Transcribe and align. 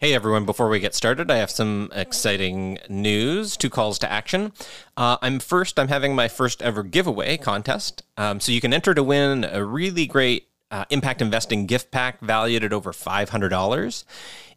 Hey 0.00 0.14
everyone, 0.14 0.44
before 0.44 0.68
we 0.68 0.78
get 0.78 0.94
started, 0.94 1.28
I 1.28 1.38
have 1.38 1.50
some 1.50 1.90
exciting 1.92 2.78
news, 2.88 3.56
two 3.56 3.68
calls 3.68 3.98
to 3.98 4.08
action. 4.08 4.52
Uh, 4.96 5.16
I'm 5.20 5.40
first, 5.40 5.76
I'm 5.76 5.88
having 5.88 6.14
my 6.14 6.28
first 6.28 6.62
ever 6.62 6.84
giveaway 6.84 7.36
contest. 7.36 8.04
Um, 8.16 8.38
so 8.38 8.52
you 8.52 8.60
can 8.60 8.72
enter 8.72 8.94
to 8.94 9.02
win 9.02 9.42
a 9.42 9.64
really 9.64 10.06
great 10.06 10.50
uh, 10.70 10.84
impact 10.90 11.20
investing 11.20 11.66
gift 11.66 11.90
pack 11.90 12.20
valued 12.20 12.62
at 12.62 12.72
over 12.72 12.92
$500. 12.92 14.04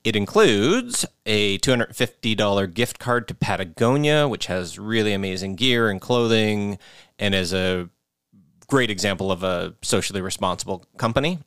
It 0.04 0.16
includes 0.16 1.08
a 1.26 1.58
$250 1.58 2.72
gift 2.76 3.00
card 3.00 3.28
to 3.28 3.34
Patagonia, 3.34 4.28
which 4.28 4.46
has 4.46 4.78
really 4.78 5.12
amazing 5.12 5.56
gear 5.56 5.90
and 5.90 6.00
clothing 6.00 6.78
and 7.18 7.34
is 7.34 7.52
a 7.52 7.90
great 8.68 8.92
example 8.92 9.32
of 9.32 9.42
a 9.42 9.74
socially 9.82 10.22
responsible 10.22 10.86
company. 10.98 11.40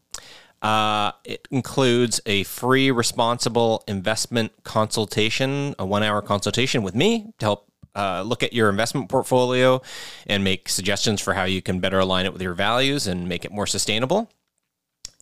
Uh, 0.65 1.13
it 1.25 1.47
includes 1.51 2.23
a 2.25 2.43
free 2.45 2.91
responsible 2.91 3.85
investment 3.87 4.51
consultation, 4.65 5.75
a 5.79 5.85
one 5.85 6.03
hour 6.03 6.23
consultation 6.23 6.83
with 6.83 6.95
me 6.95 7.35
to 7.39 7.45
help 7.45 7.71
uh, 7.95 8.23
look 8.23 8.43
at 8.43 8.55
your 8.55 8.71
investment 8.71 9.11
portfolio 9.11 9.83
and 10.27 10.43
make 10.43 10.71
suggestions 10.71 11.21
for 11.21 11.35
how 11.35 11.45
you 11.45 11.61
can 11.61 11.81
better 11.81 11.99
align 11.99 12.25
it 12.25 12.33
with 12.33 12.41
your 12.41 12.55
values 12.55 13.07
and 13.07 13.29
make 13.29 13.45
it 13.45 13.53
more 13.53 13.67
sustainable. 13.67 14.31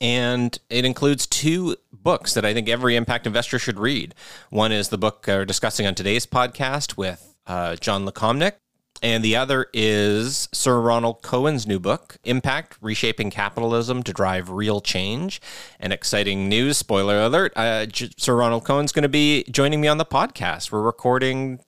And 0.01 0.57
it 0.71 0.85
includes 0.85 1.27
two 1.27 1.75
books 1.93 2.35
that 2.35 2.45
I 2.45 2.55
think 2.55 2.69
every 2.69 2.95
impact 2.95 3.27
investor 3.27 3.59
should 3.59 3.81
read. 3.81 4.15
One 4.51 4.71
is 4.71 4.91
the 4.91 4.99
book 4.99 5.25
we're 5.27 5.45
discussing 5.45 5.89
on 5.89 5.97
today's 5.97 6.25
podcast 6.25 6.97
with 6.97 7.35
uh, 7.49 7.75
Jon 7.75 8.07
Lukomnik 8.07 8.55
and 9.03 9.25
the 9.25 9.35
other 9.35 9.67
is 9.73 10.49
Sir 10.53 10.81
Ronald 10.81 11.23
Cohen's 11.23 11.67
new 11.67 11.81
book, 11.81 12.19
Impact 12.23 12.79
Reshaping 12.81 13.31
Capitalism 13.31 14.05
to 14.05 14.13
Drive 14.13 14.49
Real 14.49 14.81
Change. 14.81 15.41
And 15.81 15.93
exciting 15.93 16.49
news, 16.49 16.77
spoiler 16.77 17.21
alert 17.21 17.53
uh, 17.57 17.87
Sir 18.17 18.37
Ronald 18.37 18.65
Cohen's 18.65 18.93
going 18.93 19.03
to 19.03 19.09
be 19.09 19.43
joining 19.51 19.81
me 19.81 19.89
on 19.89 19.99
the 19.99 20.05
podcast. 20.05 20.71
We're 20.71 20.83
recording 20.83 21.59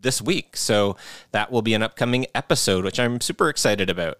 this 0.00 0.20
week. 0.20 0.56
So 0.56 0.96
that 1.30 1.52
will 1.52 1.62
be 1.62 1.74
an 1.74 1.82
upcoming 1.82 2.26
episode, 2.34 2.84
which 2.84 2.98
I'm 2.98 3.20
super 3.20 3.48
excited 3.48 3.88
about. 3.88 4.18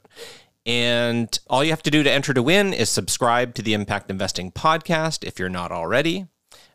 And 0.65 1.37
all 1.51 1.65
you 1.65 1.71
have 1.71 1.83
to 1.83 1.91
do 1.91 2.05
to 2.05 2.11
enter 2.11 2.33
to 2.33 2.43
win 2.45 2.73
is 2.73 2.89
subscribe 2.89 3.55
to 3.55 3.63
the 3.63 3.75
Impact 3.75 4.09
Investing 4.09 4.53
podcast 4.53 5.25
if 5.25 5.41
you're 5.41 5.49
not 5.49 5.73
already. 5.73 6.27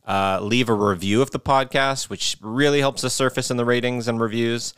Uh, 0.06 0.40
leave 0.42 0.68
a 0.68 0.74
review 0.74 1.22
of 1.22 1.32
the 1.32 1.40
podcast, 1.40 2.10
which 2.10 2.38
really 2.42 2.80
helps 2.80 3.04
us 3.06 3.14
surface 3.14 3.50
in 3.50 3.58
the 3.58 3.66
ratings 3.66 4.08
and 4.08 4.20
reviews 4.20 4.74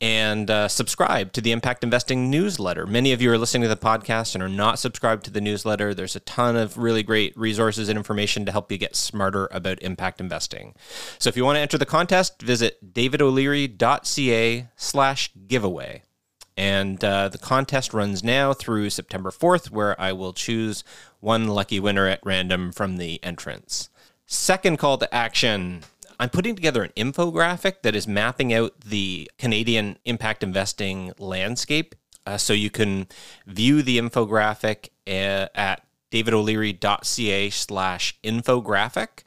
and 0.00 0.48
uh, 0.50 0.68
subscribe 0.68 1.32
to 1.32 1.40
the 1.40 1.50
Impact 1.50 1.82
Investing 1.82 2.30
newsletter. 2.30 2.86
Many 2.86 3.12
of 3.12 3.20
you 3.20 3.32
are 3.32 3.38
listening 3.38 3.62
to 3.62 3.68
the 3.68 3.76
podcast 3.76 4.34
and 4.34 4.42
are 4.42 4.48
not 4.48 4.78
subscribed 4.78 5.24
to 5.24 5.30
the 5.30 5.40
newsletter. 5.40 5.92
There's 5.92 6.14
a 6.14 6.20
ton 6.20 6.56
of 6.56 6.78
really 6.78 7.02
great 7.02 7.36
resources 7.36 7.88
and 7.88 7.96
information 7.96 8.46
to 8.46 8.52
help 8.52 8.70
you 8.70 8.78
get 8.78 8.94
smarter 8.94 9.48
about 9.50 9.82
impact 9.82 10.20
investing. 10.20 10.74
So 11.18 11.28
if 11.28 11.36
you 11.36 11.44
want 11.44 11.56
to 11.56 11.60
enter 11.60 11.78
the 11.78 11.86
contest, 11.86 12.40
visit 12.42 12.94
davidoleary.ca 12.94 14.68
slash 14.76 15.30
giveaway. 15.48 16.02
And 16.56 17.02
uh, 17.04 17.28
the 17.28 17.38
contest 17.38 17.94
runs 17.94 18.24
now 18.24 18.52
through 18.52 18.90
September 18.90 19.30
4th, 19.30 19.70
where 19.70 20.00
I 20.00 20.12
will 20.12 20.32
choose 20.32 20.82
one 21.20 21.48
lucky 21.48 21.78
winner 21.78 22.06
at 22.06 22.20
random 22.24 22.72
from 22.72 22.96
the 22.96 23.22
entrance. 23.24 23.90
Second 24.26 24.78
call 24.78 24.98
to 24.98 25.12
action 25.14 25.82
I'm 26.18 26.30
putting 26.30 26.54
together 26.54 26.82
an 26.82 26.92
infographic 26.96 27.82
that 27.82 27.94
is 27.94 28.08
mapping 28.08 28.52
out 28.52 28.80
the 28.80 29.30
Canadian 29.38 29.98
impact 30.04 30.42
investing 30.42 31.12
landscape. 31.18 31.94
Uh, 32.26 32.36
so 32.36 32.52
you 32.52 32.70
can 32.70 33.06
view 33.46 33.82
the 33.82 33.98
infographic 33.98 34.90
uh, 35.06 35.48
at 35.54 35.82
davidoleary.ca 36.10 37.50
slash 37.50 38.18
infographic. 38.22 39.22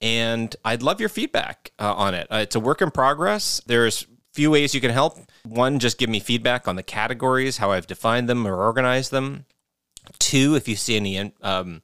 And 0.00 0.54
I'd 0.64 0.82
love 0.82 1.00
your 1.00 1.08
feedback 1.08 1.72
uh, 1.78 1.94
on 1.94 2.14
it. 2.14 2.26
Uh, 2.30 2.36
it's 2.36 2.54
a 2.54 2.60
work 2.60 2.82
in 2.82 2.90
progress. 2.90 3.60
There's 3.66 4.06
few 4.32 4.50
ways 4.50 4.74
you 4.74 4.80
can 4.80 4.90
help. 4.90 5.18
One, 5.44 5.78
just 5.78 5.98
give 5.98 6.10
me 6.10 6.20
feedback 6.20 6.68
on 6.68 6.76
the 6.76 6.82
categories, 6.82 7.56
how 7.56 7.72
I've 7.72 7.86
defined 7.86 8.28
them 8.28 8.46
or 8.46 8.62
organized 8.62 9.10
them. 9.10 9.46
Two, 10.18 10.54
if 10.54 10.68
you 10.68 10.76
see 10.76 10.96
any 10.96 11.32
um, 11.42 11.82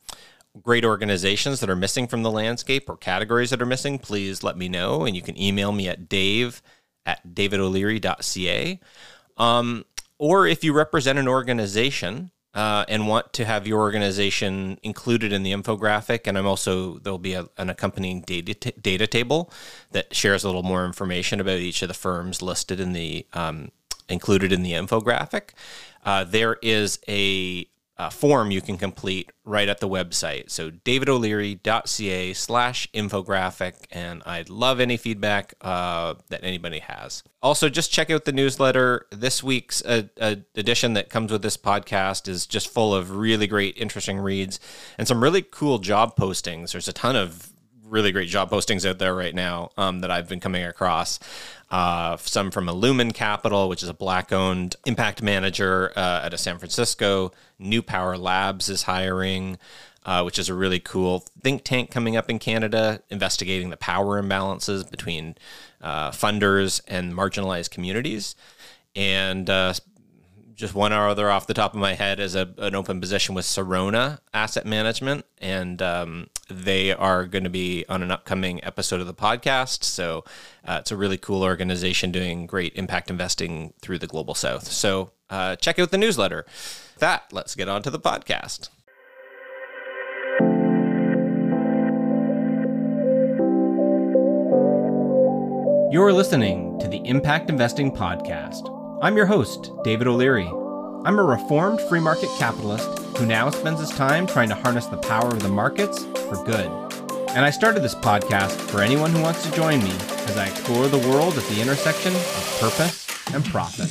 great 0.60 0.84
organizations 0.84 1.60
that 1.60 1.70
are 1.70 1.76
missing 1.76 2.06
from 2.06 2.22
the 2.22 2.30
landscape 2.30 2.88
or 2.88 2.96
categories 2.96 3.50
that 3.50 3.62
are 3.62 3.66
missing, 3.66 3.98
please 3.98 4.42
let 4.42 4.56
me 4.56 4.68
know. 4.68 5.04
And 5.04 5.16
you 5.16 5.22
can 5.22 5.40
email 5.40 5.72
me 5.72 5.88
at 5.88 6.08
dave 6.08 6.62
at 7.06 7.34
davidoleary.ca. 7.34 8.80
Um, 9.38 9.84
or 10.18 10.46
if 10.46 10.62
you 10.62 10.72
represent 10.72 11.18
an 11.18 11.26
organization 11.26 12.30
uh, 12.54 12.84
and 12.86 13.08
want 13.08 13.32
to 13.32 13.44
have 13.44 13.66
your 13.66 13.80
organization 13.80 14.78
included 14.82 15.32
in 15.32 15.42
the 15.42 15.52
infographic, 15.52 16.26
and 16.26 16.36
I'm 16.36 16.46
also, 16.46 16.98
there'll 16.98 17.18
be 17.18 17.32
a, 17.32 17.48
an 17.56 17.70
accompanying 17.70 18.20
data, 18.20 18.54
t- 18.54 18.72
data 18.80 19.06
table 19.06 19.50
that 19.92 20.14
shares 20.14 20.44
a 20.44 20.48
little 20.48 20.62
more 20.62 20.84
information 20.84 21.41
about 21.41 21.58
each 21.58 21.80
of 21.82 21.88
the 21.88 21.94
firms 21.94 22.42
listed 22.42 22.78
in 22.78 22.92
the, 22.92 23.26
um, 23.32 23.70
included 24.08 24.52
in 24.52 24.62
the 24.62 24.72
infographic. 24.72 25.50
Uh, 26.04 26.24
there 26.24 26.58
is 26.62 26.98
a 27.08 27.66
uh, 28.02 28.10
form 28.10 28.50
you 28.50 28.60
can 28.60 28.76
complete 28.76 29.30
right 29.44 29.68
at 29.68 29.78
the 29.78 29.88
website. 29.88 30.50
So 30.50 30.70
davidoleary.ca 30.70 32.32
slash 32.32 32.88
infographic. 32.92 33.74
And 33.92 34.22
I'd 34.26 34.50
love 34.50 34.80
any 34.80 34.96
feedback 34.96 35.54
uh, 35.60 36.14
that 36.28 36.42
anybody 36.42 36.80
has. 36.80 37.22
Also, 37.42 37.68
just 37.68 37.92
check 37.92 38.10
out 38.10 38.24
the 38.24 38.32
newsletter. 38.32 39.06
This 39.12 39.42
week's 39.42 39.84
uh, 39.84 40.04
uh, 40.20 40.36
edition 40.56 40.94
that 40.94 41.10
comes 41.10 41.30
with 41.30 41.42
this 41.42 41.56
podcast 41.56 42.26
is 42.26 42.46
just 42.46 42.68
full 42.68 42.92
of 42.92 43.12
really 43.16 43.46
great, 43.46 43.76
interesting 43.76 44.18
reads 44.18 44.58
and 44.98 45.06
some 45.06 45.22
really 45.22 45.42
cool 45.42 45.78
job 45.78 46.16
postings. 46.16 46.72
There's 46.72 46.88
a 46.88 46.92
ton 46.92 47.14
of 47.14 47.52
really 47.84 48.10
great 48.10 48.28
job 48.28 48.50
postings 48.50 48.88
out 48.88 48.98
there 48.98 49.14
right 49.14 49.34
now 49.34 49.70
um, 49.76 50.00
that 50.00 50.10
I've 50.10 50.28
been 50.28 50.41
coming 50.41 50.64
across. 50.64 51.20
Uh, 51.72 52.19
some 52.19 52.50
from 52.50 52.66
Illumen 52.66 53.15
Capital, 53.15 53.69
which 53.69 53.83
is 53.83 53.88
a 53.88 53.94
black 53.94 54.31
owned 54.31 54.77
impact 54.84 55.22
manager 55.22 55.91
uh, 55.97 56.28
of 56.31 56.38
San 56.38 56.59
Francisco. 56.59 57.33
New 57.59 57.83
Power 57.83 58.19
Labs 58.19 58.69
is 58.69 58.83
hiring. 58.83 59.59
Uh, 60.05 60.21
which 60.25 60.37
is 60.37 60.49
a 60.49 60.55
really 60.55 60.81
cool 60.81 61.21
think 61.44 61.62
tank 61.62 61.88
coming 61.88 62.16
up 62.16 62.28
in 62.28 62.41
Canada, 62.41 63.00
investigating 63.09 63.71
the 63.71 63.77
power 63.77 64.21
imbalances 64.21 64.91
between 64.91 65.37
uh, 65.81 66.10
funders 66.10 66.81
and 66.88 67.15
marginalized 67.15 67.71
communities. 67.71 68.34
And 68.97 69.49
uh, 69.49 69.75
just 70.62 70.74
one 70.76 70.92
or 70.92 71.08
other 71.08 71.28
off 71.28 71.48
the 71.48 71.54
top 71.54 71.74
of 71.74 71.80
my 71.80 71.94
head 71.94 72.20
is 72.20 72.36
a, 72.36 72.54
an 72.58 72.76
open 72.76 73.00
position 73.00 73.34
with 73.34 73.44
Sarona 73.44 74.20
Asset 74.32 74.64
Management, 74.64 75.26
and 75.38 75.82
um, 75.82 76.28
they 76.48 76.92
are 76.92 77.26
going 77.26 77.42
to 77.42 77.50
be 77.50 77.84
on 77.88 78.00
an 78.00 78.12
upcoming 78.12 78.62
episode 78.62 79.00
of 79.00 79.08
the 79.08 79.12
podcast. 79.12 79.82
So 79.82 80.24
uh, 80.64 80.78
it's 80.80 80.92
a 80.92 80.96
really 80.96 81.18
cool 81.18 81.42
organization 81.42 82.12
doing 82.12 82.46
great 82.46 82.76
impact 82.76 83.10
investing 83.10 83.74
through 83.82 83.98
the 83.98 84.06
global 84.06 84.36
south. 84.36 84.70
So 84.70 85.10
uh, 85.30 85.56
check 85.56 85.80
out 85.80 85.90
the 85.90 85.98
newsletter. 85.98 86.46
With 86.46 87.00
that, 87.00 87.24
let's 87.32 87.56
get 87.56 87.68
on 87.68 87.82
to 87.82 87.90
the 87.90 87.98
podcast. 87.98 88.68
You're 95.92 96.12
listening 96.12 96.78
to 96.78 96.86
the 96.86 97.02
Impact 97.04 97.50
Investing 97.50 97.90
Podcast. 97.90 98.81
I'm 99.02 99.16
your 99.16 99.26
host, 99.26 99.72
David 99.82 100.06
O'Leary. 100.06 100.46
I'm 100.46 101.18
a 101.18 101.24
reformed 101.24 101.80
free 101.88 101.98
market 101.98 102.30
capitalist 102.38 102.86
who 103.18 103.26
now 103.26 103.50
spends 103.50 103.80
his 103.80 103.90
time 103.90 104.28
trying 104.28 104.48
to 104.50 104.54
harness 104.54 104.86
the 104.86 104.96
power 104.96 105.26
of 105.26 105.42
the 105.42 105.48
markets 105.48 106.04
for 106.04 106.40
good. 106.44 106.68
And 107.30 107.44
I 107.44 107.50
started 107.50 107.82
this 107.82 107.96
podcast 107.96 108.52
for 108.52 108.80
anyone 108.80 109.10
who 109.10 109.20
wants 109.20 109.42
to 109.42 109.50
join 109.56 109.82
me 109.82 109.91
as 109.91 110.36
I 110.36 110.46
explore 110.46 110.86
the 110.86 110.98
world 110.98 111.36
at 111.36 111.42
the 111.46 111.60
intersection 111.60 112.14
of 112.14 112.58
purpose 112.60 113.04
and 113.34 113.44
profit. 113.44 113.91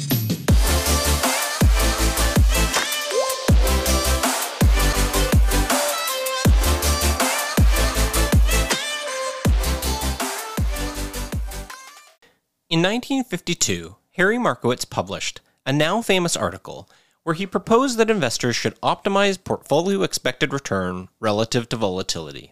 In 12.70 12.82
1952, 12.82 13.98
Harry 14.16 14.38
Markowitz 14.38 14.84
published 14.84 15.40
a 15.66 15.72
now 15.72 16.02
famous 16.02 16.36
article 16.36 16.90
where 17.24 17.36
he 17.36 17.46
proposed 17.46 17.98
that 17.98 18.10
investors 18.10 18.58
should 18.58 18.80
optimize 18.82 19.42
portfolio 19.42 20.02
expected 20.02 20.52
return 20.52 21.08
relative 21.22 21.70
to 21.70 21.78
volatility. 21.78 22.52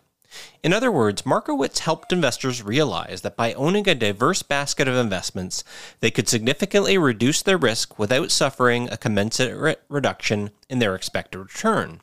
In 0.64 0.72
other 0.72 0.90
words, 0.90 1.26
Markowitz 1.26 1.80
helped 1.80 2.14
investors 2.14 2.64
realize 2.64 3.22
that 3.22 3.36
by 3.36 3.52
owning 3.54 3.90
a 3.90 3.96
diverse 3.96 4.42
basket 4.42 4.88
of 4.88 4.96
investments, 4.96 5.66
they 6.00 6.12
could 6.12 6.30
significantly 6.30 6.98
reduce 6.98 7.42
their 7.42 7.58
risk 7.58 8.00
without 8.00 8.32
suffering 8.32 8.88
a 8.90 8.96
commensurate 8.98 9.82
reduction 9.90 10.52
in 10.70 10.80
their 10.80 10.96
expected 10.96 11.40
return. 11.40 12.00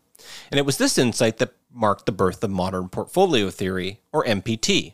And 0.50 0.58
it 0.58 0.66
was 0.66 0.76
this 0.76 0.98
insight 0.98 1.38
that 1.38 1.54
marked 1.72 2.04
the 2.04 2.12
birth 2.12 2.44
of 2.44 2.50
modern 2.50 2.90
portfolio 2.90 3.48
theory, 3.48 4.00
or 4.12 4.24
MPT 4.24 4.92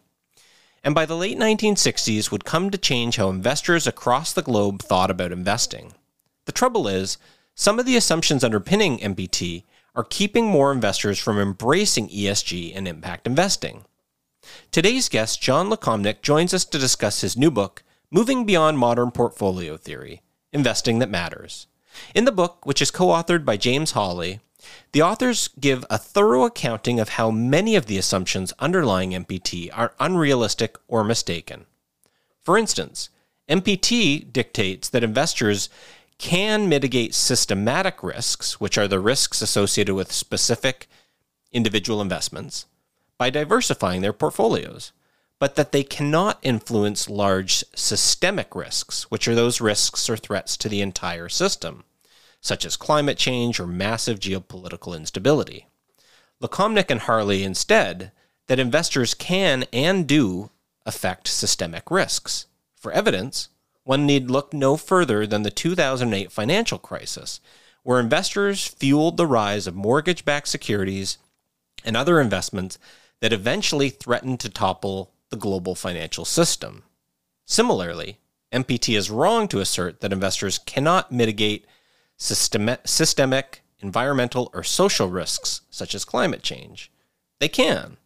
and 0.84 0.94
by 0.94 1.06
the 1.06 1.16
late 1.16 1.38
1960s 1.38 2.30
would 2.30 2.44
come 2.44 2.70
to 2.70 2.78
change 2.78 3.16
how 3.16 3.28
investors 3.28 3.86
across 3.86 4.32
the 4.32 4.42
globe 4.42 4.82
thought 4.82 5.10
about 5.10 5.32
investing. 5.32 5.92
The 6.46 6.52
trouble 6.52 6.88
is, 6.88 7.18
some 7.54 7.78
of 7.78 7.86
the 7.86 7.96
assumptions 7.96 8.42
underpinning 8.42 8.98
MPT 8.98 9.64
are 9.94 10.04
keeping 10.04 10.46
more 10.46 10.72
investors 10.72 11.18
from 11.18 11.38
embracing 11.38 12.08
ESG 12.08 12.72
and 12.74 12.88
impact 12.88 13.26
investing. 13.26 13.84
Today's 14.70 15.08
guest, 15.08 15.40
Jon 15.40 15.68
Lukomnik, 15.70 16.22
joins 16.22 16.52
us 16.52 16.64
to 16.64 16.78
discuss 16.78 17.20
his 17.20 17.36
new 17.36 17.50
book, 17.50 17.84
Moving 18.10 18.44
Beyond 18.44 18.78
Modern 18.78 19.10
Portfolio 19.10 19.76
Theory 19.76 20.22
Investing 20.52 20.98
That 20.98 21.10
Matters. 21.10 21.66
In 22.14 22.24
the 22.24 22.32
book, 22.32 22.66
which 22.66 22.82
is 22.82 22.90
co 22.90 23.08
authored 23.08 23.44
by 23.44 23.56
James 23.56 23.92
Hawley, 23.92 24.40
the 24.92 25.02
authors 25.02 25.48
give 25.60 25.84
a 25.90 25.98
thorough 25.98 26.44
accounting 26.44 27.00
of 27.00 27.10
how 27.10 27.30
many 27.30 27.76
of 27.76 27.86
the 27.86 27.98
assumptions 27.98 28.52
underlying 28.58 29.10
MPT 29.10 29.70
are 29.72 29.94
unrealistic 30.00 30.76
or 30.88 31.04
mistaken. 31.04 31.66
For 32.40 32.58
instance, 32.58 33.08
MPT 33.48 34.32
dictates 34.32 34.88
that 34.88 35.04
investors 35.04 35.68
can 36.18 36.68
mitigate 36.68 37.14
systematic 37.14 38.02
risks, 38.02 38.60
which 38.60 38.78
are 38.78 38.88
the 38.88 39.00
risks 39.00 39.42
associated 39.42 39.94
with 39.94 40.12
specific 40.12 40.88
individual 41.52 42.00
investments, 42.00 42.66
by 43.18 43.30
diversifying 43.30 44.02
their 44.02 44.12
portfolios, 44.12 44.92
but 45.38 45.56
that 45.56 45.72
they 45.72 45.82
cannot 45.82 46.38
influence 46.42 47.10
large 47.10 47.64
systemic 47.74 48.54
risks, 48.54 49.10
which 49.10 49.26
are 49.26 49.34
those 49.34 49.60
risks 49.60 50.08
or 50.08 50.16
threats 50.16 50.56
to 50.56 50.68
the 50.68 50.80
entire 50.80 51.28
system, 51.28 51.82
such 52.42 52.66
as 52.66 52.76
climate 52.76 53.16
change 53.16 53.58
or 53.58 53.66
massive 53.66 54.18
geopolitical 54.18 54.94
instability. 54.94 55.68
Lukomnik 56.42 56.90
and 56.90 57.00
Hawley 57.00 57.44
instead 57.44 58.12
that 58.48 58.58
investors 58.58 59.14
can 59.14 59.64
and 59.72 60.06
do 60.06 60.50
affect 60.84 61.28
systemic 61.28 61.90
risks. 61.90 62.46
For 62.74 62.90
evidence, 62.92 63.48
one 63.84 64.04
need 64.04 64.28
look 64.28 64.52
no 64.52 64.76
further 64.76 65.26
than 65.26 65.44
the 65.44 65.50
2008 65.50 66.32
financial 66.32 66.78
crisis, 66.78 67.40
where 67.84 68.00
investors 68.00 68.66
fueled 68.66 69.16
the 69.16 69.26
rise 69.26 69.68
of 69.68 69.76
mortgage 69.76 70.24
backed 70.24 70.48
securities 70.48 71.18
and 71.84 71.96
other 71.96 72.20
investments 72.20 72.76
that 73.20 73.32
eventually 73.32 73.88
threatened 73.88 74.40
to 74.40 74.48
topple 74.48 75.12
the 75.30 75.36
global 75.36 75.76
financial 75.76 76.24
system. 76.24 76.82
Similarly, 77.46 78.18
MPT 78.52 78.96
is 78.96 79.10
wrong 79.10 79.46
to 79.48 79.60
assert 79.60 80.00
that 80.00 80.12
investors 80.12 80.58
cannot 80.58 81.12
mitigate 81.12 81.66
systemic, 82.16 83.62
environmental, 83.80 84.50
or 84.54 84.62
social 84.62 85.08
risks 85.08 85.62
such 85.70 85.94
as 85.94 86.04
climate 86.04 86.42
change. 86.42 86.90
They 87.40 87.48
can, 87.48 87.96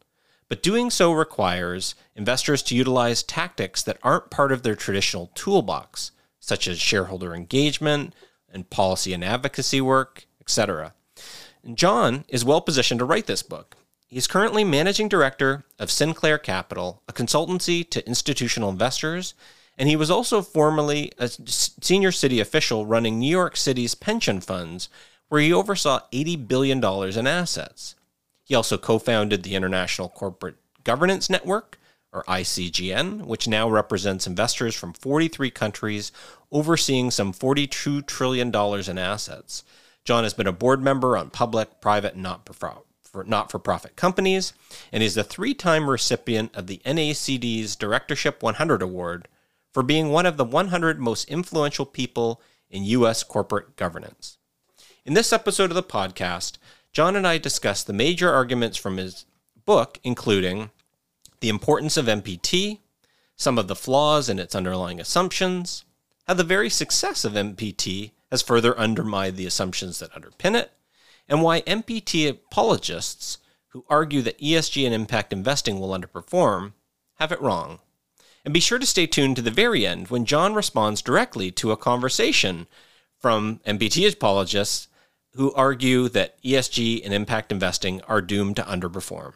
but 0.49 0.63
doing 0.63 0.91
so 0.91 1.13
requires 1.13 1.95
investors 2.15 2.63
to 2.65 2.77
utilize 2.77 3.23
tactics 3.23 3.83
that 3.83 3.99
aren't 4.03 4.31
part 4.31 4.53
of 4.53 4.63
their 4.63 4.77
traditional 4.77 5.31
toolbox, 5.35 6.13
such 6.39 6.69
as 6.69 6.79
shareholder 6.79 7.35
engagement 7.35 8.15
and 8.53 8.71
policy 8.71 9.13
and 9.13 9.25
advocacy 9.25 9.81
work, 9.81 10.27
etc. 10.41 10.95
Jon 11.75 12.25
is 12.29 12.45
well 12.45 12.61
positioned 12.61 13.01
to 13.01 13.05
write 13.05 13.27
this 13.27 13.43
book. 13.43 13.77
He's 14.07 14.29
currently 14.29 14.63
managing 14.63 15.09
director 15.09 15.65
of 15.81 15.91
Sinclair 15.91 16.39
Capital, 16.39 17.03
a 17.09 17.13
consultancy 17.13 17.89
to 17.91 18.07
institutional 18.07 18.71
investors, 18.71 19.35
and 19.79 19.89
he 19.89 19.97
was 19.97 20.11
also 20.11 20.43
formerly 20.43 21.13
a 21.19 21.29
senior 21.29 22.13
city 22.13 22.41
official 22.41 22.87
running 22.87 23.19
New 23.19 23.31
York 23.31 23.57
City's 23.57 23.95
pension 23.95 24.41
funds, 24.41 24.89
where 25.29 25.41
he 25.41 25.53
oversaw 25.53 26.01
$80 26.13 26.49
billion 26.49 26.83
in 26.83 27.27
assets. 27.27 27.95
He 28.45 28.55
also 28.55 28.79
co 28.79 28.99
founded 28.99 29.43
the 29.43 29.55
International 29.55 30.09
Corporate 30.09 30.57
Governance 30.85 31.29
Network, 31.29 31.79
or 32.13 32.25
ICGN, 32.25 33.27
which 33.27 33.49
now 33.49 33.69
represents 33.69 34.27
investors 34.27 34.75
from 34.75 34.95
43 34.95 35.51
countries, 35.51 36.13
overseeing 36.51 37.11
some 37.11 37.33
$42 37.33 38.07
trillion 38.07 38.55
in 38.89 38.99
assets. 38.99 39.65
Jon 40.05 40.23
has 40.23 40.33
been 40.33 40.47
a 40.47 40.53
board 40.53 40.81
member 40.83 41.17
on 41.17 41.31
public, 41.31 41.81
private, 41.81 42.15
and 42.15 42.23
not 42.23 42.49
for 42.55 43.25
not 43.27 43.51
for 43.51 43.59
profit 43.59 43.97
companies, 43.97 44.53
and 44.93 45.03
is 45.03 45.17
a 45.17 45.25
three 45.25 45.55
time 45.55 45.89
recipient 45.89 46.55
of 46.55 46.67
the 46.67 46.81
NACD's 46.85 47.75
Directorship 47.75 48.43
100 48.43 48.83
Award 48.83 49.27
for 49.77 49.83
being 49.83 50.09
one 50.09 50.25
of 50.25 50.39
the 50.39 50.45
100 50.45 50.99
most 50.99 51.29
influential 51.29 51.85
people 51.85 52.41
in 52.71 52.83
U.S. 52.85 53.23
corporate 53.23 53.77
governance. 53.77 54.39
In 55.05 55.13
this 55.13 55.35
episode 55.35 55.71
of 55.71 55.75
the 55.75 55.83
podcast, 55.83 56.57
Jon 56.95 57.15
and 57.15 57.27
I 57.27 57.37
discuss 57.37 57.85
the 57.85 57.93
major 57.93 58.33
arguments 58.33 58.79
from 58.79 58.97
his 58.97 59.27
book, 59.67 60.01
including 60.03 60.71
the 61.41 61.51
importance 61.51 61.99
of 61.99 62.07
MPT, 62.07 62.79
some 63.37 63.59
of 63.59 63.69
the 63.69 63.77
flaws 63.77 64.31
in 64.31 64.39
its 64.39 64.55
underlying 64.55 64.99
assumptions, 64.99 65.85
how 66.27 66.33
the 66.33 66.43
very 66.43 66.71
success 66.71 67.23
of 67.27 67.35
MPT 67.35 68.13
has 68.31 68.41
further 68.41 68.79
undermined 68.79 69.37
the 69.37 69.45
assumptions 69.45 69.99
that 69.99 70.13
underpin 70.13 70.59
it, 70.59 70.73
and 71.29 71.43
why 71.43 71.61
MPT 71.61 72.31
apologists 72.31 73.37
who 73.69 73.85
argue 73.91 74.23
that 74.23 74.41
ESG 74.41 74.87
and 74.87 74.95
impact 74.95 75.35
investing 75.35 75.79
will 75.79 75.91
underperform 75.91 76.73
have 77.17 77.31
it 77.31 77.43
wrong. 77.43 77.81
And 78.47 78.53
be 78.53 78.61
sure 78.61 78.79
to 78.79 78.87
stay 78.87 79.09
tuned 79.09 79.35
to 79.37 79.43
the 79.43 79.51
very 79.51 79.85
end 79.85 80.07
when 80.07 80.25
Jon 80.25 80.55
responds 80.55 81.03
directly 81.03 81.51
to 81.51 81.73
a 81.73 81.77
conversation 81.77 82.69
from 83.19 83.59
MPT 83.67 84.09
apologists 84.13 84.87
who 85.33 85.53
argue 85.55 86.09
that 86.11 86.41
ESG 86.45 87.05
and 87.05 87.13
impact 87.13 87.51
investing 87.51 88.03
are 88.03 88.23
doomed 88.23 88.55
to 88.55 88.63
underperform. 88.63 89.33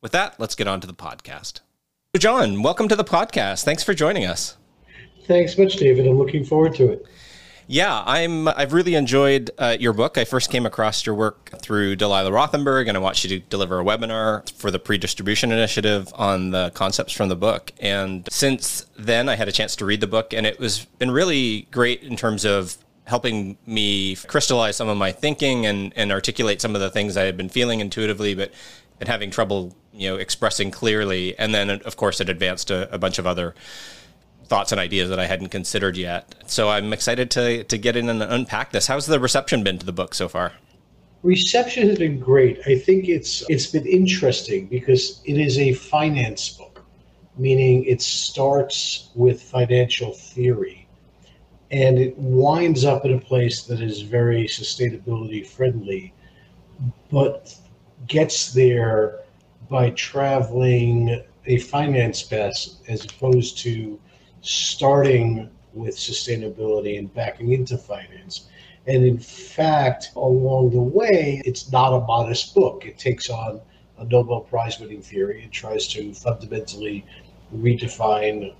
With 0.00 0.12
that, 0.12 0.38
let's 0.38 0.54
get 0.54 0.68
on 0.68 0.80
to 0.80 0.86
the 0.86 0.94
podcast. 0.94 1.62
Jon, 2.16 2.62
welcome 2.62 2.86
to 2.86 2.94
the 2.94 3.02
podcast. 3.02 3.64
Thanks 3.64 3.82
for 3.82 3.92
joining 3.92 4.24
us. 4.24 4.56
Thanks 5.26 5.58
much, 5.58 5.74
David. 5.74 6.06
I'm 6.06 6.16
looking 6.16 6.44
forward 6.44 6.76
to 6.76 6.92
it. 6.92 7.06
Yeah, 7.70 8.02
I'm. 8.06 8.48
I've 8.48 8.72
really 8.72 8.94
enjoyed 8.94 9.50
uh, 9.58 9.76
your 9.78 9.92
book. 9.92 10.16
I 10.16 10.24
first 10.24 10.50
came 10.50 10.64
across 10.64 11.04
your 11.04 11.14
work 11.14 11.50
through 11.60 11.96
Delilah 11.96 12.30
Rothenberg, 12.30 12.88
and 12.88 12.96
I 12.96 13.00
watched 13.00 13.26
you 13.26 13.40
deliver 13.40 13.78
a 13.78 13.84
webinar 13.84 14.50
for 14.54 14.70
the 14.70 14.78
pre-distribution 14.78 15.52
initiative 15.52 16.10
on 16.14 16.50
the 16.50 16.70
concepts 16.70 17.12
from 17.12 17.28
the 17.28 17.36
book. 17.36 17.72
And 17.78 18.26
since 18.32 18.86
then, 18.98 19.28
I 19.28 19.36
had 19.36 19.48
a 19.48 19.52
chance 19.52 19.76
to 19.76 19.84
read 19.84 20.00
the 20.00 20.06
book, 20.06 20.32
and 20.32 20.46
it 20.46 20.58
was 20.58 20.86
been 20.98 21.10
really 21.10 21.68
great 21.70 22.02
in 22.02 22.16
terms 22.16 22.46
of 22.46 22.78
helping 23.04 23.58
me 23.66 24.16
crystallize 24.16 24.76
some 24.76 24.88
of 24.88 24.96
my 24.96 25.12
thinking 25.12 25.66
and, 25.66 25.92
and 25.94 26.10
articulate 26.10 26.62
some 26.62 26.74
of 26.74 26.80
the 26.80 26.90
things 26.90 27.18
I 27.18 27.24
had 27.24 27.36
been 27.36 27.50
feeling 27.50 27.80
intuitively, 27.80 28.34
but 28.34 28.50
and 28.98 29.10
having 29.10 29.30
trouble, 29.30 29.76
you 29.92 30.08
know, 30.08 30.16
expressing 30.16 30.70
clearly. 30.70 31.38
And 31.38 31.54
then, 31.54 31.68
of 31.68 31.96
course, 31.96 32.18
it 32.20 32.30
advanced 32.30 32.70
a, 32.70 32.92
a 32.92 32.96
bunch 32.96 33.18
of 33.18 33.26
other 33.26 33.54
thoughts 34.48 34.72
and 34.72 34.80
ideas 34.80 35.08
that 35.10 35.18
I 35.18 35.26
hadn't 35.26 35.48
considered 35.48 35.96
yet. 35.96 36.34
So 36.46 36.70
I'm 36.70 36.92
excited 36.92 37.30
to 37.32 37.64
to 37.64 37.78
get 37.78 37.96
in 37.96 38.08
and 38.08 38.22
unpack 38.22 38.72
this. 38.72 38.86
How's 38.86 39.06
the 39.06 39.20
reception 39.20 39.62
been 39.62 39.78
to 39.78 39.86
the 39.86 39.92
book 39.92 40.14
so 40.14 40.28
far? 40.28 40.52
Reception 41.22 41.88
has 41.88 41.98
been 41.98 42.18
great. 42.18 42.60
I 42.66 42.78
think 42.78 43.08
it's 43.08 43.44
it's 43.48 43.66
been 43.66 43.86
interesting 43.86 44.66
because 44.66 45.20
it 45.24 45.38
is 45.38 45.58
a 45.58 45.74
finance 45.74 46.48
book, 46.50 46.84
meaning 47.36 47.84
it 47.84 48.00
starts 48.00 49.10
with 49.14 49.42
financial 49.42 50.12
theory 50.12 50.88
and 51.70 51.98
it 51.98 52.16
winds 52.16 52.84
up 52.84 53.04
in 53.04 53.14
a 53.14 53.20
place 53.20 53.62
that 53.64 53.80
is 53.80 54.00
very 54.00 54.46
sustainability 54.46 55.46
friendly, 55.46 56.14
but 57.10 57.54
gets 58.06 58.52
there 58.52 59.20
by 59.68 59.90
traveling 59.90 61.22
a 61.46 61.58
finance 61.58 62.22
path 62.22 62.68
as 62.88 63.04
opposed 63.04 63.58
to 63.58 64.00
starting 64.42 65.50
with 65.74 65.96
sustainability 65.96 66.98
and 66.98 67.12
backing 67.14 67.52
into 67.52 67.76
finance. 67.76 68.48
And 68.86 69.04
in 69.04 69.18
fact, 69.18 70.12
along 70.16 70.70
the 70.70 70.80
way, 70.80 71.42
it's 71.44 71.70
not 71.70 71.92
a 71.92 72.00
modest 72.06 72.54
book. 72.54 72.86
It 72.86 72.98
takes 72.98 73.28
on 73.28 73.60
a 73.98 74.04
Nobel 74.04 74.40
Prize 74.40 74.80
winning 74.80 75.02
theory 75.02 75.42
and 75.42 75.52
tries 75.52 75.86
to 75.88 76.14
fundamentally 76.14 77.04
redefine 77.54 78.54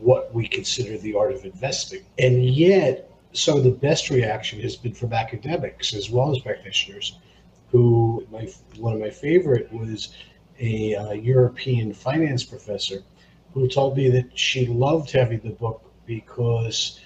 what 0.00 0.34
we 0.34 0.46
consider 0.46 0.98
the 0.98 1.14
art 1.14 1.32
of 1.32 1.44
investing. 1.44 2.02
And 2.18 2.44
yet, 2.44 3.10
some 3.32 3.56
of 3.56 3.64
the 3.64 3.70
best 3.70 4.10
reaction 4.10 4.60
has 4.60 4.76
been 4.76 4.92
from 4.92 5.12
academics 5.12 5.94
as 5.94 6.10
well 6.10 6.34
as 6.34 6.42
practitioners 6.42 7.18
who 7.70 8.26
my 8.30 8.48
one 8.78 8.94
of 8.94 9.00
my 9.00 9.10
favorite 9.10 9.72
was 9.72 10.14
a 10.58 10.94
uh, 10.94 11.12
European 11.12 11.92
finance 11.92 12.42
professor 12.42 13.02
who 13.52 13.68
told 13.68 13.96
me 13.96 14.08
that 14.10 14.38
she 14.38 14.66
loved 14.66 15.10
having 15.10 15.40
the 15.40 15.50
book 15.50 15.82
because 16.06 17.00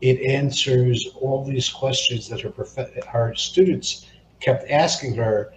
it 0.00 0.20
answers 0.20 1.08
all 1.20 1.44
these 1.44 1.68
questions 1.68 2.28
that 2.28 2.40
her 2.40 2.50
prof- 2.50 3.04
her 3.06 3.34
students 3.34 4.06
kept 4.40 4.68
asking 4.70 5.14
her 5.14 5.52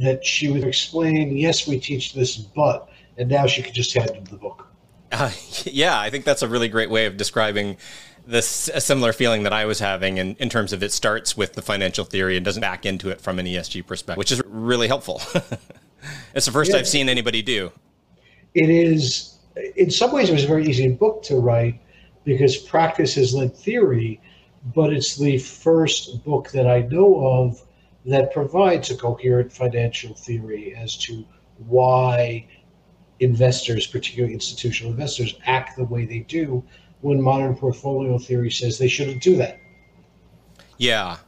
that 0.00 0.24
she 0.24 0.48
would 0.48 0.64
explain 0.64 1.36
yes 1.36 1.66
we 1.66 1.78
teach 1.78 2.14
this 2.14 2.36
but 2.36 2.88
and 3.18 3.28
now 3.28 3.46
she 3.46 3.62
could 3.62 3.74
just 3.74 3.92
hand 3.94 4.10
them 4.10 4.24
the 4.24 4.36
book 4.36 4.66
uh, 5.14 5.30
yeah, 5.64 5.98
I 5.98 6.10
think 6.10 6.24
that's 6.24 6.42
a 6.42 6.48
really 6.48 6.68
great 6.68 6.90
way 6.90 7.06
of 7.06 7.16
describing 7.16 7.76
this 8.26 8.70
a 8.72 8.80
similar 8.80 9.12
feeling 9.12 9.42
that 9.42 9.52
I 9.52 9.66
was 9.66 9.78
having 9.78 10.16
in, 10.16 10.34
in 10.36 10.48
terms 10.48 10.72
of 10.72 10.82
it 10.82 10.92
starts 10.92 11.36
with 11.36 11.52
the 11.52 11.62
financial 11.62 12.04
theory 12.06 12.36
and 12.36 12.44
doesn't 12.44 12.62
back 12.62 12.86
into 12.86 13.10
it 13.10 13.20
from 13.20 13.38
an 13.38 13.46
ESG 13.46 13.86
perspective, 13.86 14.18
which 14.18 14.32
is 14.32 14.42
really 14.46 14.88
helpful. 14.88 15.20
it's 16.34 16.46
the 16.46 16.52
first 16.52 16.72
yeah. 16.72 16.78
I've 16.78 16.88
seen 16.88 17.08
anybody 17.08 17.42
do. 17.42 17.70
It 18.54 18.70
is, 18.70 19.33
in 19.76 19.90
some 19.90 20.12
ways, 20.12 20.28
it 20.28 20.32
was 20.32 20.44
a 20.44 20.48
very 20.48 20.66
easy 20.66 20.88
book 20.88 21.22
to 21.24 21.36
write 21.36 21.80
because 22.24 22.56
practice 22.56 23.14
has 23.14 23.34
led 23.34 23.56
theory, 23.56 24.20
but 24.74 24.92
it's 24.92 25.16
the 25.16 25.38
first 25.38 26.24
book 26.24 26.50
that 26.52 26.66
I 26.66 26.82
know 26.82 27.26
of 27.26 27.62
that 28.06 28.32
provides 28.32 28.90
a 28.90 28.96
coherent 28.96 29.52
financial 29.52 30.14
theory 30.14 30.74
as 30.74 30.96
to 30.98 31.24
why 31.66 32.46
investors, 33.20 33.86
particularly 33.86 34.34
institutional 34.34 34.92
investors, 34.92 35.34
act 35.46 35.76
the 35.76 35.84
way 35.84 36.04
they 36.04 36.20
do 36.20 36.62
when 37.00 37.20
modern 37.20 37.54
portfolio 37.54 38.18
theory 38.18 38.50
says 38.50 38.78
they 38.78 38.88
shouldn't 38.88 39.22
do 39.22 39.36
that. 39.36 39.58
Yeah. 40.78 41.18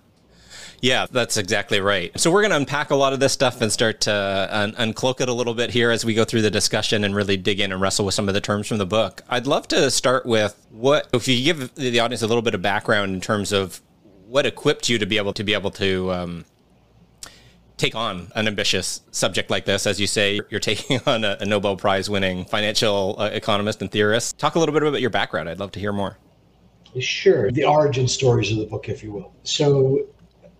Yeah, 0.87 1.07
that's 1.11 1.37
exactly 1.37 1.81
right. 1.81 2.12
So 2.16 2.31
we're 2.31 2.43
going 2.43 2.52
to 2.52 2.59
unpack 2.59 2.90
a 2.90 2.95
lot 2.95 3.12
of 3.12 3.19
this 3.19 3.33
stuff 3.33 3.61
and 3.61 3.73
start 3.73 4.02
to 4.02 4.49
un- 4.52 4.75
uncloak 4.75 5.21
it 5.21 5.28
a 5.28 5.33
little 5.33 5.52
bit 5.52 5.71
here 5.71 5.90
as 5.90 6.05
we 6.05 6.14
go 6.14 6.25
through 6.25 6.43
the 6.43 6.50
discussion 6.50 7.02
and 7.02 7.12
really 7.12 7.37
dig 7.37 7.59
in 7.59 7.73
and 7.73 7.81
wrestle 7.81 8.05
with 8.05 8.14
some 8.14 8.28
of 8.28 8.35
the 8.35 8.40
terms 8.40 8.69
from 8.69 8.78
the 8.78 8.87
book. 8.87 9.21
I'd 9.28 9.49
love 9.49 9.66
to 9.69 9.90
start 9.90 10.26
with 10.26 10.64
what 10.71 11.09
if 11.12 11.26
you 11.26 11.43
give 11.45 11.75
the 11.75 11.99
audience 11.99 12.23
a 12.23 12.28
little 12.28 12.40
bit 12.40 12.55
of 12.55 12.62
background 12.62 13.14
in 13.14 13.21
terms 13.21 13.50
of 13.50 13.83
what 14.28 14.47
equipped 14.47 14.88
you 14.88 14.97
to 14.99 15.07
be 15.07 15.16
able 15.16 15.33
to 15.33 15.43
be 15.43 15.55
able 15.55 15.73
to 15.73 16.12
um, 16.12 16.45
take 17.78 17.97
on 17.97 18.31
an 18.37 18.47
ambitious 18.47 19.00
subject 19.11 19.50
like 19.50 19.64
this. 19.64 19.88
As 19.88 20.00
you 20.00 20.07
say, 20.07 20.40
you're 20.50 20.61
taking 20.61 21.00
on 21.07 21.25
a, 21.25 21.37
a 21.40 21.45
Nobel 21.47 21.76
Prize 21.76 22.09
winning 22.09 22.45
financial 22.45 23.16
uh, 23.19 23.31
economist 23.33 23.83
and 23.83 23.90
theorist. 23.90 24.38
Talk 24.38 24.55
a 24.55 24.61
little 24.61 24.73
bit 24.73 24.85
about 24.85 25.00
your 25.00 25.11
background. 25.11 25.49
I'd 25.49 25.59
love 25.59 25.73
to 25.73 25.81
hear 25.81 25.93
more. 25.93 26.16
Sure. 27.00 27.50
The 27.50 27.64
origin 27.64 28.07
stories 28.07 28.52
of 28.52 28.59
the 28.59 28.66
book, 28.66 28.88
if 28.88 29.02
you 29.02 29.11
will. 29.11 29.35
So, 29.43 30.07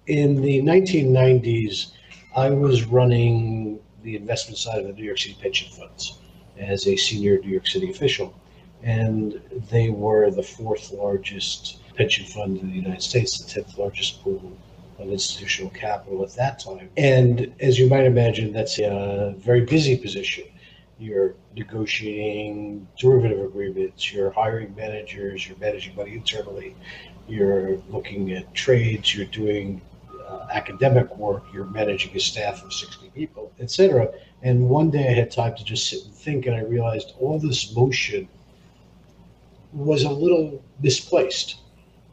in 0.07 0.41
the 0.41 0.63
1990s, 0.63 1.93
I 2.35 2.51
was 2.51 2.85
running 2.85 3.81
the 4.03 4.17
investment 4.17 4.59
side 4.59 4.79
of 4.79 4.87
the 4.87 4.93
New 4.93 5.05
York 5.05 5.19
City 5.19 5.37
pension 5.41 5.69
funds 5.73 6.19
as 6.59 6.87
a 6.87 6.97
senior 6.97 7.39
New 7.39 7.51
York 7.51 7.67
City 7.67 7.91
official. 7.91 8.35
And 8.83 9.41
they 9.71 9.91
were 9.91 10.31
the 10.31 10.43
fourth 10.43 10.93
largest 10.93 11.81
pension 11.97 12.25
fund 12.27 12.59
in 12.59 12.71
the 12.71 12.77
United 12.77 13.03
States, 13.03 13.39
the 13.39 13.61
10th 13.61 13.79
largest 13.79 14.23
pool 14.23 14.57
of 14.99 15.09
institutional 15.09 15.71
capital 15.71 16.23
at 16.23 16.35
that 16.37 16.59
time. 16.59 16.89
And 16.97 17.53
as 17.61 17.79
you 17.79 17.89
might 17.89 18.05
imagine, 18.05 18.53
that's 18.53 18.79
a 18.79 19.35
very 19.39 19.63
busy 19.63 19.97
position. 19.97 20.45
You're 20.99 21.35
negotiating 21.55 22.87
derivative 22.99 23.41
agreements, 23.41 24.13
you're 24.13 24.31
hiring 24.31 24.75
managers, 24.75 25.47
you're 25.47 25.59
managing 25.59 25.95
money 25.95 26.15
internally, 26.15 26.75
you're 27.29 27.77
looking 27.91 28.33
at 28.33 28.55
trades, 28.55 29.15
you're 29.15 29.27
doing 29.27 29.83
academic 30.51 31.15
work, 31.17 31.45
you're 31.53 31.65
managing 31.65 32.15
a 32.17 32.21
staff 32.21 32.63
of 32.63 32.73
60 32.73 33.11
people, 33.11 33.53
etc. 33.61 34.13
And 34.43 34.69
one 34.69 34.91
day 34.91 35.09
I 35.09 35.15
had 35.15 35.31
time 35.31 35.55
to 35.57 35.65
just 35.65 35.89
sit 35.89 36.05
and 36.05 36.15
think, 36.15 36.47
and 36.47 36.55
I 36.55 36.61
realized 36.61 37.15
all 37.19 37.39
this 37.39 37.75
motion 37.75 38.29
was 39.73 40.05
a 40.05 40.11
little 40.11 40.63
misplaced 40.81 41.57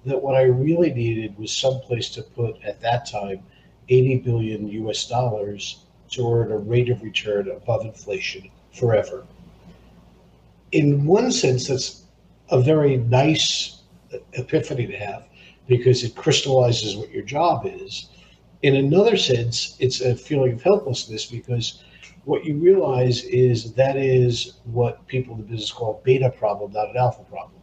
that 0.05 0.21
what 0.21 0.35
I 0.35 0.43
really 0.43 0.91
needed 0.93 1.37
was 1.37 1.55
some 1.55 1.79
place 1.81 2.09
to 2.09 2.23
put 2.23 2.61
at 2.63 2.81
that 2.81 3.05
time 3.05 3.41
80 3.89 4.17
billion 4.17 4.67
US 4.67 5.07
dollars 5.07 5.79
to 6.11 6.31
earn 6.31 6.51
a 6.51 6.57
rate 6.57 6.89
of 6.89 7.01
return 7.01 7.49
above 7.49 7.85
inflation 7.85 8.49
forever. 8.73 9.25
In 10.71 11.05
one 11.05 11.31
sense, 11.31 11.67
that's 11.67 12.03
a 12.49 12.59
very 12.61 12.97
nice 12.97 13.81
epiphany 14.33 14.87
to 14.87 14.97
have 14.97 15.27
because 15.67 16.03
it 16.03 16.15
crystallizes 16.15 16.95
what 16.95 17.11
your 17.11 17.23
job 17.23 17.65
is. 17.65 18.09
In 18.63 18.77
another 18.77 19.17
sense, 19.17 19.75
it's 19.79 19.99
a 19.99 20.15
feeling 20.15 20.53
of 20.53 20.63
helplessness 20.63 21.25
because 21.25 21.83
what 22.23 22.45
you 22.45 22.55
realize 22.55 23.23
is 23.25 23.73
that 23.73 23.97
is 23.97 24.53
what 24.63 25.05
people 25.07 25.35
in 25.35 25.41
the 25.41 25.47
business 25.47 25.71
call 25.71 26.01
beta 26.05 26.29
problem, 26.29 26.71
not 26.71 26.89
an 26.89 26.97
alpha 26.97 27.23
problem. 27.23 27.61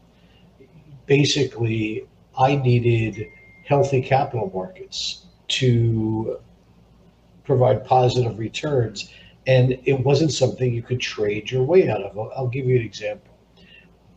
Basically, 1.06 2.06
I 2.38 2.56
needed 2.56 3.26
healthy 3.64 4.02
capital 4.02 4.50
markets 4.54 5.24
to 5.48 6.38
provide 7.44 7.84
positive 7.84 8.38
returns. 8.38 9.10
And 9.46 9.80
it 9.84 9.98
wasn't 10.04 10.32
something 10.32 10.72
you 10.72 10.82
could 10.82 11.00
trade 11.00 11.50
your 11.50 11.64
way 11.64 11.88
out 11.88 12.02
of. 12.02 12.18
I'll, 12.18 12.30
I'll 12.36 12.48
give 12.48 12.66
you 12.66 12.76
an 12.76 12.84
example. 12.84 13.34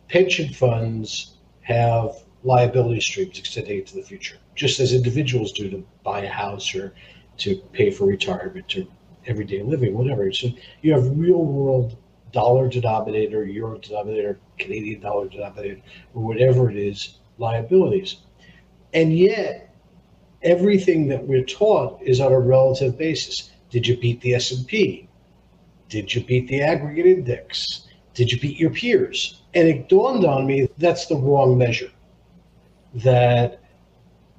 Pension 0.08 0.52
funds 0.52 1.38
have 1.62 2.14
liability 2.42 3.00
streams 3.00 3.38
extending 3.38 3.78
into 3.78 3.94
the 3.94 4.02
future, 4.02 4.36
just 4.54 4.80
as 4.80 4.92
individuals 4.92 5.52
do 5.52 5.70
to 5.70 5.86
buy 6.02 6.20
a 6.20 6.28
house 6.28 6.74
or 6.74 6.94
to 7.38 7.56
pay 7.72 7.90
for 7.90 8.06
retirement 8.06 8.76
or 8.76 8.84
everyday 9.26 9.62
living, 9.62 9.94
whatever. 9.94 10.30
So 10.32 10.48
you 10.82 10.92
have 10.92 11.16
real 11.16 11.44
world 11.44 11.96
dollar 12.32 12.68
denominator, 12.68 13.44
euro 13.44 13.78
denominator, 13.78 14.38
Canadian 14.58 15.00
dollar 15.00 15.28
denominator, 15.28 15.80
or 16.14 16.22
whatever 16.22 16.70
it 16.70 16.76
is 16.76 17.18
liabilities. 17.38 18.16
And 18.92 19.16
yet, 19.16 19.74
everything 20.42 21.08
that 21.08 21.26
we're 21.26 21.44
taught 21.44 22.00
is 22.02 22.20
on 22.20 22.32
a 22.32 22.38
relative 22.38 22.98
basis. 22.98 23.50
Did 23.70 23.86
you 23.86 23.96
beat 23.96 24.20
the 24.20 24.34
S&P? 24.34 25.08
Did 25.88 26.14
you 26.14 26.24
beat 26.24 26.48
the 26.48 26.60
aggregate 26.60 27.06
index? 27.06 27.88
Did 28.14 28.30
you 28.30 28.38
beat 28.38 28.58
your 28.58 28.70
peers? 28.70 29.42
And 29.54 29.66
it 29.68 29.88
dawned 29.88 30.24
on 30.24 30.46
me 30.46 30.68
that's 30.78 31.06
the 31.06 31.16
wrong 31.16 31.58
measure. 31.58 31.90
That 32.94 33.60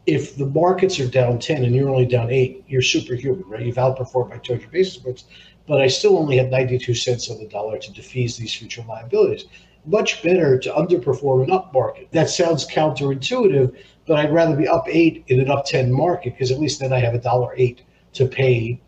if 0.06 0.38
the 0.38 0.46
markets 0.46 1.00
are 1.00 1.08
down 1.08 1.40
10 1.40 1.64
and 1.64 1.76
you're 1.76 1.90
only 1.90 2.06
down 2.06 2.30
8, 2.30 2.66
you're 2.68 2.82
superhuman, 2.82 3.44
right? 3.48 3.66
You've 3.66 3.76
outperformed 3.76 4.30
by 4.30 4.38
200 4.38 4.72
basis 4.72 4.98
points, 4.98 5.26
but 5.68 5.82
I 5.82 5.88
still 5.88 6.18
only 6.18 6.38
had 6.38 6.52
92 6.52 6.94
cents 6.94 7.30
on 7.30 7.40
the 7.40 7.48
dollar 7.48 7.80
to 7.80 7.92
defease 7.92 8.38
these 8.38 8.54
future 8.54 8.84
liabilities 8.88 9.46
much 9.86 10.24
better 10.24 10.58
to 10.60 10.72
underperform 10.72 11.44
an 11.44 11.52
up 11.52 11.74
market. 11.74 12.08
That 12.12 12.30
sounds 12.30 12.68
counterintuitive, 12.68 13.76
but 14.08 14.18
I'd 14.18 14.34
rather 14.34 14.56
be 14.56 14.68
up 14.68 14.86
eight 14.88 15.24
in 15.28 15.40
an 15.40 15.50
up 15.50 15.66
10 15.66 15.92
market 15.92 16.34
because 16.34 16.52
at 16.52 16.60
least 16.60 16.80
then 16.80 16.94
I 16.94 17.00
have 17.00 17.14
a 17.14 17.20
dollar 17.20 17.54
eight 17.56 17.84
to 18.14 18.26
pay 18.26 18.82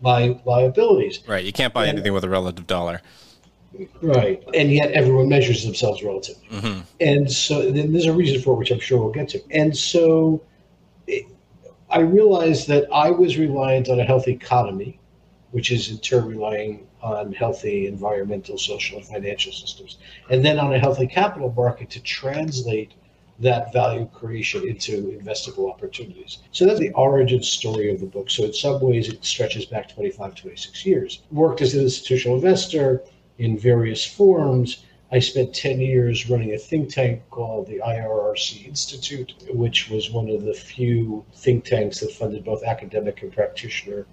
my 0.00 0.38
liabilities. 0.44 1.20
Right. 1.26 1.44
You 1.44 1.52
can't 1.52 1.74
buy 1.74 1.86
and, 1.86 1.98
anything 1.98 2.12
with 2.12 2.24
a 2.24 2.28
relative 2.28 2.66
dollar. 2.66 3.00
Right. 4.02 4.42
And 4.54 4.72
yet 4.72 4.92
everyone 4.92 5.28
measures 5.28 5.64
themselves 5.64 6.02
relatively. 6.02 6.48
Mm-hmm. 6.48 6.80
And 7.00 7.30
so 7.30 7.70
then 7.70 7.92
there's 7.92 8.06
a 8.06 8.12
reason 8.12 8.40
for 8.40 8.56
which 8.56 8.70
I'm 8.70 8.80
sure 8.80 8.98
we'll 8.98 9.12
get 9.12 9.28
to. 9.30 9.42
And 9.50 9.76
so 9.76 10.42
it, 11.06 11.26
I 11.90 12.00
realized 12.00 12.68
that 12.68 12.86
I 12.92 13.10
was 13.10 13.38
reliant 13.38 13.88
on 13.88 14.00
a 14.00 14.04
healthy 14.04 14.32
economy, 14.32 14.98
which 15.52 15.70
is 15.70 15.90
in 15.90 15.98
turn 15.98 16.26
relying 16.26 16.86
on 17.02 17.32
healthy 17.32 17.86
environmental, 17.86 18.58
social, 18.58 18.98
and 18.98 19.06
financial 19.06 19.52
systems, 19.52 19.98
and 20.30 20.44
then 20.44 20.58
on 20.58 20.74
a 20.74 20.78
healthy 20.78 21.06
capital 21.06 21.52
market 21.52 21.90
to 21.90 22.02
translate 22.02 22.92
that 23.38 23.72
value 23.72 24.06
creation 24.12 24.66
into 24.66 25.16
investable 25.22 25.70
opportunities. 25.70 26.38
So 26.50 26.66
that's 26.66 26.80
the 26.80 26.90
origin 26.90 27.42
story 27.42 27.88
of 27.92 28.00
the 28.00 28.06
book. 28.06 28.30
So 28.30 28.44
in 28.44 28.52
some 28.52 28.80
ways, 28.80 29.08
it 29.08 29.24
stretches 29.24 29.64
back 29.64 29.88
25, 29.94 30.34
26 30.34 30.84
years. 30.84 31.22
Worked 31.30 31.62
as 31.62 31.74
an 31.74 31.82
institutional 31.82 32.36
investor 32.36 33.02
in 33.38 33.58
various 33.58 34.04
forms. 34.04 34.84
I 35.10 35.20
spent 35.20 35.54
10 35.54 35.80
years 35.80 36.28
running 36.28 36.52
a 36.52 36.58
think 36.58 36.92
tank 36.92 37.22
called 37.30 37.66
the 37.66 37.80
IRRC 37.84 38.66
Institute, 38.66 39.34
which 39.50 39.88
was 39.88 40.10
one 40.10 40.28
of 40.28 40.42
the 40.42 40.52
few 40.52 41.24
think 41.34 41.64
tanks 41.64 42.00
that 42.00 42.12
funded 42.12 42.44
both 42.44 42.62
academic 42.62 43.22
and 43.22 43.32
practitioner 43.32 44.06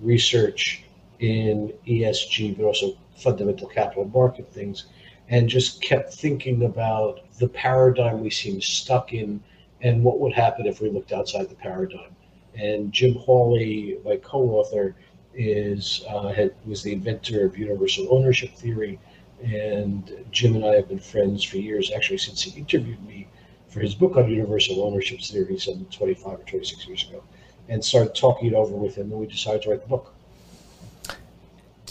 research 0.00 0.84
in 1.20 1.72
ESG, 1.86 2.56
but 2.56 2.64
also 2.64 2.98
fundamental 3.16 3.68
capital 3.68 4.04
market 4.04 4.52
things, 4.52 4.86
and 5.28 5.48
just 5.48 5.80
kept 5.80 6.12
thinking 6.12 6.64
about 6.64 7.20
the 7.38 7.48
paradigm 7.48 8.20
we 8.20 8.28
seem 8.28 8.60
stuck 8.60 9.14
in 9.14 9.40
and 9.80 10.04
what 10.04 10.20
would 10.20 10.32
happen 10.32 10.66
if 10.66 10.80
we 10.80 10.90
looked 10.90 11.12
outside 11.12 11.48
the 11.48 11.54
paradigm. 11.54 12.14
And 12.54 12.92
Jim 12.92 13.14
Hawley, 13.14 13.98
my 14.04 14.16
co-author, 14.16 14.94
is 15.34 16.02
uh, 16.08 16.28
had, 16.28 16.54
was 16.66 16.82
the 16.82 16.92
inventor 16.92 17.44
of 17.44 17.56
universal 17.56 18.06
ownership 18.10 18.54
theory, 18.54 18.98
and 19.42 20.12
Jim 20.30 20.54
and 20.56 20.64
I 20.64 20.74
have 20.74 20.88
been 20.88 20.98
friends 20.98 21.42
for 21.42 21.58
years, 21.58 21.90
actually 21.92 22.18
since 22.18 22.42
he 22.42 22.58
interviewed 22.58 23.02
me 23.06 23.28
for 23.68 23.80
his 23.80 23.94
book 23.94 24.16
on 24.16 24.28
universal 24.28 24.84
ownership 24.84 25.20
theory 25.20 25.58
some 25.58 25.86
25 25.90 26.32
or 26.32 26.36
26 26.44 26.86
years 26.86 27.08
ago, 27.08 27.22
and 27.68 27.84
started 27.84 28.14
talking 28.14 28.48
it 28.48 28.54
over 28.54 28.74
with 28.74 28.96
him, 28.96 29.10
and 29.10 29.20
we 29.20 29.26
decided 29.26 29.62
to 29.62 29.70
write 29.70 29.82
the 29.82 29.88
book 29.88 30.14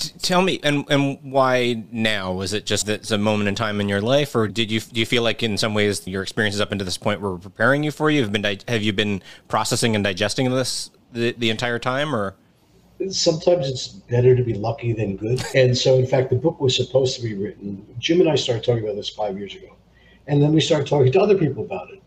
tell 0.09 0.41
me, 0.41 0.59
and 0.63 0.85
and 0.89 1.19
why 1.21 1.83
now? 1.91 2.33
Was 2.33 2.53
it 2.53 2.65
just 2.65 2.85
that 2.87 3.01
it's 3.01 3.11
a 3.11 3.17
moment 3.17 3.47
in 3.47 3.55
time 3.55 3.79
in 3.81 3.89
your 3.89 4.01
life, 4.01 4.35
or 4.35 4.47
did 4.47 4.71
you 4.71 4.79
do 4.79 4.99
you 4.99 5.05
feel 5.05 5.23
like 5.23 5.43
in 5.43 5.57
some 5.57 5.73
ways 5.73 6.07
your 6.07 6.23
experiences 6.23 6.61
up 6.61 6.71
until 6.71 6.85
this 6.85 6.97
point 6.97 7.21
were 7.21 7.37
preparing 7.37 7.83
you 7.83 7.91
for 7.91 8.09
you? 8.09 8.21
Have 8.21 8.31
been 8.31 8.43
have 8.67 8.81
you 8.81 8.93
been 8.93 9.21
processing 9.47 9.95
and 9.95 10.03
digesting 10.03 10.49
this 10.51 10.89
the, 11.11 11.33
the 11.37 11.49
entire 11.49 11.79
time, 11.79 12.15
or? 12.15 12.35
Sometimes 13.09 13.67
it's 13.67 13.87
better 13.87 14.35
to 14.35 14.43
be 14.43 14.53
lucky 14.53 14.93
than 14.93 15.17
good. 15.17 15.43
And 15.55 15.77
so, 15.77 15.97
in 15.97 16.05
fact, 16.05 16.29
the 16.29 16.35
book 16.35 16.59
was 16.61 16.75
supposed 16.75 17.15
to 17.15 17.23
be 17.23 17.33
written. 17.33 17.85
Jim 17.97 18.19
and 18.19 18.29
I 18.29 18.35
started 18.35 18.63
talking 18.63 18.83
about 18.83 18.95
this 18.95 19.09
five 19.09 19.37
years 19.37 19.55
ago. 19.55 19.75
And 20.27 20.41
then 20.41 20.53
we 20.53 20.61
started 20.61 20.87
talking 20.87 21.11
to 21.11 21.21
other 21.21 21.37
people 21.37 21.63
about 21.63 21.89
it. 21.91 22.01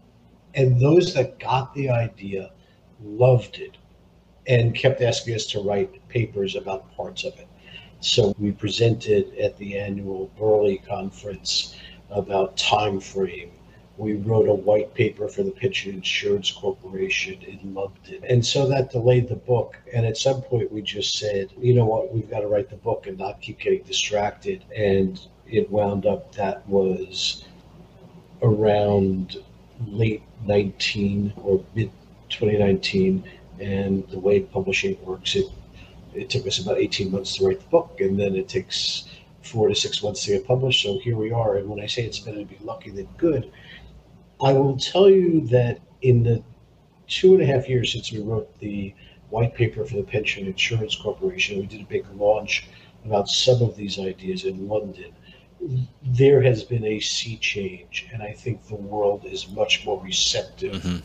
And 0.54 0.80
those 0.80 1.12
that 1.14 1.38
got 1.40 1.74
the 1.74 1.90
idea 1.90 2.52
loved 3.02 3.58
it 3.58 3.76
and 4.46 4.74
kept 4.74 5.00
asking 5.00 5.34
us 5.34 5.46
to 5.46 5.60
write 5.60 6.06
papers 6.08 6.54
about 6.54 6.94
parts 6.96 7.24
of 7.24 7.34
it. 7.38 7.48
So 8.00 8.34
we 8.38 8.52
presented 8.52 9.36
at 9.38 9.56
the 9.58 9.78
annual 9.78 10.30
Berle 10.38 10.84
conference 10.86 11.74
about 12.10 12.56
time 12.56 13.00
frame, 13.00 13.50
We 13.96 14.14
wrote 14.14 14.48
a 14.48 14.54
white 14.54 14.92
paper 14.94 15.28
for 15.28 15.44
the 15.44 15.52
Pension 15.52 15.94
Insurance 15.94 16.50
Corporation 16.50 17.40
in 17.42 17.74
London. 17.74 18.24
And 18.28 18.44
so 18.44 18.66
that 18.68 18.90
delayed 18.90 19.28
the 19.28 19.36
book. 19.36 19.76
And 19.92 20.04
at 20.04 20.16
some 20.16 20.42
point, 20.42 20.72
we 20.72 20.82
just 20.82 21.16
said, 21.16 21.52
you 21.58 21.74
know 21.74 21.84
what, 21.84 22.12
we've 22.12 22.28
got 22.28 22.40
to 22.40 22.48
write 22.48 22.70
the 22.70 22.76
book 22.76 23.06
and 23.06 23.16
not 23.18 23.40
keep 23.40 23.60
getting 23.60 23.82
distracted. 23.82 24.64
And 24.74 25.20
it 25.48 25.70
wound 25.70 26.06
up 26.06 26.34
that 26.34 26.68
was 26.68 27.44
around 28.42 29.36
late 29.86 30.22
19 30.44 31.32
or 31.36 31.64
mid 31.74 31.90
2019. 32.30 33.24
And 33.60 34.08
the 34.08 34.18
way 34.18 34.40
publishing 34.40 34.98
works, 35.04 35.36
it, 35.36 35.46
it 36.14 36.30
took 36.30 36.48
us 36.48 36.58
about 36.58 36.78
18 36.78 37.12
months 37.12 37.36
to 37.36 37.46
write 37.46 37.60
the 37.60 37.68
book. 37.68 38.00
And 38.00 38.18
then 38.18 38.34
it 38.34 38.48
takes 38.48 39.04
four 39.44 39.68
to 39.68 39.74
six 39.74 40.02
months 40.02 40.24
to 40.24 40.32
get 40.32 40.46
published. 40.46 40.82
So 40.82 40.98
here 40.98 41.16
we 41.16 41.30
are. 41.30 41.56
And 41.56 41.68
when 41.68 41.80
I 41.80 41.86
say 41.86 42.02
it's 42.04 42.18
better 42.18 42.38
to 42.38 42.44
be 42.44 42.58
lucky 42.62 42.90
than 42.90 43.06
good, 43.18 43.52
I 44.42 44.52
will 44.52 44.76
tell 44.76 45.08
you 45.08 45.46
that 45.48 45.80
in 46.02 46.22
the 46.22 46.42
two 47.06 47.34
and 47.34 47.42
a 47.42 47.46
half 47.46 47.68
years 47.68 47.92
since 47.92 48.12
we 48.12 48.20
wrote 48.20 48.58
the 48.58 48.94
white 49.30 49.54
paper 49.54 49.84
for 49.84 49.96
the 49.96 50.02
Pension 50.02 50.46
Insurance 50.46 50.96
Corporation, 50.96 51.58
we 51.58 51.66
did 51.66 51.80
a 51.80 51.84
big 51.84 52.04
launch 52.14 52.66
about 53.04 53.28
some 53.28 53.62
of 53.62 53.76
these 53.76 53.98
ideas 53.98 54.44
in 54.44 54.68
London. 54.68 55.12
There 56.02 56.42
has 56.42 56.62
been 56.62 56.84
a 56.84 57.00
sea 57.00 57.36
change, 57.38 58.06
and 58.12 58.22
I 58.22 58.32
think 58.32 58.66
the 58.66 58.76
world 58.76 59.24
is 59.24 59.48
much 59.50 59.84
more 59.84 60.02
receptive 60.02 60.82
mm-hmm. 60.82 60.98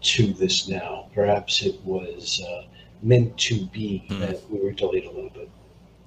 to 0.00 0.32
this 0.34 0.68
now. 0.68 1.08
Perhaps 1.14 1.62
it 1.62 1.80
was 1.84 2.42
uh, 2.48 2.64
meant 3.02 3.36
to 3.38 3.66
be 3.66 4.04
mm-hmm. 4.08 4.20
that 4.20 4.50
we 4.50 4.60
were 4.60 4.72
delayed 4.72 5.04
a 5.04 5.10
little 5.10 5.30
bit. 5.30 5.48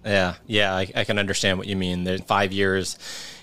Yeah, 0.03 0.35
yeah, 0.45 0.75
I, 0.75 0.91
I 0.95 1.03
can 1.03 1.17
understand 1.17 1.57
what 1.57 1.67
you 1.67 1.75
mean. 1.75 2.03
There's 2.03 2.21
five 2.21 2.51
years 2.53 2.97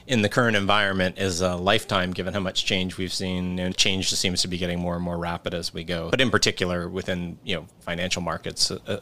in 0.06 0.22
the 0.22 0.28
current 0.28 0.56
environment 0.56 1.18
is 1.18 1.40
a 1.40 1.56
lifetime 1.56 2.12
given 2.12 2.34
how 2.34 2.40
much 2.40 2.64
change 2.64 2.96
we've 2.96 3.12
seen 3.12 3.58
and 3.58 3.76
change 3.76 4.12
seems 4.12 4.42
to 4.42 4.48
be 4.48 4.58
getting 4.58 4.78
more 4.78 4.94
and 4.94 5.04
more 5.04 5.18
rapid 5.18 5.54
as 5.54 5.72
we 5.72 5.84
go 5.84 6.10
but 6.10 6.20
in 6.20 6.30
particular 6.30 6.88
within 6.88 7.38
you 7.44 7.56
know 7.56 7.66
financial 7.80 8.22
markets 8.22 8.70
uh, 8.70 8.78
uh 8.86 8.98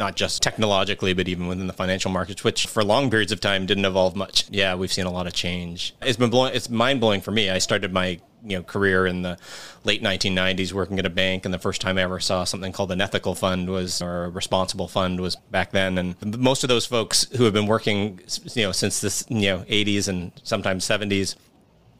not 0.00 0.16
just 0.16 0.42
technologically, 0.42 1.12
but 1.12 1.28
even 1.28 1.46
within 1.46 1.66
the 1.66 1.72
financial 1.72 2.10
markets, 2.10 2.42
which 2.42 2.66
for 2.66 2.82
long 2.82 3.10
periods 3.10 3.32
of 3.32 3.40
time 3.40 3.66
didn't 3.66 3.84
evolve 3.84 4.16
much. 4.16 4.46
Yeah, 4.50 4.74
we've 4.74 4.92
seen 4.92 5.06
a 5.06 5.10
lot 5.10 5.26
of 5.26 5.32
change. 5.32 5.94
It's 6.02 6.16
been 6.16 6.30
blowing, 6.30 6.54
it's 6.54 6.70
mind 6.70 7.00
blowing 7.00 7.20
for 7.20 7.30
me. 7.30 7.50
I 7.50 7.58
started 7.58 7.92
my 7.92 8.18
you 8.44 8.56
know 8.56 8.62
career 8.62 9.06
in 9.06 9.22
the 9.22 9.38
late 9.84 10.02
1990s 10.02 10.72
working 10.72 10.98
at 10.98 11.06
a 11.06 11.10
bank 11.10 11.44
and 11.44 11.52
the 11.52 11.58
first 11.58 11.80
time 11.80 11.98
i 11.98 12.02
ever 12.02 12.20
saw 12.20 12.44
something 12.44 12.72
called 12.72 12.92
an 12.92 13.00
ethical 13.00 13.34
fund 13.34 13.68
was 13.68 14.00
or 14.02 14.24
a 14.24 14.30
responsible 14.30 14.88
fund 14.88 15.20
was 15.20 15.36
back 15.36 15.72
then. 15.72 15.98
And 15.98 16.38
most 16.38 16.64
of 16.64 16.68
those 16.68 16.86
folks 16.86 17.26
who 17.36 17.44
have 17.44 17.52
been 17.52 17.66
working 17.66 18.20
you 18.54 18.64
know 18.64 18.72
since 18.72 19.00
this 19.00 19.24
you 19.28 19.48
know 19.48 19.58
80s 19.60 20.08
and 20.08 20.32
sometimes 20.42 20.86
70s 20.86 21.36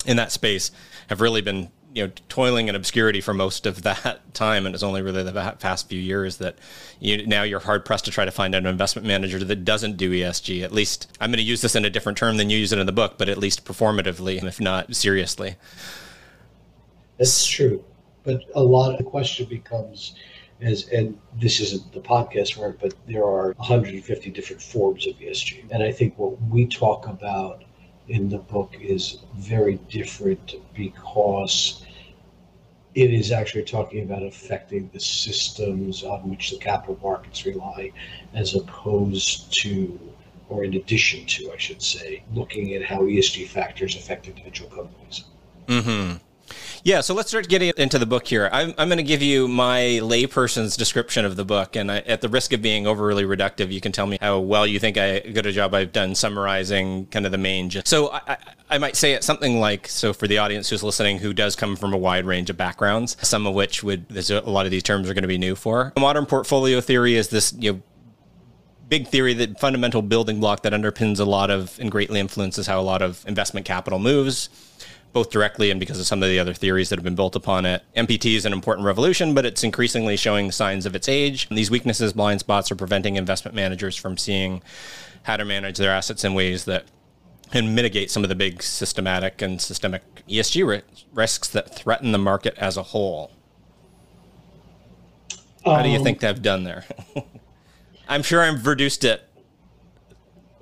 in 0.06 0.16
that 0.16 0.32
space 0.32 0.70
have 1.08 1.20
really 1.20 1.40
been 1.40 1.70
you 1.92 2.06
know 2.06 2.12
toiling 2.28 2.68
in 2.68 2.74
obscurity 2.74 3.20
for 3.20 3.34
most 3.34 3.66
of 3.66 3.82
that 3.88 4.34
time. 4.34 4.66
And 4.66 4.74
it's 4.74 4.84
only 4.84 5.02
really 5.02 5.22
the 5.22 5.56
past 5.58 5.88
few 5.88 6.00
years 6.00 6.36
that 6.38 6.56
you 7.00 7.26
now 7.26 7.42
you're 7.42 7.60
hard 7.60 7.84
pressed 7.84 8.04
to 8.06 8.10
try 8.10 8.24
to 8.24 8.30
find 8.30 8.54
an 8.54 8.66
investment 8.66 9.06
manager 9.06 9.38
that 9.38 9.64
doesn't 9.64 9.96
do 9.96 10.10
ESG 10.10 10.62
at 10.62 10.72
least 10.72 11.08
I'm 11.20 11.30
going 11.30 11.38
to 11.38 11.44
use 11.44 11.60
this 11.60 11.74
in 11.74 11.84
a 11.84 11.90
different 11.90 12.18
term 12.18 12.36
than 12.36 12.50
you 12.50 12.58
use 12.58 12.72
it 12.72 12.78
in 12.78 12.86
the 12.86 12.92
book 12.92 13.18
but 13.18 13.28
at 13.28 13.38
least 13.38 13.64
performatively 13.64 14.42
if 14.42 14.60
not 14.60 14.94
seriously 14.94 15.56
that's 17.20 17.46
true 17.46 17.84
but 18.24 18.42
a 18.54 18.62
lot 18.62 18.90
of 18.90 18.98
the 18.98 19.04
question 19.04 19.46
becomes 19.46 20.14
as 20.60 20.88
and 20.88 21.16
this 21.38 21.60
isn't 21.60 21.92
the 21.92 22.00
podcast 22.00 22.58
it 22.68 22.80
but 22.80 22.94
there 23.06 23.24
are 23.24 23.52
150 23.58 24.30
different 24.30 24.60
forms 24.60 25.06
of 25.06 25.14
ESG 25.14 25.70
and 25.70 25.82
I 25.82 25.92
think 25.92 26.18
what 26.18 26.42
we 26.42 26.66
talk 26.66 27.06
about 27.06 27.62
in 28.08 28.28
the 28.28 28.38
book 28.38 28.74
is 28.80 29.18
very 29.36 29.76
different 29.88 30.56
because 30.74 31.84
it 32.94 33.12
is 33.12 33.30
actually 33.30 33.62
talking 33.62 34.02
about 34.02 34.22
affecting 34.22 34.90
the 34.92 35.00
systems 35.00 36.02
on 36.02 36.28
which 36.28 36.50
the 36.50 36.58
capital 36.58 36.98
markets 37.02 37.46
rely, 37.46 37.92
as 38.34 38.54
opposed 38.54 39.52
to, 39.62 39.98
or 40.48 40.64
in 40.64 40.74
addition 40.74 41.24
to, 41.26 41.52
I 41.52 41.56
should 41.56 41.82
say, 41.82 42.24
looking 42.34 42.74
at 42.74 42.82
how 42.82 43.02
ESG 43.02 43.46
factors 43.46 43.94
affect 43.94 44.26
individual 44.26 44.70
companies. 44.70 45.24
Mm-hmm. 45.68 46.16
Yeah, 46.82 47.00
so 47.00 47.14
let's 47.14 47.28
start 47.28 47.48
getting 47.48 47.72
into 47.76 47.98
the 47.98 48.06
book 48.06 48.26
here. 48.26 48.48
I'm, 48.52 48.74
I'm 48.78 48.88
going 48.88 48.98
to 48.98 49.04
give 49.04 49.22
you 49.22 49.48
my 49.48 50.00
layperson's 50.02 50.76
description 50.76 51.24
of 51.24 51.36
the 51.36 51.44
book, 51.44 51.76
and 51.76 51.90
I, 51.90 51.98
at 51.98 52.20
the 52.20 52.28
risk 52.28 52.52
of 52.52 52.62
being 52.62 52.86
overly 52.86 53.24
reductive, 53.24 53.70
you 53.70 53.80
can 53.80 53.92
tell 53.92 54.06
me 54.06 54.18
how 54.20 54.38
well 54.38 54.66
you 54.66 54.78
think 54.78 54.96
I 54.96 55.20
good 55.20 55.46
a 55.46 55.52
job 55.52 55.74
I've 55.74 55.92
done 55.92 56.14
summarizing 56.14 57.06
kind 57.06 57.26
of 57.26 57.32
the 57.32 57.38
main. 57.38 57.70
Gist. 57.70 57.88
So 57.88 58.10
I, 58.12 58.36
I 58.70 58.78
might 58.78 58.96
say 58.96 59.12
it 59.12 59.24
something 59.24 59.60
like 59.60 59.88
so 59.88 60.12
for 60.12 60.26
the 60.26 60.38
audience 60.38 60.70
who's 60.70 60.82
listening 60.82 61.18
who 61.18 61.32
does 61.32 61.56
come 61.56 61.76
from 61.76 61.92
a 61.92 61.98
wide 61.98 62.24
range 62.24 62.50
of 62.50 62.56
backgrounds, 62.56 63.16
some 63.20 63.46
of 63.46 63.54
which 63.54 63.82
would 63.82 64.08
there's 64.08 64.30
a 64.30 64.40
lot 64.40 64.64
of 64.64 64.70
these 64.70 64.82
terms 64.82 65.10
are 65.10 65.14
going 65.14 65.22
to 65.22 65.28
be 65.28 65.38
new 65.38 65.54
for. 65.54 65.92
Modern 65.98 66.26
portfolio 66.26 66.80
theory 66.80 67.16
is 67.16 67.28
this 67.28 67.52
you 67.58 67.72
know 67.72 67.82
big 68.88 69.06
theory 69.06 69.34
that 69.34 69.58
fundamental 69.60 70.02
building 70.02 70.40
block 70.40 70.62
that 70.62 70.72
underpins 70.72 71.20
a 71.20 71.24
lot 71.24 71.50
of 71.50 71.78
and 71.78 71.90
greatly 71.90 72.18
influences 72.18 72.66
how 72.66 72.80
a 72.80 72.82
lot 72.82 73.02
of 73.02 73.24
investment 73.26 73.64
capital 73.64 73.98
moves 73.98 74.48
both 75.12 75.30
directly 75.30 75.70
and 75.70 75.80
because 75.80 75.98
of 75.98 76.06
some 76.06 76.22
of 76.22 76.28
the 76.28 76.38
other 76.38 76.54
theories 76.54 76.88
that 76.88 76.98
have 76.98 77.04
been 77.04 77.14
built 77.14 77.34
upon 77.34 77.66
it. 77.66 77.82
MPT 77.96 78.36
is 78.36 78.46
an 78.46 78.52
important 78.52 78.86
revolution, 78.86 79.34
but 79.34 79.44
it's 79.44 79.64
increasingly 79.64 80.16
showing 80.16 80.52
signs 80.52 80.86
of 80.86 80.94
its 80.94 81.08
age. 81.08 81.46
And 81.48 81.58
these 81.58 81.70
weaknesses, 81.70 82.12
blind 82.12 82.40
spots, 82.40 82.70
are 82.70 82.76
preventing 82.76 83.16
investment 83.16 83.54
managers 83.54 83.96
from 83.96 84.16
seeing 84.16 84.62
how 85.24 85.36
to 85.36 85.44
manage 85.44 85.78
their 85.78 85.90
assets 85.90 86.24
in 86.24 86.34
ways 86.34 86.64
that 86.66 86.84
can 87.50 87.74
mitigate 87.74 88.10
some 88.10 88.22
of 88.22 88.28
the 88.28 88.34
big 88.34 88.62
systematic 88.62 89.42
and 89.42 89.60
systemic 89.60 90.02
ESG 90.28 90.66
ri- 90.66 90.82
risks 91.12 91.48
that 91.48 91.74
threaten 91.74 92.12
the 92.12 92.18
market 92.18 92.56
as 92.58 92.76
a 92.76 92.82
whole. 92.82 93.32
How 95.64 95.72
um, 95.72 95.82
do 95.82 95.88
you 95.88 95.98
um, 95.98 96.04
think 96.04 96.20
they've 96.20 96.40
done 96.40 96.64
there? 96.64 96.84
I'm 98.08 98.22
sure 98.22 98.42
I've 98.42 98.66
reduced 98.66 99.04
it 99.04 99.28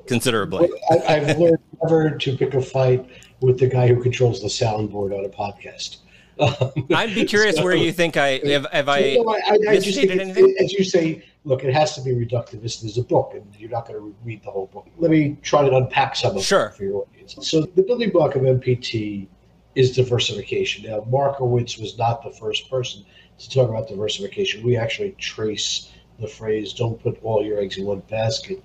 considerably. 0.07 0.71
I, 1.07 1.19
have 1.19 1.39
learned 1.39 1.59
never 1.83 2.11
to 2.11 2.37
pick 2.37 2.55
a 2.55 2.63
fight 2.63 3.07
with 3.41 3.59
the 3.59 3.67
guy 3.67 3.89
who 3.89 4.03
controls 4.03 4.41
the 4.41 4.49
soundboard 4.49 5.17
on 5.17 5.25
a 5.25 5.29
podcast. 5.29 5.99
Um, 6.41 6.87
I'd 6.95 7.17
be 7.17 7.25
curious 7.25 7.57
so, 7.57 7.65
where 7.65 7.75
you 7.75 7.91
think 7.91 8.17
I 8.17 8.41
have, 8.45 8.65
have 8.71 8.89
I, 8.89 9.17
no, 9.17 9.29
I, 9.29 9.41
I, 9.49 9.71
I 9.71 9.79
just 9.81 9.99
think 9.99 10.13
it, 10.13 10.63
as 10.63 10.73
you 10.73 10.85
say. 10.85 11.25
Look, 11.43 11.65
it 11.65 11.75
has 11.75 11.97
to 11.97 12.01
be 12.01 12.13
reductivist. 12.13 12.83
There's 12.83 12.97
a 12.97 13.03
book, 13.03 13.33
and 13.35 13.45
you're 13.59 13.71
not 13.71 13.89
going 13.89 13.99
to 13.99 14.15
read 14.23 14.45
the 14.45 14.51
whole 14.53 14.67
book. 14.67 14.87
Let 14.99 15.11
me 15.11 15.37
try 15.43 15.69
to 15.69 15.77
unpack 15.77 16.15
some 16.15 16.37
of 16.37 16.45
sure. 16.45 16.67
it 16.67 16.75
for 16.77 16.85
your 16.85 17.03
audience. 17.03 17.39
So, 17.43 17.63
the 17.63 17.83
building 17.83 18.11
block 18.11 18.37
of 18.37 18.43
MPT 18.43 19.27
is 19.75 19.97
diversification. 19.97 20.89
Now, 20.89 21.05
Markowitz 21.11 21.77
was 21.77 21.99
not 21.99 22.23
the 22.23 22.31
first 22.31 22.71
person 22.71 23.05
to 23.39 23.51
talk 23.51 23.69
about 23.69 23.89
diversification. 23.89 24.63
We 24.63 24.77
actually 24.77 25.17
trace 25.19 25.91
the 26.21 26.29
phrase 26.29 26.73
"Don't 26.73 27.03
put 27.03 27.19
all 27.25 27.45
your 27.45 27.59
eggs 27.59 27.79
in 27.79 27.85
one 27.85 28.03
basket." 28.09 28.63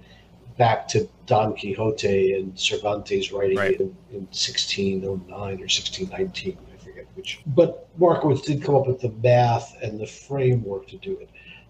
Back 0.57 0.87
to 0.89 1.07
Don 1.25 1.55
Quixote 1.55 2.33
and 2.33 2.57
Cervantes 2.57 3.31
writing 3.31 3.57
right. 3.57 3.79
in, 3.79 3.95
in 4.11 4.21
1609 4.27 5.29
or 5.29 5.47
1619, 5.47 6.57
I 6.73 6.83
forget 6.83 7.05
which. 7.15 7.41
But 7.47 7.87
Markowitz 7.97 8.41
did 8.41 8.63
come 8.63 8.75
up 8.75 8.87
with 8.87 9.01
the 9.01 9.13
math 9.23 9.75
and 9.81 9.99
the 9.99 10.07
framework 10.07 10.87
to 10.87 10.97
do 10.97 11.17
it. 11.19 11.29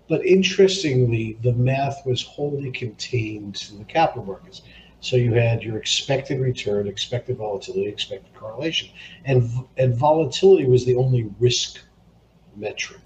But 0.10 0.26
interestingly, 0.26 1.38
the 1.42 1.54
math 1.54 2.06
was 2.06 2.22
wholly 2.22 2.72
contained 2.72 3.56
to 3.56 3.76
the 3.76 3.86
capital 3.86 4.26
markets. 4.26 4.62
So 5.00 5.18
you 5.18 5.34
had 5.34 5.64
your 5.64 5.78
expected 5.78 6.40
return, 6.40 6.88
expected 6.88 7.38
volatility, 7.38 7.88
expected 7.88 8.34
correlation, 8.34 8.90
and 9.26 9.50
and 9.78 9.96
volatility 9.96 10.66
was 10.66 10.86
the 10.86 10.96
only 10.96 11.30
risk 11.40 11.80
metric. 12.56 13.02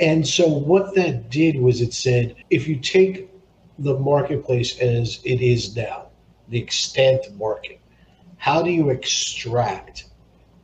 And 0.00 0.26
so 0.26 0.46
what 0.46 0.94
that 0.94 1.30
did 1.30 1.58
was 1.58 1.80
it 1.80 1.92
said 1.92 2.36
if 2.50 2.68
you 2.68 2.76
take 2.76 3.30
the 3.78 3.98
marketplace 3.98 4.78
as 4.80 5.20
it 5.24 5.40
is 5.40 5.76
now, 5.76 6.08
the 6.48 6.58
extent 6.58 7.24
market, 7.36 7.80
how 8.36 8.62
do 8.62 8.70
you 8.70 8.90
extract 8.90 10.06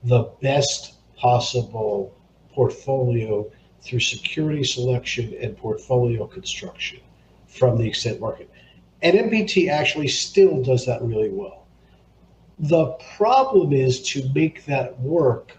the 0.03 0.31
best 0.43 0.95
possible 1.17 2.17
portfolio 2.53 3.51
through 3.83 4.01
security 4.01 4.65
selection 4.65 5.35
and 5.41 5.57
portfolio 5.57 6.27
construction 6.27 7.01
from 7.47 7.77
the 7.79 7.87
extent 7.87 8.21
market? 8.21 8.51
And 9.03 9.17
MPT 9.17 9.69
actually 9.69 10.09
still 10.09 10.63
does 10.63 10.87
that 10.87 11.03
really 11.03 11.31
well. 11.31 11.67
The 12.59 12.93
problem 13.17 13.73
is 13.73 14.03
to 14.11 14.29
make 14.35 14.65
that 14.67 14.99
work 15.01 15.53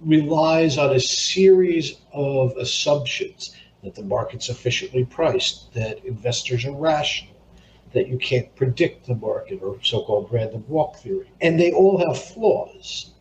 relies 0.00 0.78
on 0.78 0.94
a 0.94 1.00
series 1.00 1.96
of 2.12 2.56
assumptions 2.56 3.54
that 3.84 3.94
the 3.94 4.02
market's 4.02 4.48
efficiently 4.48 5.04
priced, 5.04 5.72
that 5.74 6.04
investors 6.04 6.64
are 6.64 6.74
rational, 6.74 7.34
that 7.92 8.08
you 8.08 8.18
can't 8.18 8.54
predict 8.56 9.06
the 9.06 9.14
market 9.14 9.60
or 9.62 9.78
so-called 9.82 10.28
random 10.32 10.64
walk 10.68 10.96
theory. 10.96 11.30
And 11.40 11.58
they 11.58 11.72
all 11.72 11.98
have 12.06 12.22
flaws. 12.22 13.12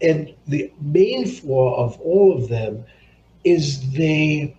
And 0.00 0.34
the 0.46 0.72
main 0.80 1.26
flaw 1.26 1.84
of 1.84 2.00
all 2.00 2.36
of 2.36 2.48
them 2.48 2.84
is 3.44 3.92
they 3.92 4.56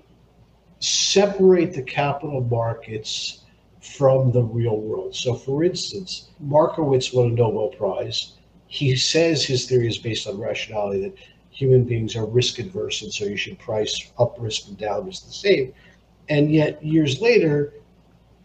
separate 0.79 1.73
the 1.73 1.83
capital 1.83 2.41
markets 2.41 3.43
from 3.81 4.31
the 4.31 4.43
real 4.43 4.77
world. 4.77 5.15
So, 5.15 5.33
for 5.33 5.63
instance, 5.63 6.29
Markowitz 6.39 7.13
won 7.13 7.27
a 7.27 7.31
Nobel 7.31 7.69
Prize 7.69 8.33
he 8.69 8.95
says 8.95 9.43
his 9.43 9.67
theory 9.67 9.87
is 9.87 9.97
based 9.97 10.27
on 10.27 10.39
rationality 10.39 11.01
that 11.01 11.15
human 11.59 11.83
beings 11.83 12.15
are 12.15 12.25
risk 12.25 12.57
adverse, 12.59 13.01
and 13.01 13.11
so 13.11 13.25
you 13.25 13.35
should 13.35 13.59
price 13.59 14.11
up 14.17 14.37
risk 14.39 14.69
and 14.69 14.77
down 14.77 15.05
risk 15.05 15.25
the 15.25 15.33
same. 15.33 15.73
And 16.29 16.53
yet, 16.53 16.81
years 16.81 17.19
later, 17.19 17.73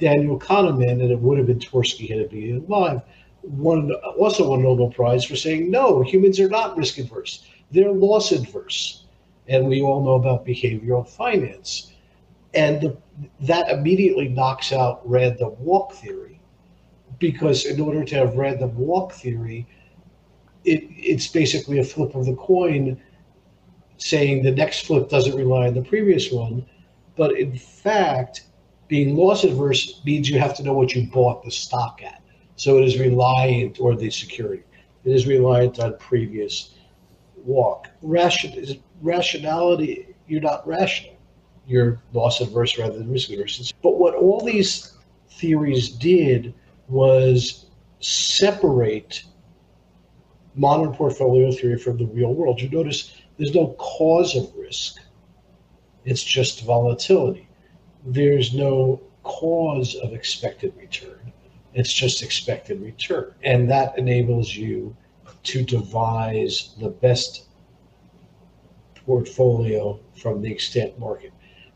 Daniel 0.01 0.37
Kahneman, 0.37 1.01
and 1.01 1.13
it 1.13 1.21
would 1.21 1.39
have 1.39 1.47
been 1.47 1.61
Tversky 1.61 2.09
had 2.09 2.19
it 2.19 2.31
been 2.31 2.65
alive, 2.67 3.03
won 3.45 3.93
also 4.19 4.51
won 4.51 4.61
a 4.61 4.63
Nobel 4.65 4.91
Prize 4.91 5.25
for 5.25 5.37
saying 5.37 5.71
no, 5.71 6.03
humans 6.03 6.41
are 6.41 6.49
not 6.49 6.77
risk 6.77 6.99
adverse; 6.99 7.47
they're 7.71 7.93
loss 7.93 8.33
adverse. 8.33 9.05
And 9.47 9.69
we 9.69 9.81
all 9.81 10.03
know 10.03 10.15
about 10.15 10.45
behavioral 10.45 11.07
finance, 11.07 11.93
and 12.53 12.97
that 13.43 13.71
immediately 13.71 14.27
knocks 14.27 14.73
out 14.73 15.09
random 15.09 15.53
walk 15.61 15.93
theory, 15.93 16.41
because 17.21 17.65
in 17.65 17.81
order 17.81 18.03
to 18.05 18.15
have 18.17 18.35
random 18.35 18.77
walk 18.77 19.13
theory, 19.13 19.69
it, 20.65 20.83
it's 20.91 21.29
basically 21.29 21.79
a 21.79 21.85
flip 21.85 22.15
of 22.17 22.25
the 22.25 22.35
coin 22.35 23.01
saying 23.99 24.43
the 24.43 24.51
next 24.51 24.87
flip 24.87 25.09
doesn't 25.09 25.37
rely 25.37 25.67
on 25.67 25.75
the 25.75 25.83
previous 25.83 26.31
one. 26.31 26.65
But 27.17 27.39
in 27.39 27.57
fact, 27.57 28.47
being 28.89 29.17
loss 29.17 29.45
adverse 29.45 30.01
means 30.05 30.29
you 30.29 30.39
have 30.39 30.55
to 30.57 30.63
know 30.63 30.75
what 30.75 30.95
you 30.95 31.07
bought 31.07 31.45
the 31.45 31.51
stock 31.51 32.01
at. 32.05 32.23
So 32.57 32.79
it 32.79 32.85
is 32.85 32.99
reliant, 32.99 33.81
or 33.81 33.97
the 33.97 34.11
security, 34.11 34.63
it 35.05 35.13
is 35.13 35.27
reliant 35.27 35.81
on 35.81 35.97
previous 35.99 36.75
walk. 37.37 37.89
Ration, 38.03 38.81
rationality, 39.03 40.15
you're 40.29 40.41
not 40.41 40.67
rational. 40.67 41.17
You're 41.67 42.01
loss 42.13 42.41
adverse 42.41 42.79
rather 42.79 42.99
than 42.99 43.11
risk 43.11 43.31
adverse. 43.31 43.73
But 43.83 43.99
what 43.99 44.15
all 44.15 44.41
these 44.41 44.97
theories 45.31 45.89
did 45.89 46.55
was 46.89 47.67
separate 48.01 49.25
modern 50.55 50.93
portfolio 50.93 51.51
theory 51.51 51.79
from 51.79 51.97
the 51.97 52.07
real 52.07 52.33
world. 52.33 52.61
You 52.61 52.69
notice 52.69 53.17
there's 53.37 53.55
no 53.55 53.75
cause 53.79 54.37
of 54.37 54.55
risk, 54.57 55.01
it's 56.05 56.23
just 56.23 56.65
volatility. 56.65 57.49
There's 58.05 58.55
no 58.55 59.01
cause 59.23 59.95
of 59.97 60.13
expected 60.13 60.75
return, 60.77 61.33
it's 61.73 61.93
just 61.93 62.23
expected 62.23 62.81
return. 62.81 63.35
And 63.43 63.71
that 63.71 63.99
enables 63.99 64.55
you 64.55 64.97
to 65.45 65.63
devise 65.63 66.75
the 66.81 66.91
best 66.91 67.47
portfolio 69.07 70.01
from 70.17 70.41
the 70.43 70.51
extent 70.51 70.99
market. 70.99 71.33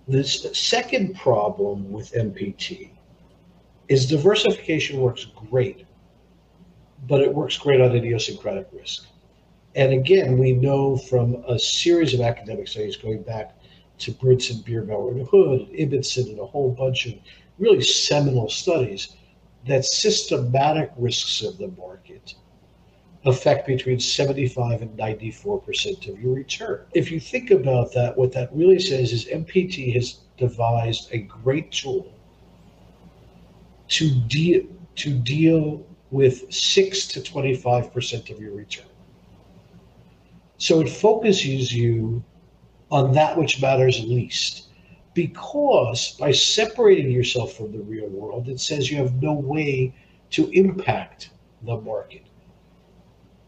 The 0.07 0.25
second 0.25 1.17
problem 1.17 1.91
with 1.91 2.13
MPT 2.13 2.93
is 3.89 4.07
diversification 4.07 5.01
works 5.01 5.27
great 5.51 5.85
but 7.07 7.21
it 7.21 7.33
works 7.33 7.57
great 7.57 7.81
on 7.81 7.95
idiosyncratic 7.95 8.69
risk. 8.73 9.07
And 9.75 9.93
again, 9.93 10.39
we 10.39 10.53
know 10.53 10.97
from 10.97 11.45
a 11.47 11.59
series 11.59 12.15
of 12.15 12.21
academic 12.21 12.69
studies 12.69 12.97
going 12.97 13.23
back 13.23 13.55
to 13.99 14.13
Beebower, 14.13 15.11
and 15.11 15.27
Hood, 15.27 15.69
Ibbotson, 15.73 16.31
and 16.31 16.39
a 16.39 16.47
whole 16.47 16.71
bunch 16.71 17.07
of 17.07 17.15
really 17.59 17.83
seminal 17.83 18.49
studies 18.49 19.17
that 19.67 19.85
systematic 19.85 20.91
risks 20.97 21.43
of 21.43 21.59
the 21.59 21.69
market 21.77 22.35
affect 23.25 23.67
between 23.67 23.99
75 23.99 24.83
and 24.83 24.97
94% 24.97 26.09
of 26.09 26.21
your 26.21 26.35
return. 26.35 26.85
If 26.95 27.11
you 27.11 27.19
think 27.19 27.51
about 27.51 27.93
that, 27.93 28.17
what 28.17 28.33
that 28.33 28.55
really 28.55 28.79
says 28.79 29.13
is 29.13 29.27
MPT 29.27 29.93
has 29.95 30.21
devised 30.37 31.09
a 31.13 31.19
great 31.19 31.73
tool 31.73 32.13
to 33.89 34.15
deal 34.29 34.63
to 34.97 35.17
deal 35.17 35.87
with 36.11 36.53
6 36.53 37.07
to 37.09 37.21
25% 37.21 38.31
of 38.31 38.41
your 38.41 38.53
return. 38.53 38.87
So 40.59 40.81
it 40.81 40.89
focuses 40.89 41.73
you 41.73 42.25
on 42.91 43.13
that 43.13 43.39
which 43.39 43.63
matters 43.63 44.05
least. 44.05 44.65
Because 45.15 46.17
by 46.19 46.33
separating 46.33 47.11
yourself 47.11 47.53
from 47.55 47.73
the 47.73 47.81
real 47.81 48.09
world, 48.09 48.49
it 48.49 48.61
says 48.61 48.91
you 48.91 48.99
have 48.99 49.23
no 49.23 49.35
way 49.35 49.95
to 50.31 50.49
impact 50.51 51.31
the 51.63 51.81
market. 51.81 52.23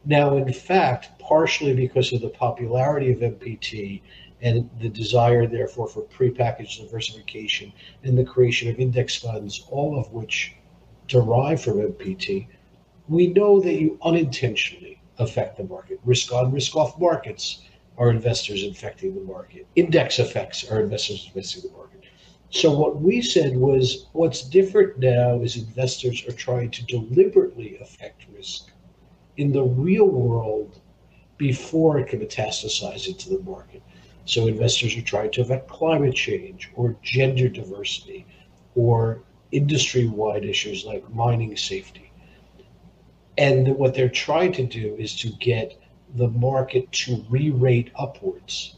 Now, 0.04 0.36
in 0.36 0.52
fact, 0.52 1.18
partially 1.18 1.74
because 1.74 2.12
of 2.12 2.22
the 2.22 2.28
popularity 2.28 3.12
of 3.12 3.18
MPT 3.18 4.02
and 4.40 4.70
the 4.80 4.88
desire, 4.88 5.46
therefore, 5.46 5.88
for 5.88 6.02
prepackaged 6.02 6.80
diversification 6.80 7.72
and 8.04 8.16
the 8.16 8.24
creation 8.24 8.70
of 8.70 8.78
index 8.78 9.16
funds, 9.16 9.66
all 9.68 9.98
of 9.98 10.10
which 10.12 10.54
derive 11.08 11.60
from 11.60 11.78
MPT, 11.78 12.46
we 13.08 13.26
know 13.28 13.60
that 13.60 13.74
you 13.74 13.98
unintentionally 14.02 14.99
affect 15.20 15.56
the 15.56 15.64
market. 15.64 16.00
Risk 16.04 16.32
on, 16.32 16.52
risk 16.52 16.74
off 16.76 16.98
markets 16.98 17.62
are 17.98 18.10
investors 18.10 18.62
infecting 18.62 19.14
the 19.14 19.20
market. 19.20 19.66
Index 19.76 20.18
effects 20.18 20.70
are 20.70 20.80
investors 20.80 21.30
infecting 21.34 21.70
the 21.70 21.76
market. 21.76 22.02
So 22.50 22.72
what 22.72 23.00
we 23.00 23.22
said 23.22 23.56
was 23.56 24.06
what's 24.12 24.42
different 24.42 24.98
now 24.98 25.40
is 25.40 25.56
investors 25.56 26.26
are 26.26 26.32
trying 26.32 26.70
to 26.72 26.84
deliberately 26.86 27.78
affect 27.78 28.26
risk 28.34 28.72
in 29.36 29.52
the 29.52 29.62
real 29.62 30.06
world 30.06 30.80
before 31.36 31.98
it 31.98 32.08
can 32.08 32.20
metastasize 32.20 33.06
into 33.06 33.30
the 33.30 33.42
market. 33.44 33.82
So 34.24 34.48
investors 34.48 34.96
are 34.96 35.02
trying 35.02 35.30
to 35.32 35.42
affect 35.42 35.68
climate 35.68 36.14
change 36.14 36.70
or 36.74 36.96
gender 37.02 37.48
diversity 37.48 38.26
or 38.74 39.22
industry-wide 39.52 40.44
issues 40.44 40.84
like 40.84 41.08
mining 41.10 41.56
safety. 41.56 42.09
And 43.38 43.76
what 43.76 43.94
they're 43.94 44.08
trying 44.08 44.52
to 44.52 44.66
do 44.66 44.96
is 44.98 45.16
to 45.20 45.28
get 45.28 45.80
the 46.14 46.28
market 46.28 46.90
to 46.92 47.24
re-rate 47.30 47.90
upwards 47.96 48.76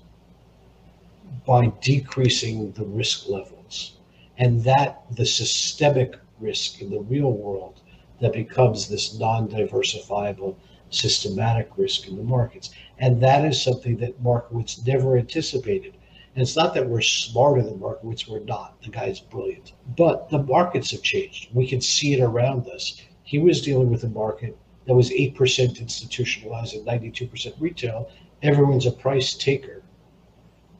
by 1.46 1.72
decreasing 1.80 2.72
the 2.72 2.84
risk 2.84 3.28
levels. 3.28 3.98
And 4.38 4.62
that 4.64 5.02
the 5.10 5.26
systemic 5.26 6.16
risk 6.40 6.80
in 6.80 6.90
the 6.90 7.00
real 7.00 7.32
world 7.32 7.80
that 8.20 8.32
becomes 8.32 8.88
this 8.88 9.18
non-diversifiable 9.18 10.56
systematic 10.90 11.70
risk 11.76 12.06
in 12.06 12.16
the 12.16 12.22
markets. 12.22 12.70
And 12.98 13.20
that 13.22 13.44
is 13.44 13.60
something 13.60 13.96
that 13.98 14.22
Markowitz 14.22 14.84
never 14.86 15.16
anticipated. 15.16 15.94
And 16.34 16.42
it's 16.42 16.56
not 16.56 16.74
that 16.74 16.88
we're 16.88 17.00
smarter 17.00 17.62
than 17.62 17.80
Markowitz, 17.80 18.28
we're 18.28 18.40
not. 18.40 18.80
The 18.82 18.90
guy's 18.90 19.20
brilliant. 19.20 19.72
But 19.96 20.30
the 20.30 20.42
markets 20.42 20.90
have 20.92 21.02
changed. 21.02 21.48
We 21.52 21.66
can 21.66 21.80
see 21.80 22.14
it 22.14 22.20
around 22.20 22.68
us. 22.68 23.00
He 23.32 23.38
was 23.38 23.62
dealing 23.62 23.88
with 23.88 24.04
a 24.04 24.10
market 24.10 24.58
that 24.86 24.92
was 24.94 25.08
8% 25.08 25.80
institutionalized 25.80 26.74
and 26.74 26.86
92% 26.86 27.54
retail. 27.58 28.10
Everyone's 28.42 28.84
a 28.84 28.92
price 28.92 29.32
taker. 29.32 29.82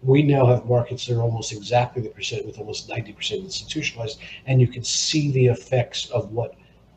We 0.02 0.22
now 0.22 0.44
have 0.44 0.66
markets 0.66 1.06
that 1.06 1.16
are 1.16 1.22
almost 1.22 1.50
exactly 1.52 2.02
the 2.02 2.10
percent 2.10 2.44
with 2.44 2.58
almost 2.58 2.90
90% 2.90 3.42
institutionalized. 3.42 4.20
And 4.44 4.60
you 4.60 4.66
can 4.66 4.84
see 4.84 5.32
the 5.32 5.46
effects 5.46 6.10
of 6.10 6.30
what 6.32 6.54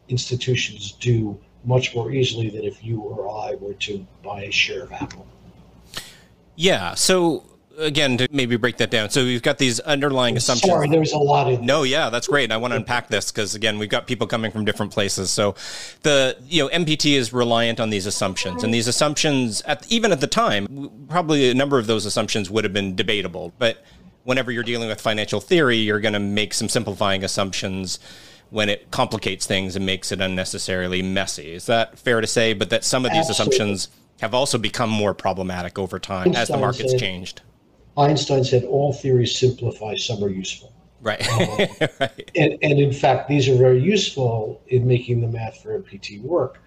institutions 0.10 0.92
do 1.00 1.40
much 1.64 1.96
more 1.96 2.12
easily 2.12 2.50
than 2.50 2.66
if 2.66 2.84
you 2.84 3.00
or 3.00 3.30
I 3.30 3.56
were 3.56 3.76
to 3.76 4.06
buy 4.26 4.44
a 4.44 4.52
share 4.52 4.84
of 4.84 4.92
Apple. 4.92 5.26
Yeah. 6.58 6.96
So 6.96 7.46
again 7.78 8.18
to 8.18 8.28
maybe 8.32 8.56
break 8.58 8.78
that 8.78 8.92
down. 8.92 9.10
So 9.10 9.24
we've 9.24 9.42
got 9.42 9.58
these 9.58 9.80
underlying 9.82 10.38
assumptions. 10.38 10.72
Sorry, 10.72 10.88
there's 10.88 11.12
a 11.12 11.18
lot 11.18 11.52
of 11.52 11.62
no, 11.62 11.84
yeah, 11.84 12.10
that's 12.10 12.28
great. 12.28 12.52
I 12.52 12.58
want 12.58 12.72
to 12.72 12.78
unpack 12.78 13.08
this 13.10 13.32
because 13.32 13.56
again, 13.56 13.80
we've 13.80 13.90
got 13.90 14.08
people 14.08 14.28
coming 14.28 14.52
from 14.52 14.66
different 14.66 14.92
places. 14.92 15.30
So 15.30 15.56
the 16.04 16.38
you 16.48 16.64
know 16.64 16.70
MPT 16.70 17.14
is 17.14 17.34
reliant 17.34 17.80
on 17.80 17.90
these 17.90 18.06
assumptions, 18.06 18.64
and 18.64 18.74
these 18.74 18.88
assumptions 18.88 19.62
at 19.64 19.90
even 19.92 20.12
at 20.12 20.22
the 20.22 20.28
time, 20.28 21.08
probably 21.10 21.50
a 21.50 21.54
number 21.54 21.78
of 21.78 21.88
those 21.88 22.06
assumptions 22.06 22.50
would 22.50 22.64
have 22.64 22.74
been 22.74 22.96
debatable. 22.96 23.54
But 23.58 23.84
whenever 24.24 24.52
you're 24.52 24.64
dealing 24.64 24.90
with 24.90 25.00
financial 25.00 25.40
theory, 25.40 25.78
you're 25.78 26.00
going 26.00 26.14
to 26.14 26.20
make 26.20 26.54
some 26.54 26.70
simplifying 26.70 27.24
assumptions 27.24 28.00
when 28.50 28.70
it 28.70 28.92
complicates 28.92 29.46
things 29.46 29.76
and 29.76 29.86
makes 29.86 30.12
it 30.12 30.22
unnecessarily 30.22 31.02
messy. 31.02 31.54
Is 31.54 31.66
that 31.66 31.98
fair 31.98 32.22
to 32.22 32.28
say? 32.28 32.54
But 32.54 32.70
that 32.70 32.84
some 32.84 33.06
of 33.06 33.12
these 33.12 33.30
Absolutely. 33.30 33.58
assumptions 33.58 33.90
have 34.22 34.34
also 34.34 34.58
become 34.58 34.90
more 34.90 35.14
problematic 35.14 35.78
over 35.78 36.00
time 36.00 36.36
as 36.36 36.48
the 36.48 36.58
market's 36.58 36.94
changed. 36.94 37.42
Einstein 37.98 38.44
said 38.44 38.64
all 38.66 38.94
theories 38.94 39.38
simplify, 39.38 39.96
some 39.96 40.24
are 40.24 40.30
useful. 40.30 40.74
Right. 41.02 41.28
Um, 41.30 41.68
right. 42.00 42.32
And, 42.36 42.58
and 42.62 42.80
in 42.80 42.92
fact, 42.92 43.30
these 43.30 43.48
are 43.48 43.56
very 43.56 43.82
useful 43.82 44.62
in 44.68 44.88
making 44.88 45.22
the 45.22 45.28
math 45.28 45.62
for 45.62 45.80
MPT 45.80 46.22
work. 46.22 46.62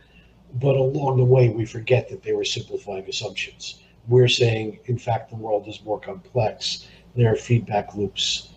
But 0.55 0.77
along 0.77 1.19
the 1.19 1.25
way, 1.25 1.51
we 1.51 1.67
forget 1.67 2.09
that 2.09 2.23
they 2.23 2.33
were 2.33 2.45
simplifying 2.45 3.07
assumptions. 3.09 3.81
We're 4.07 4.29
saying, 4.29 4.79
in 4.87 4.97
fact, 4.97 5.31
the 5.31 5.37
world 5.37 5.69
is 5.69 5.83
more 5.85 6.01
complex. 6.01 6.87
There 7.15 7.31
are 7.31 7.37
feedback 7.37 7.95
loops. 7.95 8.49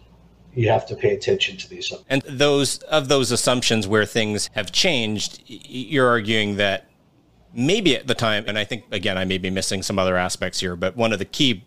You 0.54 0.70
have 0.70 0.86
to 0.88 0.96
pay 0.96 1.14
attention 1.14 1.58
to 1.58 1.70
these. 1.70 1.92
And 2.10 2.22
those 2.24 2.78
of 2.84 3.08
those 3.08 3.32
assumptions 3.32 3.88
where 3.88 4.06
things 4.06 4.50
have 4.54 4.72
changed, 4.72 5.42
you're 5.48 6.08
arguing 6.08 6.58
that 6.58 6.90
maybe 7.54 7.96
at 7.96 8.08
the 8.08 8.16
time, 8.16 8.46
and 8.48 8.58
I 8.58 8.64
think 8.64 8.86
again 8.92 9.18
I 9.18 9.26
may 9.26 9.38
be 9.38 9.50
missing 9.50 9.82
some 9.82 9.98
other 9.98 10.16
aspects 10.16 10.60
here, 10.60 10.76
but 10.76 10.96
one 10.96 11.12
of 11.14 11.20
the 11.20 11.26
key 11.26 11.66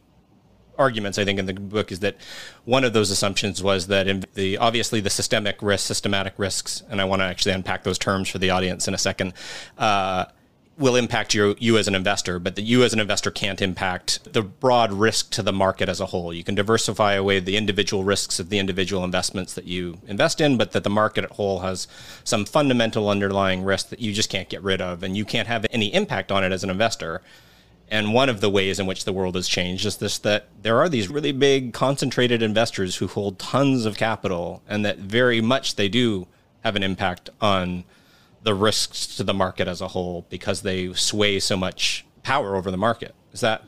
arguments 0.79 1.19
I 1.19 1.25
think 1.25 1.39
in 1.39 1.47
the 1.47 1.55
book 1.55 1.93
is 1.93 2.01
that 2.01 2.17
one 2.65 2.85
of 2.85 2.93
those 2.93 3.11
assumptions 3.11 3.63
was 3.63 3.87
that 3.89 4.35
the 4.35 4.59
obviously 4.59 5.01
the 5.01 5.11
systemic 5.11 5.61
systematic 5.79 6.35
risks, 6.37 6.83
and 6.89 7.01
I 7.01 7.05
want 7.05 7.21
to 7.21 7.27
actually 7.27 7.53
unpack 7.53 7.85
those 7.85 7.99
terms 7.99 8.29
for 8.29 8.39
the 8.39 8.51
audience 8.51 8.89
in 8.89 8.95
a 8.95 8.99
second. 8.99 9.35
Uh, 9.79 10.27
will 10.77 10.97
impact 10.97 11.35
you, 11.35 11.55
you 11.59 11.79
as 11.79 11.87
an 11.87 11.95
investor, 11.95 12.39
but 12.39 12.57
that 12.57 12.63
you 12.63 12.83
as 12.83 12.93
an 12.93 12.99
investor 12.99 13.31
can't 13.31 13.63
impact 13.63 14.33
the 14.33 14.43
broad 14.43 14.93
risk 14.93 15.31
to 15.31 15.43
the 15.43 15.53
market 15.53 15.89
as 15.89 16.01
a 16.01 16.07
whole. 16.07 16.33
You 16.33 16.43
can 16.43 16.55
diversify 16.55 17.15
away 17.15 17.39
the 17.39 17.57
individual 17.57 18.03
risks 18.03 18.41
of 18.41 18.49
the 18.49 18.59
individual 18.59 19.05
investments 19.05 19.55
that 19.55 19.67
you 19.67 19.99
invest 20.07 20.41
in, 20.41 20.57
but 20.57 20.73
that 20.73 20.83
the 20.83 20.91
market 20.91 21.25
at 21.25 21.31
whole 21.33 21.61
has 21.61 21.87
some 22.25 22.45
fundamental 22.45 23.09
underlying 23.09 23.63
risk 23.63 23.91
that 23.91 24.01
you 24.01 24.13
just 24.13 24.31
can't 24.31 24.49
get 24.49 24.63
rid 24.63 24.81
of, 24.81 25.03
and 25.03 25.17
you 25.17 25.25
can't 25.25 25.49
have 25.49 25.65
any 25.71 25.95
impact 25.95 26.33
on 26.33 26.43
it 26.43 26.51
as 26.51 26.65
an 26.65 26.71
investor. 26.71 27.23
And 27.89 28.15
one 28.15 28.29
of 28.29 28.41
the 28.41 28.51
ways 28.51 28.81
in 28.81 28.87
which 28.87 29.05
the 29.05 29.13
world 29.13 29.35
has 29.35 29.47
changed 29.47 29.87
is 29.87 29.99
this 29.99 30.19
that 30.19 30.49
there 30.63 30.79
are 30.79 30.89
these 30.89 31.09
really 31.09 31.33
big 31.33 31.73
concentrated 31.73 32.43
investors 32.43 32.97
who 32.97 33.07
hold 33.07 33.39
tons 33.39 33.85
of 33.85 33.97
capital 33.97 34.63
and 34.69 34.85
that 34.85 34.99
very 34.99 35.41
much 35.41 35.77
they 35.77 35.89
do 35.89 36.27
have 36.65 36.77
an 36.77 36.83
impact 36.83 37.31
on 37.41 37.85
the 38.43 38.55
risks 38.55 39.17
to 39.17 39.25
the 39.25 39.35
market 39.35 39.69
as 39.69 39.81
a 39.81 39.89
whole 39.89 40.27
because 40.29 40.63
they 40.63 40.93
sway 40.95 41.39
so 41.41 41.57
much 41.57 42.05
power 42.23 42.57
over 42.57 42.71
the 42.71 42.77
market. 42.77 43.15
Is 43.33 43.41
that 43.41 43.65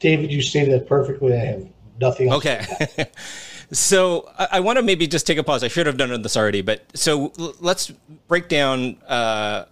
David, 0.00 0.30
you 0.30 0.42
stated 0.42 0.72
that 0.72 0.86
perfectly. 0.86 1.32
I 1.32 1.44
have 1.44 1.66
nothing 2.00 2.28
else. 2.28 2.44
Okay. 2.44 2.66
so 3.72 4.30
I, 4.38 4.48
I 4.52 4.60
want 4.60 4.76
to 4.78 4.82
maybe 4.82 5.06
just 5.06 5.26
take 5.26 5.38
a 5.38 5.42
pause. 5.42 5.64
I 5.64 5.68
should 5.68 5.86
have 5.86 5.96
done 5.96 6.20
this 6.22 6.36
already, 6.36 6.62
but 6.62 6.84
so 6.94 7.32
l- 7.38 7.54
let's 7.60 7.90
break 8.28 8.48
down 8.48 8.96
uh, 9.06 9.64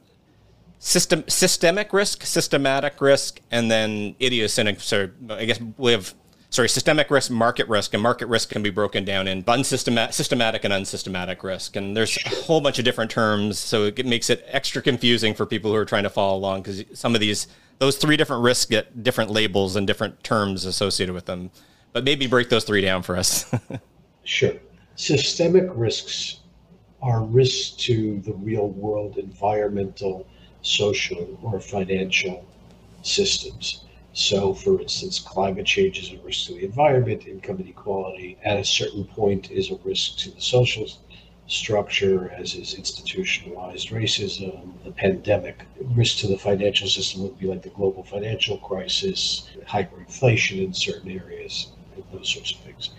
system 0.85 1.23
systemic 1.29 1.93
risk, 1.93 2.25
systematic 2.25 3.01
risk, 3.01 3.41
and 3.53 3.71
then 3.71 4.17
idiosyncratic. 4.21 4.81
So 4.81 5.11
I 5.31 5.45
guess 5.45 5.61
we 5.79 5.93
have 5.93 6.13
sorry, 6.51 6.69
systemic 6.69 7.09
risk, 7.09 7.31
market 7.31 7.69
risk, 7.69 7.95
and 7.95 8.03
market 8.03 8.27
risk 8.27 8.51
can 8.51 8.65
be 8.65 8.69
broken 8.69 9.05
down 9.05 9.29
in 9.29 9.45
unsystematic, 9.47 10.13
systematic 10.13 10.65
and 10.65 10.73
unsystematic 10.75 11.45
risk. 11.45 11.77
And 11.77 11.97
there's 11.97 12.19
a 12.27 12.29
whole 12.31 12.61
bunch 12.61 12.81
of 12.81 12.85
different 12.85 13.13
terms, 13.13 13.61
so 13.61 13.85
it 13.85 14.05
makes 14.05 14.29
it 14.29 14.45
extra 14.49 14.83
confusing 14.83 15.35
for 15.35 15.47
people 15.47 15.71
who 15.71 15.77
are 15.77 15.85
trying 15.85 16.03
to 16.03 16.11
follow 16.11 16.37
along 16.37 16.63
because 16.63 16.85
some 16.95 17.15
of 17.15 17.21
these, 17.21 17.47
those 17.79 17.97
three 17.97 18.17
different 18.17 18.43
risks 18.43 18.67
get 18.67 19.05
different 19.05 19.31
labels 19.31 19.77
and 19.77 19.87
different 19.87 20.23
terms 20.25 20.65
associated 20.65 21.15
with 21.15 21.27
them. 21.27 21.53
But 21.93 22.03
maybe 22.03 22.27
break 22.27 22.49
those 22.49 22.65
three 22.65 22.81
down 22.81 23.03
for 23.03 23.17
us. 23.17 23.51
sure. 24.25 24.55
Systemic 24.97 25.71
risks 25.75 26.41
are 27.01 27.23
risks 27.23 27.71
to 27.85 28.21
the 28.21 28.33
real 28.35 28.69
world 28.71 29.17
environmental, 29.17 30.27
social, 30.63 31.39
or 31.43 31.61
financial 31.61 32.45
systems. 33.03 33.85
So, 34.15 34.55
for 34.55 34.81
instance, 34.81 35.19
climate 35.19 35.67
change 35.67 35.99
is 35.99 36.13
a 36.13 36.23
risk 36.23 36.47
to 36.47 36.55
the 36.55 36.65
environment, 36.65 37.27
income 37.27 37.61
inequality 37.61 38.37
at 38.45 38.59
a 38.59 38.65
certain 38.65 39.05
point 39.05 39.51
is 39.51 39.71
a 39.71 39.79
risk 39.85 40.19
to 40.19 40.31
the 40.31 40.41
social 40.41 40.87
structure, 41.47 42.31
as 42.31 42.55
is 42.55 42.75
institutionalized 42.75 43.89
racism, 43.89 44.73
the 44.85 44.93
pandemic. 44.93 45.65
Risk 45.81 46.19
to 46.19 46.27
the 46.27 46.39
financial 46.39 46.89
system 46.89 47.23
would 47.23 47.39
be 47.39 47.47
like 47.47 47.63
the 47.63 47.71
global 47.71 48.05
financial 48.05 48.59
crisis, 48.59 49.49
hyperinflation 49.67 50.65
in 50.65 50.73
certain 50.73 51.11
areas, 51.11 51.73
those 52.13 52.29
sorts 52.29 52.53
of 52.53 52.59
things. 52.59 52.91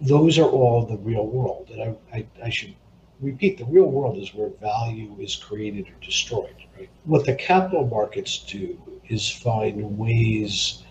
Those 0.00 0.38
are 0.38 0.48
all 0.48 0.84
the 0.84 0.98
real 0.98 1.26
world. 1.26 1.70
And 1.70 1.82
I, 1.82 2.16
I, 2.16 2.26
I 2.44 2.50
should 2.50 2.74
repeat 3.24 3.58
the 3.58 3.64
real 3.64 3.90
world 3.90 4.18
is 4.18 4.34
where 4.34 4.50
value 4.60 5.16
is 5.18 5.36
created 5.36 5.88
or 5.88 6.04
destroyed. 6.04 6.54
Right? 6.78 6.88
What 7.04 7.26
the 7.26 7.34
capital 7.34 7.86
markets 7.86 8.38
do 8.38 8.78
is 9.08 9.30
find 9.30 9.98
ways 9.98 10.82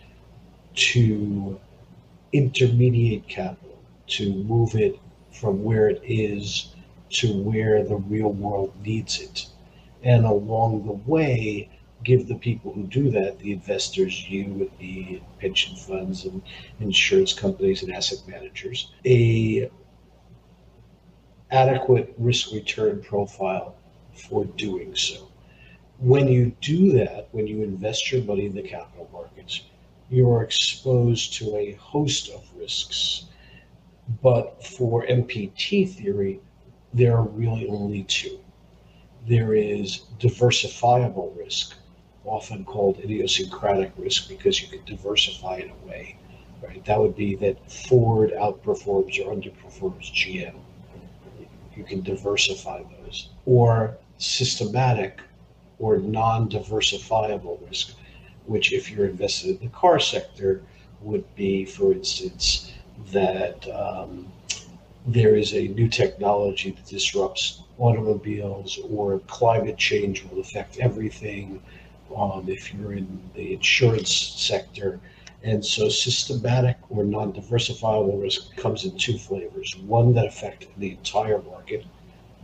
to 0.75 1.59
intermediate 2.31 3.27
capital, 3.27 3.77
to 4.07 4.33
move 4.33 4.75
it 4.75 4.99
from 5.31 5.63
where 5.63 5.89
it 5.89 6.01
is 6.03 6.73
to 7.13 7.41
where 7.43 7.83
the 7.83 7.95
real 7.95 8.33
world 8.33 8.73
needs 8.83 9.21
it. 9.21 9.45
And 10.03 10.25
along 10.25 10.85
the 10.85 11.11
way, 11.11 11.69
give 12.03 12.27
the 12.27 12.35
people 12.35 12.73
who 12.73 12.83
do 12.83 13.09
that, 13.11 13.39
the 13.39 13.53
investors, 13.53 14.27
you 14.27 14.45
and 14.45 14.79
me, 14.79 15.23
pension 15.39 15.75
funds 15.75 16.25
and 16.25 16.41
insurance 16.79 17.31
companies 17.31 17.83
and 17.83 17.93
asset 17.93 18.19
managers, 18.27 18.91
a 19.05 19.69
adequate 21.53 22.13
risk 22.17 22.51
return 22.51 23.01
profile 23.01 23.75
for 24.13 24.43
doing 24.45 24.95
so 24.95 25.29
when 26.03 26.27
you 26.27 26.51
do 26.59 26.91
that, 26.91 27.29
when 27.31 27.47
you 27.47 27.63
invest 27.63 28.11
your 28.11 28.21
money 28.23 28.45
in 28.45 28.53
the 28.53 28.61
capital 28.61 29.09
markets, 29.13 29.61
you 30.09 30.29
are 30.29 30.43
exposed 30.43 31.33
to 31.35 31.55
a 31.55 31.71
host 31.73 32.29
of 32.29 32.43
risks. 32.57 33.25
But 34.21 34.61
for 34.65 35.05
MPT 35.05 35.89
theory, 35.89 36.41
there 36.93 37.15
are 37.15 37.23
really 37.23 37.69
only 37.69 38.03
two. 38.03 38.37
There 39.25 39.53
is 39.53 40.01
diversifiable 40.19 41.37
risk, 41.37 41.75
often 42.25 42.65
called 42.65 42.99
idiosyncratic 42.99 43.93
risk, 43.95 44.27
because 44.27 44.61
you 44.61 44.67
can 44.67 44.83
diversify 44.85 45.59
it 45.59 45.71
away. 45.83 46.17
Right? 46.61 46.83
That 46.83 46.99
would 46.99 47.15
be 47.15 47.35
that 47.37 47.71
Ford 47.71 48.33
outperforms 48.37 49.25
or 49.25 49.33
underperforms 49.33 50.11
GM. 50.11 50.55
You 51.75 51.83
can 51.83 52.01
diversify 52.01 52.83
those. 52.83 53.29
Or 53.45 53.97
systematic 54.17 55.19
or 55.79 55.97
non-diversifiable 55.97 57.67
risk, 57.67 57.95
which 58.45 58.71
if 58.71 58.89
you're 58.89 59.07
invested 59.07 59.57
in 59.57 59.67
the 59.67 59.73
car 59.73 59.99
sector 59.99 60.61
would 61.01 61.35
be, 61.35 61.65
for 61.65 61.91
instance, 61.91 62.71
that 63.11 63.67
um, 63.69 64.31
there 65.05 65.35
is 65.35 65.53
a 65.53 65.67
new 65.69 65.87
technology 65.89 66.71
that 66.71 66.85
disrupts 66.85 67.63
automobiles 67.77 68.79
or 68.89 69.19
climate 69.27 69.77
change 69.77 70.23
will 70.23 70.39
affect 70.39 70.77
everything. 70.79 71.61
Um, 72.15 72.45
if 72.47 72.73
you're 72.73 72.93
in 72.93 73.19
the 73.33 73.53
insurance 73.53 74.15
sector, 74.15 74.99
and 75.43 75.63
so 75.63 75.89
systematic 75.89 76.77
or 76.89 77.03
non-diversifiable 77.03 78.21
risk 78.21 78.55
comes 78.55 78.85
in 78.85 78.97
two 78.97 79.17
flavors. 79.17 79.75
One 79.85 80.13
that 80.13 80.25
affects 80.25 80.67
the 80.77 80.91
entire 80.91 81.41
market, 81.41 81.85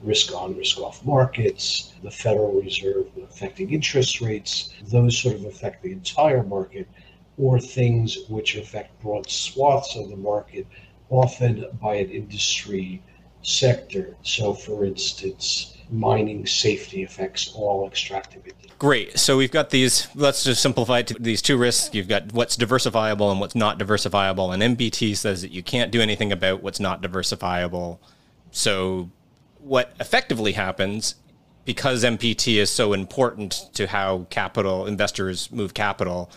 risk 0.04 0.36
on, 0.36 0.58
risk 0.58 0.80
off 0.80 1.06
markets, 1.06 1.94
the 2.04 2.12
Federal 2.12 2.62
Reserve 2.62 3.08
affecting 3.24 3.72
interest 3.72 4.20
rates, 4.20 4.74
those 4.88 5.18
sort 5.18 5.36
of 5.36 5.46
affect 5.46 5.82
the 5.82 5.94
entire 5.94 6.44
market, 6.44 6.88
or 7.38 7.58
things 7.60 8.18
which 8.28 8.58
affect 8.58 9.02
broad 9.02 9.30
swaths 9.30 9.96
of 9.96 10.10
the 10.10 10.18
market, 10.18 10.68
often 11.10 11.66
by 11.82 11.96
an 11.96 12.10
industry 12.10 13.02
sector. 13.44 14.18
So, 14.24 14.54
for 14.54 14.84
instance, 14.84 15.78
mining 15.92 16.46
safety 16.46 17.04
affects 17.04 17.52
all 17.54 17.88
extractive 17.88 18.46
Great. 18.80 19.20
So 19.20 19.36
we've 19.36 19.52
got 19.52 19.72
these, 19.72 20.08
let's 20.16 20.46
just 20.46 20.62
simplify 20.62 21.00
it 21.00 21.08
to 21.08 21.14
these 21.16 21.42
two 21.42 21.58
risks. 21.58 21.94
You've 21.94 22.08
got 22.08 22.32
what's 22.32 22.56
diversifiable 22.56 23.30
and 23.30 23.42
what's 23.42 23.56
not 23.56 23.78
diversifiable. 23.78 24.54
And 24.54 24.78
MPT 24.78 25.18
says 25.18 25.42
that 25.42 25.52
you 25.52 25.62
can't 25.62 25.92
do 25.92 26.00
anything 26.00 26.32
about 26.32 26.64
what's 26.64 26.80
not 26.80 27.02
diversifiable. 27.02 28.00
So 28.52 29.12
what 29.58 29.94
effectively 30.00 30.54
happens 30.54 31.16
because 31.66 32.06
MPT 32.06 32.56
is 32.56 32.72
so 32.72 32.94
important 32.94 33.70
to 33.74 33.88
how 33.88 34.28
capital 34.30 34.88
investors 34.88 35.52
move 35.52 35.74
capital, 35.74 36.32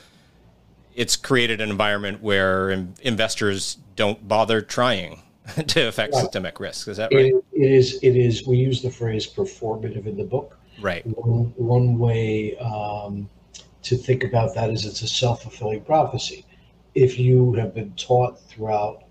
it's 0.96 1.14
created 1.14 1.60
an 1.60 1.70
environment 1.70 2.22
where 2.22 2.70
investors 3.02 3.78
don't 3.94 4.26
bother 4.26 4.60
trying 4.60 5.22
to 5.66 5.88
affect 5.88 6.14
right. 6.14 6.22
systemic 6.22 6.61
risk. 6.61 6.88
Is 6.88 6.96
that 6.98 7.12
right? 7.12 7.26
It, 7.26 7.44
it 7.52 7.70
is. 7.70 7.98
It 8.02 8.16
is. 8.16 8.46
We 8.46 8.57
use 8.59 8.83
the 8.83 8.90
phrase 8.90 9.26
performative 9.26 10.07
in 10.07 10.16
the 10.16 10.24
book. 10.24 10.57
Right. 10.81 11.05
One, 11.07 11.52
one 11.57 11.98
way 11.98 12.57
um, 12.59 13.28
to 13.83 13.96
think 13.96 14.24
about 14.24 14.55
that 14.55 14.70
is 14.70 14.87
it's 14.87 15.02
a 15.02 15.09
self 15.09 15.42
fulfilling 15.42 15.83
prophecy. 15.83 16.44
If 16.94 17.18
you 17.18 17.55
have 17.55 17.74
been 17.74 17.92
taught 17.94 18.38
throughout 18.40 19.05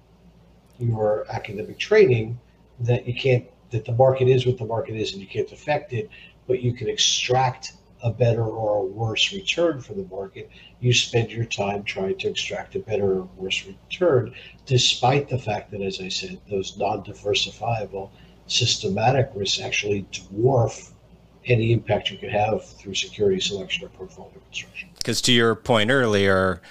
your 0.80 1.26
academic 1.30 1.78
training 1.78 2.39
that 2.80 3.08
you 3.08 3.13
can't 3.13 3.46
that 3.72 3.86
the 3.86 3.94
market 3.94 4.28
is 4.28 4.46
what 4.46 4.58
the 4.58 4.65
market 4.65 4.96
is 4.96 5.13
and 5.13 5.22
you 5.22 5.28
can't 5.28 5.52
affect 5.52 5.94
it, 5.94 6.10
but 6.48 6.62
you 6.62 6.74
can 6.74 6.89
extract 6.89 7.74
a 8.04 8.12
better 8.12 8.44
or 8.44 8.78
a 8.78 8.86
worse 8.86 9.32
return 9.34 9.82
for 9.82 9.94
the 9.94 10.06
market. 10.06 10.50
You 10.80 10.94
spend 10.94 11.32
your 11.32 11.46
time 11.46 11.84
trying 11.84 12.18
to 12.20 12.30
extract 12.30 12.76
a 12.76 12.80
better 12.80 13.20
or 13.20 13.30
worse 13.36 13.66
return, 13.66 14.34
despite 14.66 15.30
the 15.30 15.38
fact 15.38 15.72
that, 15.72 15.82
as 15.82 16.00
I 16.02 16.10
said, 16.10 16.40
those 16.50 16.78
non 16.78 17.04
diversifiable 17.04 18.10
systematic 18.48 19.32
risks 19.36 19.62
actually 19.62 20.06
dwarf 20.12 20.92
any 21.46 21.74
impact 21.74 22.12
you 22.12 22.18
could 22.18 22.32
have 22.32 22.64
through 22.66 22.94
security 22.94 23.40
selection 23.40 23.86
or 23.86 23.90
portfolio 23.90 24.40
construction. 24.46 24.90
Because 24.98 25.22
to 25.22 25.32
your 25.32 25.56
point 25.56 25.90
earlier, 25.90 26.62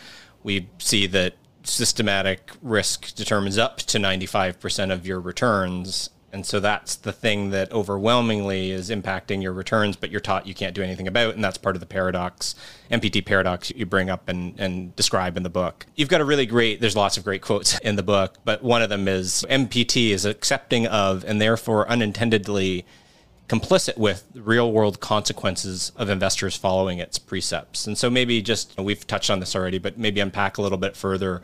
we 0.42 0.68
see 0.78 1.06
that 1.08 1.34
systematic 1.64 2.52
risk 2.62 3.14
determines 3.14 3.58
up 3.58 3.78
to 3.78 3.98
95% 3.98 4.92
of 4.92 5.06
your 5.06 5.20
returns 5.20 6.10
and 6.32 6.46
so 6.46 6.60
that's 6.60 6.94
the 6.96 7.12
thing 7.12 7.50
that 7.50 7.72
overwhelmingly 7.72 8.70
is 8.70 8.90
impacting 8.90 9.42
your 9.42 9.52
returns, 9.52 9.96
but 9.96 10.10
you're 10.10 10.20
taught 10.20 10.46
you 10.46 10.54
can't 10.54 10.74
do 10.74 10.82
anything 10.82 11.08
about. 11.08 11.34
And 11.34 11.42
that's 11.42 11.58
part 11.58 11.74
of 11.74 11.80
the 11.80 11.86
paradox, 11.86 12.54
MPT 12.90 13.24
paradox 13.24 13.70
you 13.70 13.84
bring 13.84 14.10
up 14.10 14.28
and, 14.28 14.58
and 14.58 14.94
describe 14.94 15.36
in 15.36 15.42
the 15.42 15.50
book. 15.50 15.86
You've 15.96 16.08
got 16.08 16.20
a 16.20 16.24
really 16.24 16.46
great, 16.46 16.80
there's 16.80 16.96
lots 16.96 17.16
of 17.16 17.24
great 17.24 17.42
quotes 17.42 17.78
in 17.80 17.96
the 17.96 18.02
book, 18.02 18.36
but 18.44 18.62
one 18.62 18.80
of 18.82 18.88
them 18.88 19.08
is 19.08 19.44
MPT 19.50 20.10
is 20.10 20.24
accepting 20.24 20.86
of 20.86 21.24
and 21.24 21.40
therefore 21.40 21.88
unintendedly 21.88 22.86
complicit 23.48 23.98
with 23.98 24.24
real 24.34 24.70
world 24.70 25.00
consequences 25.00 25.90
of 25.96 26.08
investors 26.08 26.56
following 26.56 27.00
its 27.00 27.18
precepts. 27.18 27.88
And 27.88 27.98
so 27.98 28.08
maybe 28.08 28.40
just 28.40 28.78
we've 28.78 29.04
touched 29.04 29.30
on 29.30 29.40
this 29.40 29.56
already, 29.56 29.78
but 29.78 29.98
maybe 29.98 30.20
unpack 30.20 30.58
a 30.58 30.62
little 30.62 30.78
bit 30.78 30.96
further. 30.96 31.42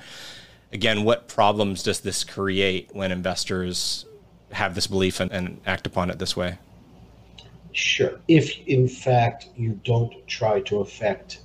Again, 0.73 1.03
what 1.03 1.27
problems 1.27 1.83
does 1.83 2.01
this 2.01 2.23
create 2.23 2.91
when 2.93 3.11
investors 3.11 4.07
have 4.53 4.75
this 4.75 4.87
belief 4.87 5.21
and, 5.21 5.31
and 5.33 5.61
act 5.67 5.87
upon 5.87 6.11
it 6.11 6.19
this 6.19 6.37
way? 6.37 6.59
Sure. 7.73 8.21
If 8.27 8.67
in 8.67 8.89
fact 8.89 9.49
you 9.57 9.79
don't 9.85 10.27
try 10.27 10.61
to 10.63 10.81
affect 10.81 11.41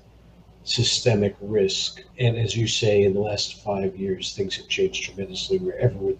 systemic 0.63 1.35
risk, 1.41 2.03
and 2.19 2.37
as 2.37 2.55
you 2.55 2.67
say, 2.67 3.03
in 3.03 3.13
the 3.13 3.19
last 3.19 3.61
five 3.61 3.95
years, 3.97 4.33
things 4.33 4.55
have 4.55 4.67
changed 4.67 5.03
tremendously 5.03 5.57
where 5.57 5.77
everyone 5.77 6.19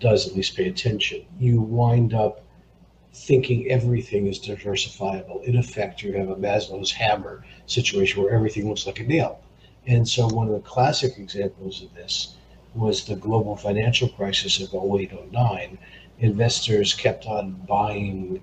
does 0.00 0.26
at 0.26 0.34
least 0.34 0.56
pay 0.56 0.68
attention, 0.68 1.24
you 1.38 1.60
wind 1.60 2.12
up 2.12 2.42
thinking 3.14 3.70
everything 3.70 4.26
is 4.26 4.40
diversifiable. 4.40 5.44
In 5.44 5.56
effect, 5.56 6.02
you 6.02 6.12
have 6.14 6.30
a 6.30 6.36
Maslow's 6.36 6.90
hammer 6.90 7.44
situation 7.66 8.22
where 8.22 8.32
everything 8.32 8.68
looks 8.68 8.86
like 8.86 9.00
a 9.00 9.04
nail. 9.04 9.40
And 9.86 10.08
so, 10.08 10.28
one 10.28 10.48
of 10.48 10.54
the 10.54 10.60
classic 10.60 11.18
examples 11.18 11.82
of 11.82 11.94
this 11.94 12.34
was 12.74 13.04
the 13.04 13.16
global 13.16 13.56
financial 13.56 14.08
crisis 14.08 14.60
of 14.60 14.74
08 14.74 15.32
09. 15.32 15.78
Investors 16.22 16.94
kept 16.94 17.26
on 17.26 17.50
buying 17.68 18.40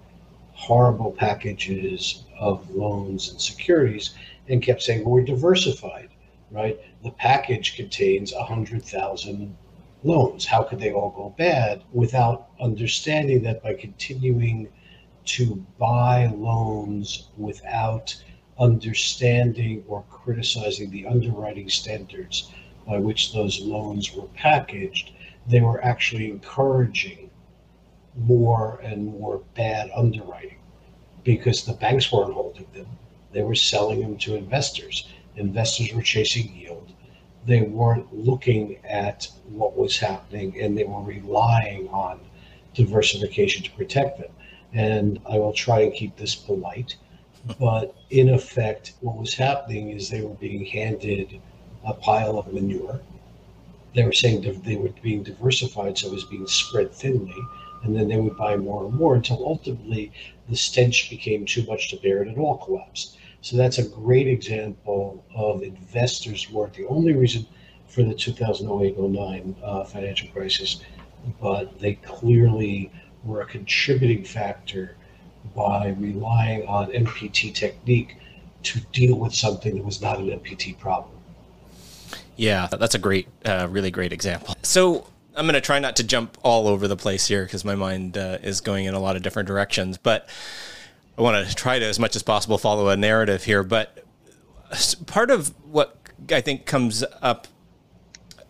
horrible 0.51 1.11
packages 1.13 2.25
of 2.37 2.69
loans 2.71 3.29
and 3.29 3.39
securities 3.39 4.15
and 4.49 4.61
kept 4.61 4.81
saying, 4.81 5.05
well, 5.05 5.13
we're 5.13 5.23
diversified, 5.23 6.09
right? 6.51 6.77
The 7.03 7.11
package 7.11 7.77
contains 7.77 8.33
100,000 8.33 9.55
loans. 10.03 10.45
How 10.45 10.61
could 10.61 10.79
they 10.81 10.91
all 10.91 11.11
go 11.11 11.33
bad 11.37 11.81
without 11.93 12.49
understanding 12.59 13.43
that 13.43 13.63
by 13.63 13.75
continuing 13.75 14.67
to 15.37 15.65
buy 15.77 16.25
loans 16.35 17.29
without 17.37 18.13
understanding 18.59 19.85
or 19.87 20.03
criticizing 20.09 20.89
the 20.89 21.05
underwriting 21.05 21.69
standards 21.69 22.51
by 22.85 22.97
which 22.97 23.31
those 23.31 23.61
loans 23.61 24.13
were 24.13 24.27
packaged, 24.35 25.11
they 25.47 25.61
were 25.61 25.81
actually 25.81 26.29
encouraging 26.29 27.28
more 28.19 28.79
and 28.83 29.05
more 29.05 29.41
bad 29.55 29.89
underwriting 29.95 30.57
because 31.23 31.63
the 31.63 31.73
banks 31.73 32.11
weren't 32.11 32.33
holding 32.33 32.67
them. 32.73 32.87
They 33.31 33.43
were 33.43 33.55
selling 33.55 34.01
them 34.01 34.17
to 34.19 34.35
investors. 34.35 35.07
Investors 35.35 35.93
were 35.93 36.01
chasing 36.01 36.53
yield 36.55 36.91
they 37.45 37.61
weren't 37.61 38.13
looking 38.13 38.77
at 38.85 39.27
what 39.49 39.77
was 39.77 39.97
happening 39.97 40.59
and 40.61 40.77
they 40.77 40.83
were 40.83 41.01
relying 41.01 41.87
on 41.89 42.19
diversification 42.73 43.63
to 43.63 43.71
protect 43.71 44.19
them. 44.19 44.31
And 44.73 45.19
I 45.27 45.39
will 45.39 45.53
try 45.53 45.81
and 45.81 45.93
keep 45.93 46.15
this 46.15 46.35
polite, 46.35 46.95
but 47.59 47.95
in 48.09 48.29
effect, 48.29 48.93
what 49.01 49.17
was 49.17 49.33
happening 49.33 49.89
is 49.89 50.09
they 50.09 50.21
were 50.21 50.35
being 50.35 50.65
handed 50.65 51.41
a 51.83 51.93
pile 51.93 52.37
of 52.37 52.53
manure. 52.53 53.01
They 53.95 54.03
were 54.03 54.13
saying 54.13 54.61
they 54.63 54.75
were 54.75 54.89
being 55.01 55.23
diversified, 55.23 55.97
so 55.97 56.07
it 56.07 56.13
was 56.13 56.25
being 56.25 56.45
spread 56.45 56.93
thinly, 56.93 57.41
and 57.83 57.95
then 57.95 58.07
they 58.07 58.17
would 58.17 58.37
buy 58.37 58.57
more 58.57 58.85
and 58.85 58.93
more 58.93 59.15
until 59.15 59.45
ultimately 59.45 60.11
the 60.49 60.55
stench 60.55 61.09
became 61.09 61.45
too 61.45 61.65
much 61.65 61.89
to 61.89 61.97
bear 61.97 62.21
and 62.21 62.31
it 62.31 62.37
all 62.37 62.57
collapsed. 62.57 63.17
So 63.41 63.55
that's 63.55 63.77
a 63.77 63.87
great 63.87 64.27
example 64.27 65.23
of 65.33 65.63
investors 65.63 66.49
weren't 66.51 66.73
the 66.73 66.87
only 66.87 67.13
reason 67.13 67.45
for 67.87 68.03
the 68.03 68.13
2008-09 68.13 69.55
uh, 69.63 69.83
financial 69.85 70.29
crisis, 70.29 70.81
but 71.41 71.79
they 71.79 71.93
clearly 71.93 72.91
were 73.23 73.41
a 73.41 73.45
contributing 73.45 74.23
factor 74.23 74.95
by 75.55 75.89
relying 75.99 76.67
on 76.67 76.91
MPT 76.91 77.53
technique 77.53 78.17
to 78.63 78.79
deal 78.91 79.15
with 79.15 79.33
something 79.33 79.75
that 79.75 79.85
was 79.85 80.01
not 80.01 80.19
an 80.19 80.27
MPT 80.27 80.77
problem. 80.77 81.15
Yeah, 82.35 82.67
that's 82.67 82.95
a 82.95 82.99
great, 82.99 83.27
uh, 83.45 83.67
really 83.69 83.91
great 83.91 84.13
example. 84.13 84.55
So 84.63 85.07
I'm 85.35 85.45
going 85.45 85.53
to 85.53 85.61
try 85.61 85.79
not 85.79 85.95
to 85.97 86.03
jump 86.03 86.37
all 86.43 86.67
over 86.67 86.87
the 86.87 86.97
place 86.97 87.27
here 87.27 87.43
because 87.43 87.63
my 87.63 87.75
mind 87.75 88.17
uh, 88.17 88.39
is 88.41 88.61
going 88.61 88.85
in 88.85 88.93
a 88.93 88.99
lot 88.99 89.15
of 89.15 89.21
different 89.21 89.47
directions, 89.47 89.97
but 89.97 90.27
I 91.17 91.21
want 91.21 91.47
to 91.47 91.55
try 91.55 91.79
to, 91.79 91.85
as 91.85 91.99
much 91.99 92.15
as 92.15 92.23
possible, 92.23 92.57
follow 92.57 92.89
a 92.89 92.97
narrative 92.97 93.43
here. 93.43 93.63
But 93.63 94.05
part 95.05 95.31
of 95.31 95.53
what 95.65 95.97
I 96.31 96.41
think 96.41 96.65
comes 96.65 97.03
up, 97.21 97.47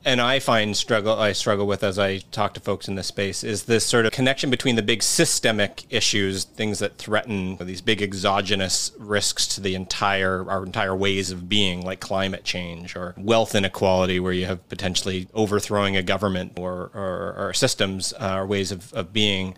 and 0.06 0.22
I 0.22 0.40
find 0.40 0.78
struggle, 0.78 1.20
I 1.20 1.34
struggle 1.34 1.68
with 1.68 1.84
as 1.84 2.00
I 2.00 2.20
talk 2.20 2.54
to 2.54 2.60
folks 2.60 2.88
in 2.88 2.96
this 2.96 3.08
space, 3.08 3.44
is 3.44 3.64
this 3.64 3.86
sort 3.86 4.06
of 4.06 4.14
connection 4.14 4.50
between 4.50 4.76
the 4.76 4.82
big 4.82 5.04
systemic 5.04 5.86
issues, 5.90 6.46
things 6.46 6.80
that 6.80 6.98
threaten 6.98 7.58
these 7.58 7.82
big 7.82 8.02
exogenous 8.02 8.92
risks 8.98 9.46
to 9.48 9.62
the 9.62 9.76
entire 9.76 10.50
our 10.50 10.66
entire 10.66 10.96
ways 10.96 11.32
of 11.32 11.50
being, 11.50 11.82
like 11.82 12.00
climate 12.00 12.46
change 12.46 12.96
or 12.96 13.14
wealth 13.18 13.56
inequality, 13.56 14.20
where 14.20 14.34
you 14.34 14.46
have 14.46 14.68
potentially 14.70 15.28
overthrowing 15.34 15.98
a 15.98 16.04
government 16.04 16.54
or 16.58 16.92
or, 16.94 17.36
or 17.38 17.54
systems 17.54 18.14
uh, 18.20 18.36
or 18.38 18.46
ways 18.46 18.72
of, 18.72 18.94
of 18.94 19.12
being 19.12 19.56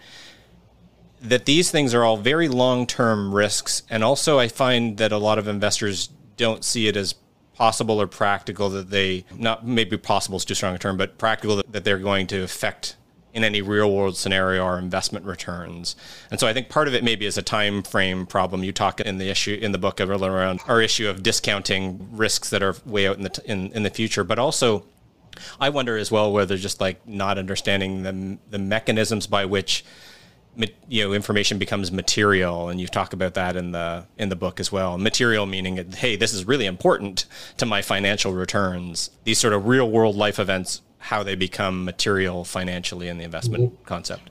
that 1.22 1.46
these 1.46 1.70
things 1.70 1.94
are 1.94 2.04
all 2.04 2.18
very 2.18 2.48
long 2.48 2.88
term 2.88 3.34
risks. 3.34 3.84
And 3.90 4.04
also, 4.04 4.40
I 4.40 4.48
find 4.48 4.98
that 4.98 5.12
a 5.12 5.18
lot 5.18 5.38
of 5.38 5.48
investors 5.48 6.10
don't 6.36 6.64
see 6.64 6.88
it 6.88 6.98
as 6.98 7.14
possible 7.62 8.02
or 8.02 8.08
practical 8.08 8.72
that 8.72 8.90
they, 8.90 9.24
not 9.38 9.68
maybe 9.68 9.96
possible 9.96 10.36
is 10.36 10.44
too 10.44 10.56
strong 10.56 10.74
a 10.74 10.80
term, 10.80 10.98
but 10.98 11.20
practical 11.20 11.58
that, 11.58 11.72
that 11.72 11.84
they're 11.84 12.00
going 12.00 12.26
to 12.26 12.42
affect 12.42 12.96
in 13.36 13.44
any 13.44 13.62
real 13.62 13.96
world 13.96 14.18
scenario 14.18 14.64
our 14.64 14.80
investment 14.80 15.24
returns. 15.28 15.96
And 16.32 16.40
so 16.40 16.48
I 16.48 16.54
think 16.54 16.70
part 16.70 16.88
of 16.88 16.96
it 16.96 17.04
maybe 17.04 17.28
is 17.28 17.38
a 17.38 17.44
time 17.44 17.84
frame 17.84 18.26
problem. 18.26 18.64
You 18.64 18.72
talk 18.72 19.00
in 19.00 19.20
the 19.20 19.30
issue 19.30 19.60
in 19.62 19.74
the 19.74 19.78
book 19.78 20.02
around 20.02 20.62
our 20.68 20.82
issue 20.82 21.08
of 21.08 21.22
discounting 21.22 22.10
risks 22.12 22.50
that 22.50 22.64
are 22.64 22.76
way 22.84 23.08
out 23.08 23.18
in 23.18 23.24
the 23.26 23.42
in, 23.46 23.72
in 23.74 23.84
the 23.84 23.92
future, 23.92 24.24
but 24.24 24.40
also 24.40 24.84
I 25.60 25.70
wonder 25.70 25.98
as 25.98 26.10
well 26.10 26.34
whether 26.34 26.58
just 26.58 26.82
like 26.82 27.08
not 27.08 27.38
understanding 27.38 28.02
the 28.02 28.40
the 28.50 28.58
mechanisms 28.58 29.28
by 29.28 29.46
which 29.46 29.86
you 30.88 31.04
know 31.04 31.14
information 31.14 31.58
becomes 31.58 31.92
material 31.92 32.70
and 32.70 32.82
you 32.82 32.88
talk 32.88 33.14
about 33.14 33.36
that 33.36 33.56
in 33.56 33.72
the 33.72 34.06
in 34.18 34.30
the 34.30 34.36
book 34.36 34.60
as 34.60 34.72
well. 34.72 34.98
Material 34.98 35.46
meaning 35.46 35.92
hey 35.94 36.16
this 36.16 36.34
is 36.34 36.46
really 36.46 36.66
important 36.66 37.26
to 37.58 37.66
my 37.66 37.82
financial 37.82 38.34
returns. 38.34 39.10
These 39.24 39.40
sort 39.40 39.54
of 39.54 39.68
real 39.68 39.90
world 39.90 40.16
life 40.16 40.40
events 40.40 40.82
how 40.98 41.24
they 41.24 41.36
become 41.36 41.84
material 41.84 42.44
financially 42.44 43.08
in 43.08 43.18
the 43.18 43.24
investment 43.24 43.74
mm-hmm. 43.74 43.84
concept. 43.86 44.30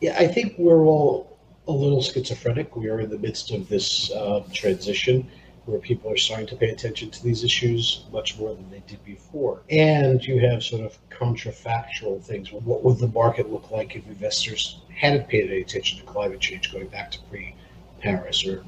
Yeah 0.00 0.16
i 0.18 0.26
think 0.26 0.54
we're 0.58 0.84
all 0.84 1.32
a 1.68 1.72
little 1.72 2.02
schizophrenic. 2.02 2.74
We 2.76 2.88
are 2.88 3.00
in 3.00 3.10
the 3.10 3.18
midst 3.18 3.50
of 3.52 3.68
this 3.68 4.10
uh, 4.10 4.42
transition 4.52 5.28
where 5.64 5.78
people 5.78 6.10
are 6.10 6.16
starting 6.16 6.46
to 6.46 6.56
pay 6.56 6.70
attention 6.70 7.10
to 7.10 7.22
these 7.22 7.44
issues 7.44 8.04
much 8.12 8.38
more 8.38 8.54
than 8.54 8.68
they 8.70 8.82
did 8.86 9.04
before. 9.04 9.62
And 9.70 10.24
you 10.24 10.40
have 10.40 10.62
sort 10.62 10.84
of 10.84 10.98
contrafactual 11.10 12.22
things. 12.22 12.52
What 12.52 12.82
would 12.82 12.98
the 12.98 13.08
market 13.08 13.50
look 13.50 13.70
like 13.70 13.94
if 13.94 14.06
investors 14.06 14.80
hadn't 14.94 15.28
paid 15.28 15.50
any 15.50 15.60
attention 15.60 15.98
to 16.00 16.04
climate 16.04 16.40
change 16.40 16.72
going 16.72 16.88
back 16.88 17.10
to 17.12 17.20
pre 17.30 17.54
Paris 18.00 18.46
or 18.46 18.64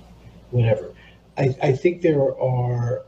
whatever? 0.51 0.93
I, 1.37 1.55
I 1.63 1.73
think 1.73 2.03
there 2.03 2.39
are 2.41 3.05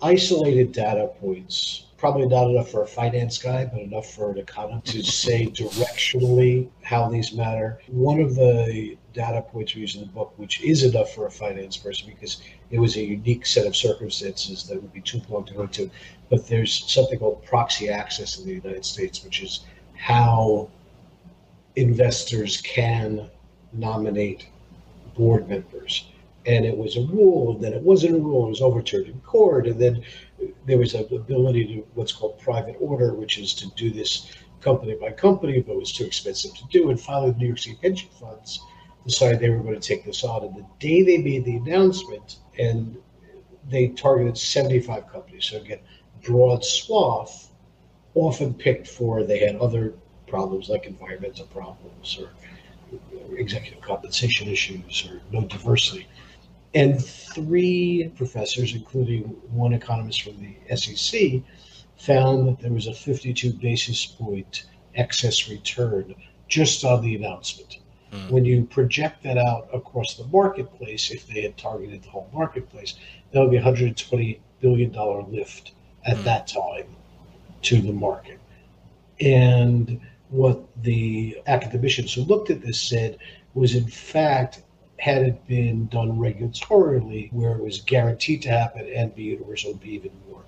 isolated 0.00 0.72
data 0.72 1.08
points 1.20 1.88
probably 1.98 2.28
not 2.28 2.48
enough 2.48 2.70
for 2.70 2.84
a 2.84 2.86
finance 2.86 3.36
guy, 3.38 3.64
but 3.64 3.80
enough 3.80 4.14
for 4.14 4.30
an 4.30 4.38
economist 4.38 4.86
to 4.86 5.02
say 5.02 5.46
directionally 5.46 6.70
how 6.82 7.08
these 7.08 7.34
matter. 7.34 7.80
One 7.88 8.20
of 8.20 8.36
the 8.36 8.96
data 9.18 9.42
points 9.42 9.74
we 9.74 9.80
use 9.80 9.96
in 9.96 10.02
the 10.02 10.06
book, 10.06 10.32
which 10.36 10.62
is 10.62 10.84
enough 10.84 11.12
for 11.12 11.26
a 11.26 11.30
finance 11.30 11.76
person 11.76 12.08
because 12.08 12.40
it 12.70 12.78
was 12.78 12.96
a 12.96 13.02
unique 13.02 13.44
set 13.44 13.66
of 13.66 13.74
circumstances 13.74 14.62
that 14.68 14.80
would 14.80 14.92
be 14.92 15.00
too 15.00 15.20
long 15.28 15.44
to 15.44 15.54
go 15.54 15.62
into. 15.62 15.90
But 16.30 16.46
there's 16.46 16.84
something 16.88 17.18
called 17.18 17.44
proxy 17.44 17.88
access 17.88 18.38
in 18.38 18.46
the 18.46 18.54
United 18.54 18.84
States, 18.84 19.24
which 19.24 19.42
is 19.42 19.64
how 19.96 20.70
investors 21.74 22.60
can 22.60 23.28
nominate 23.72 24.46
board 25.16 25.48
members. 25.48 26.06
And 26.46 26.64
it 26.64 26.76
was 26.76 26.96
a 26.96 27.02
rule, 27.02 27.56
and 27.56 27.64
then 27.64 27.72
it 27.72 27.82
wasn't 27.82 28.14
a 28.14 28.20
rule, 28.20 28.46
it 28.46 28.50
was 28.50 28.62
overturned 28.62 29.08
in 29.08 29.20
court, 29.22 29.66
and 29.66 29.80
then 29.80 30.04
there 30.64 30.78
was 30.78 30.94
an 30.94 31.06
ability 31.12 31.64
to 31.66 31.86
what's 31.94 32.12
called 32.12 32.38
private 32.38 32.76
order, 32.78 33.14
which 33.14 33.36
is 33.36 33.52
to 33.54 33.66
do 33.74 33.90
this 33.90 34.30
company 34.60 34.94
by 34.94 35.10
company, 35.10 35.60
but 35.60 35.72
it 35.72 35.78
was 35.78 35.92
too 35.92 36.04
expensive 36.04 36.54
to 36.54 36.64
do. 36.70 36.90
And 36.90 37.00
finally, 37.00 37.32
the 37.32 37.38
New 37.38 37.46
York 37.46 37.58
City 37.58 37.78
pension 37.82 38.10
funds 38.20 38.60
decided 39.04 39.40
they 39.40 39.50
were 39.50 39.62
going 39.62 39.78
to 39.78 39.86
take 39.86 40.04
this 40.04 40.24
on. 40.24 40.44
And 40.44 40.56
the 40.56 40.66
day 40.78 41.02
they 41.02 41.18
made 41.18 41.44
the 41.44 41.56
announcement, 41.56 42.36
and 42.58 42.96
they 43.68 43.88
targeted 43.88 44.36
75 44.36 45.10
companies, 45.10 45.46
so 45.46 45.58
again, 45.58 45.80
broad 46.22 46.64
swath, 46.64 47.50
often 48.14 48.54
picked 48.54 48.86
for 48.86 49.22
they 49.22 49.38
had 49.38 49.56
other 49.56 49.94
problems 50.26 50.68
like 50.68 50.86
environmental 50.86 51.46
problems 51.46 52.18
or 52.18 52.30
executive 53.36 53.80
compensation 53.80 54.48
issues 54.48 55.08
or 55.08 55.20
no 55.32 55.46
diversity. 55.46 56.06
And 56.74 57.02
three 57.02 58.12
professors, 58.16 58.74
including 58.74 59.22
one 59.50 59.72
economist 59.72 60.22
from 60.22 60.36
the 60.38 60.76
SEC, 60.76 61.42
found 61.96 62.48
that 62.48 62.60
there 62.60 62.72
was 62.72 62.86
a 62.86 62.94
52 62.94 63.52
basis 63.54 64.04
point 64.06 64.66
excess 64.94 65.48
return 65.48 66.14
just 66.48 66.84
on 66.84 67.02
the 67.02 67.14
announcement. 67.16 67.77
Mm. 68.12 68.30
When 68.30 68.44
you 68.44 68.64
project 68.64 69.22
that 69.24 69.38
out 69.38 69.68
across 69.72 70.14
the 70.14 70.24
marketplace, 70.26 71.10
if 71.10 71.26
they 71.26 71.42
had 71.42 71.56
targeted 71.56 72.02
the 72.02 72.10
whole 72.10 72.30
marketplace, 72.32 72.94
that 73.32 73.40
would 73.40 73.50
be 73.50 73.56
120 73.56 74.40
billion 74.60 74.90
dollar 74.92 75.22
lift 75.22 75.72
at 76.04 76.16
mm. 76.16 76.24
that 76.24 76.46
time 76.46 76.86
to 77.62 77.80
the 77.80 77.92
market. 77.92 78.38
And 79.20 80.00
what 80.30 80.60
the 80.82 81.38
academicians 81.46 82.14
who 82.14 82.22
looked 82.22 82.50
at 82.50 82.62
this 82.62 82.80
said 82.80 83.18
was, 83.54 83.74
in 83.74 83.86
fact, 83.86 84.62
had 84.98 85.22
it 85.22 85.46
been 85.46 85.86
done 85.86 86.18
regulatorily, 86.18 87.32
where 87.32 87.52
it 87.52 87.62
was 87.62 87.80
guaranteed 87.80 88.42
to 88.42 88.50
happen 88.50 88.90
and 88.94 89.14
be 89.14 89.24
universal, 89.24 89.72
would 89.72 89.80
be 89.80 89.94
even 89.94 90.10
more. 90.28 90.42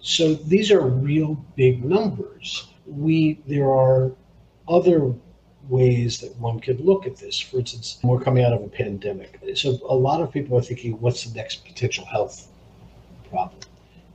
So 0.00 0.34
these 0.34 0.70
are 0.70 0.80
real 0.80 1.44
big 1.56 1.84
numbers. 1.84 2.68
We 2.86 3.40
there 3.46 3.70
are 3.70 4.12
other 4.68 5.14
ways 5.68 6.20
that 6.20 6.36
one 6.36 6.60
could 6.60 6.80
look 6.80 7.06
at 7.06 7.16
this. 7.16 7.38
For 7.38 7.58
instance, 7.58 7.98
we're 8.02 8.20
coming 8.20 8.44
out 8.44 8.52
of 8.52 8.62
a 8.62 8.68
pandemic. 8.68 9.38
So 9.54 9.78
a 9.88 9.94
lot 9.94 10.20
of 10.20 10.32
people 10.32 10.58
are 10.58 10.62
thinking, 10.62 11.00
what's 11.00 11.24
the 11.24 11.34
next 11.34 11.64
potential 11.64 12.04
health 12.04 12.48
problem? 13.30 13.60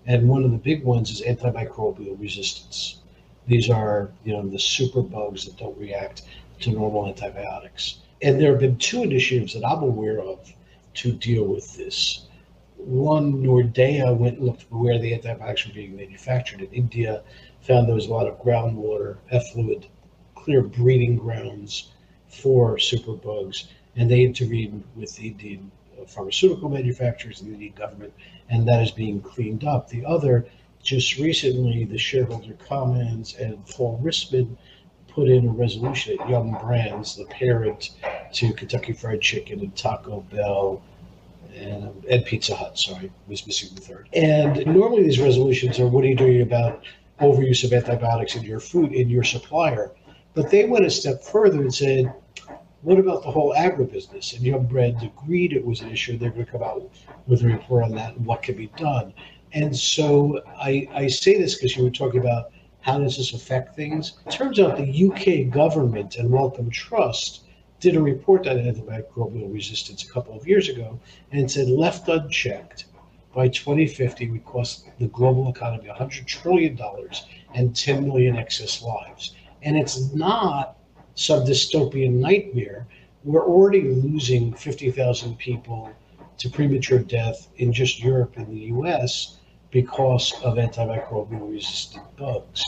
And 0.05 0.27
one 0.27 0.43
of 0.43 0.51
the 0.51 0.57
big 0.57 0.83
ones 0.83 1.11
is 1.11 1.21
antimicrobial 1.21 2.19
resistance. 2.19 3.01
These 3.47 3.69
are, 3.69 4.11
you 4.23 4.33
know, 4.33 4.47
the 4.47 4.59
super 4.59 5.01
bugs 5.01 5.45
that 5.45 5.57
don't 5.57 5.77
react 5.77 6.23
to 6.61 6.71
normal 6.71 7.07
antibiotics. 7.07 7.99
And 8.21 8.39
there 8.39 8.51
have 8.51 8.59
been 8.59 8.77
two 8.77 9.03
initiatives 9.03 9.53
that 9.53 9.65
I'm 9.65 9.83
aware 9.83 10.19
of 10.19 10.51
to 10.95 11.11
deal 11.11 11.45
with 11.45 11.77
this. 11.77 12.27
One, 12.77 13.43
Nordea 13.43 14.15
went 14.15 14.37
and 14.37 14.47
looked 14.47 14.65
where 14.69 14.99
the 14.99 15.13
antibiotics 15.13 15.67
were 15.67 15.73
being 15.73 15.95
manufactured 15.95 16.61
in 16.61 16.71
India, 16.71 17.23
found 17.61 17.87
there 17.87 17.95
was 17.95 18.07
a 18.07 18.13
lot 18.13 18.27
of 18.27 18.41
groundwater 18.41 19.17
effluent 19.31 19.87
clear 20.49 20.63
breeding 20.63 21.15
grounds 21.15 21.91
for 22.27 22.77
superbugs, 22.77 23.67
and 23.95 24.09
they 24.09 24.21
intervened 24.21 24.83
with 24.95 25.15
the 25.15 25.27
Indian 25.27 25.69
uh, 26.01 26.05
pharmaceutical 26.05 26.69
manufacturers 26.69 27.41
and 27.41 27.59
the 27.59 27.69
government, 27.69 28.11
and 28.49 28.67
that 28.67 28.81
is 28.81 28.89
being 28.89 29.21
cleaned 29.21 29.63
up. 29.63 29.87
The 29.89 30.03
other, 30.03 30.47
just 30.81 31.19
recently, 31.19 31.83
the 31.83 31.99
Shareholder 31.99 32.55
Commons 32.67 33.35
and 33.35 33.63
Paul 33.67 34.01
Rissman 34.03 34.57
put 35.07 35.29
in 35.29 35.47
a 35.47 35.51
resolution 35.51 36.17
at 36.19 36.27
Yum 36.27 36.57
Brands, 36.59 37.15
the 37.15 37.25
parent 37.25 37.91
to 38.33 38.51
Kentucky 38.51 38.93
Fried 38.93 39.21
Chicken 39.21 39.59
and 39.59 39.75
Taco 39.75 40.21
Bell 40.31 40.81
and, 41.55 42.03
and 42.05 42.25
Pizza 42.25 42.55
Hut. 42.55 42.79
Sorry, 42.79 43.11
was 43.27 43.45
missing 43.45 43.69
the 43.75 43.81
third. 43.81 44.09
And 44.13 44.65
normally 44.65 45.03
these 45.03 45.19
resolutions 45.19 45.79
are 45.79 45.87
what 45.87 46.03
are 46.03 46.07
you 46.07 46.15
doing 46.15 46.41
about 46.41 46.83
overuse 47.21 47.63
of 47.63 47.71
antibiotics 47.71 48.35
in 48.35 48.41
your 48.41 48.59
food 48.59 48.93
in 48.93 49.11
your 49.11 49.23
supplier? 49.23 49.91
But 50.33 50.51
they 50.51 50.65
went 50.65 50.85
a 50.85 50.91
step 50.91 51.23
further 51.23 51.61
and 51.61 51.73
said, 51.73 52.13
what 52.81 52.99
about 52.99 53.23
the 53.23 53.31
whole 53.31 53.53
agribusiness? 53.53 54.35
And 54.35 54.43
Yum 54.43 54.65
Brands 54.65 55.03
agreed 55.03 55.53
it 55.53 55.65
was 55.65 55.81
an 55.81 55.89
issue. 55.89 56.17
They're 56.17 56.29
going 56.29 56.45
to 56.45 56.51
come 56.51 56.63
out 56.63 56.89
with 57.27 57.43
a 57.43 57.47
report 57.47 57.83
on 57.83 57.91
that 57.95 58.15
and 58.15 58.25
what 58.25 58.43
can 58.43 58.55
be 58.55 58.67
done. 58.77 59.13
And 59.53 59.75
so 59.75 60.41
I, 60.57 60.87
I 60.93 61.07
say 61.07 61.37
this 61.37 61.55
because 61.55 61.75
you 61.75 61.83
were 61.83 61.89
talking 61.89 62.21
about 62.21 62.51
how 62.81 62.99
does 62.99 63.17
this 63.17 63.33
affect 63.33 63.75
things. 63.75 64.19
It 64.25 64.31
turns 64.31 64.59
out 64.59 64.77
the 64.77 65.09
UK 65.09 65.53
government 65.53 66.15
and 66.15 66.29
Wellcome 66.29 66.69
Trust 66.69 67.43
did 67.79 67.95
a 67.95 68.01
report 68.01 68.47
on 68.47 68.57
antimicrobial 68.57 69.53
resistance 69.53 70.03
a 70.03 70.11
couple 70.13 70.37
of 70.37 70.47
years 70.47 70.69
ago 70.69 70.99
and 71.31 71.49
said 71.49 71.69
left 71.69 72.07
unchecked, 72.07 72.85
by 73.33 73.47
2050 73.47 74.31
would 74.31 74.45
cost 74.45 74.87
the 74.99 75.07
global 75.07 75.49
economy 75.49 75.89
$100 75.89 76.25
trillion 76.25 76.79
and 77.53 77.75
10 77.75 78.05
million 78.05 78.37
excess 78.37 78.81
lives 78.81 79.35
and 79.63 79.77
it's 79.77 80.13
not 80.13 80.77
some 81.15 81.43
dystopian 81.43 82.13
nightmare. 82.13 82.87
We're 83.23 83.45
already 83.45 83.81
losing 83.81 84.53
50,000 84.53 85.37
people 85.37 85.91
to 86.37 86.49
premature 86.49 86.99
death 86.99 87.49
in 87.57 87.73
just 87.73 88.01
Europe 88.01 88.37
and 88.37 88.47
the 88.47 88.71
US 88.73 89.39
because 89.71 90.33
of 90.43 90.55
antimicrobial 90.55 91.51
resistant 91.51 92.05
bugs. 92.15 92.63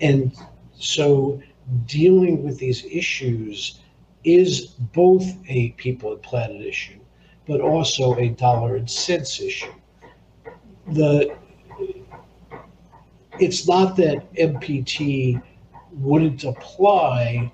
And 0.00 0.32
so 0.72 1.40
dealing 1.86 2.42
with 2.42 2.58
these 2.58 2.84
issues 2.86 3.80
is 4.24 4.66
both 4.66 5.24
a 5.48 5.70
people 5.72 6.12
and 6.12 6.22
planet 6.22 6.62
issue, 6.62 6.98
but 7.46 7.60
also 7.60 8.16
a 8.16 8.30
dollar 8.30 8.76
and 8.76 8.90
cents 8.90 9.40
issue. 9.40 9.72
The 10.92 11.36
it's 13.38 13.66
not 13.66 13.96
that 13.96 14.32
MPT 14.34 15.40
wouldn't 15.92 16.44
apply 16.44 17.52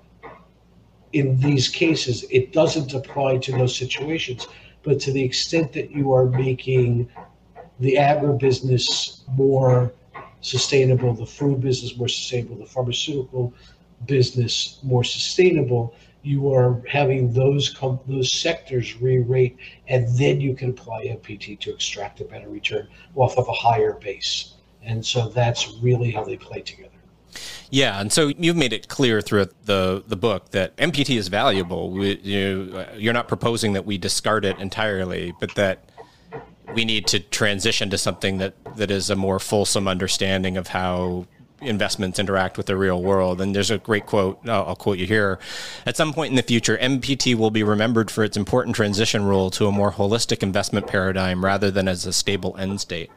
in 1.13 1.39
these 1.39 1.67
cases. 1.67 2.25
It 2.29 2.53
doesn't 2.53 2.93
apply 2.93 3.37
to 3.37 3.51
those 3.51 3.75
situations. 3.75 4.47
But 4.83 4.99
to 5.01 5.11
the 5.11 5.23
extent 5.23 5.73
that 5.73 5.91
you 5.91 6.13
are 6.13 6.25
making 6.25 7.09
the 7.79 7.95
agribusiness 7.95 9.27
more 9.29 9.93
sustainable, 10.41 11.13
the 11.13 11.25
food 11.25 11.61
business 11.61 11.97
more 11.97 12.07
sustainable, 12.07 12.57
the 12.57 12.65
pharmaceutical 12.65 13.53
business 14.05 14.79
more 14.83 15.03
sustainable, 15.03 15.95
you 16.23 16.53
are 16.53 16.81
having 16.87 17.31
those 17.33 17.69
com- 17.69 17.99
those 18.07 18.31
sectors 18.31 18.99
re-rate, 19.01 19.57
and 19.87 20.07
then 20.17 20.41
you 20.41 20.53
can 20.53 20.69
apply 20.71 21.05
MPT 21.05 21.59
to 21.61 21.73
extract 21.73 22.21
a 22.21 22.25
better 22.25 22.49
return 22.49 22.87
off 23.15 23.37
of 23.37 23.47
a 23.47 23.53
higher 23.53 23.93
base. 23.93 24.55
And 24.83 25.05
so 25.05 25.29
that's 25.29 25.73
really 25.81 26.11
how 26.11 26.23
they 26.23 26.37
play 26.37 26.61
together. 26.61 26.96
Yeah, 27.69 27.99
and 27.99 28.11
so 28.11 28.29
you've 28.29 28.55
made 28.55 28.73
it 28.73 28.87
clear 28.87 29.21
throughout 29.21 29.51
the 29.65 30.03
the 30.07 30.15
book 30.15 30.51
that 30.51 30.75
MPT 30.77 31.17
is 31.17 31.27
valuable. 31.27 31.91
We, 31.91 32.17
you, 32.19 32.73
uh, 32.75 32.95
you're 32.95 33.13
not 33.13 33.27
proposing 33.27 33.73
that 33.73 33.85
we 33.85 33.97
discard 33.97 34.45
it 34.45 34.57
entirely, 34.59 35.33
but 35.39 35.55
that 35.55 35.89
we 36.73 36.85
need 36.85 37.07
to 37.07 37.19
transition 37.19 37.89
to 37.89 37.97
something 37.97 38.37
that 38.37 38.53
that 38.77 38.91
is 38.91 39.09
a 39.09 39.15
more 39.15 39.39
fulsome 39.39 39.87
understanding 39.87 40.57
of 40.57 40.67
how 40.67 41.27
investments 41.61 42.19
interact 42.19 42.57
with 42.57 42.67
the 42.67 42.77
real 42.77 43.01
world. 43.01 43.41
And 43.41 43.55
there's 43.55 43.71
a 43.71 43.77
great 43.77 44.05
quote, 44.05 44.39
I'll, 44.47 44.65
I'll, 44.67 44.75
quote 44.75 44.97
you 44.97 45.07
here. 45.07 45.39
At 45.85 45.97
some 45.97 46.13
point 46.13 46.29
in 46.29 46.35
the 46.35 46.43
future, 46.43 46.77
MPT 46.77 47.35
will 47.35 47.51
be 47.51 47.63
remembered 47.63 48.11
for 48.11 48.23
its 48.23 48.37
important 48.37 48.75
transition 48.75 49.25
role 49.25 49.49
to 49.51 49.67
a 49.67 49.71
more 49.71 49.91
holistic 49.91 50.43
investment 50.43 50.87
paradigm 50.87 51.43
rather 51.43 51.71
than 51.71 51.87
as 51.87 52.05
a 52.05 52.13
stable 52.13 52.55
end 52.57 52.79
state. 52.81 53.09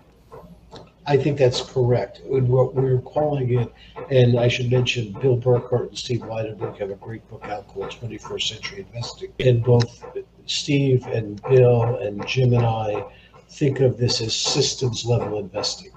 I 1.07 1.17
think 1.17 1.39
that's 1.39 1.63
correct. 1.63 2.21
What 2.25 2.75
we're 2.75 3.01
calling 3.01 3.59
it, 3.59 3.73
and 4.11 4.39
I 4.39 4.49
should 4.49 4.71
mention 4.71 5.13
Bill 5.13 5.37
Burckart 5.37 5.89
and 5.89 5.99
Steve 5.99 6.21
Lydenberg 6.21 6.79
have 6.79 6.91
a 6.91 6.95
great 6.97 7.27
book 7.29 7.45
out 7.45 7.67
called 7.69 7.91
21st 7.91 8.43
Century 8.43 8.87
Investing. 8.87 9.33
And 9.41 9.65
both 9.65 10.05
Steve 10.47 11.07
and 11.07 11.41
Bill 11.43 11.97
and 11.97 12.25
Jim 12.27 12.53
and 12.53 12.67
I 12.67 13.05
think 13.49 13.81
of 13.81 13.97
this 13.97 14.21
as 14.21 14.37
systems 14.37 15.05
level 15.05 15.39
investing. 15.39 15.93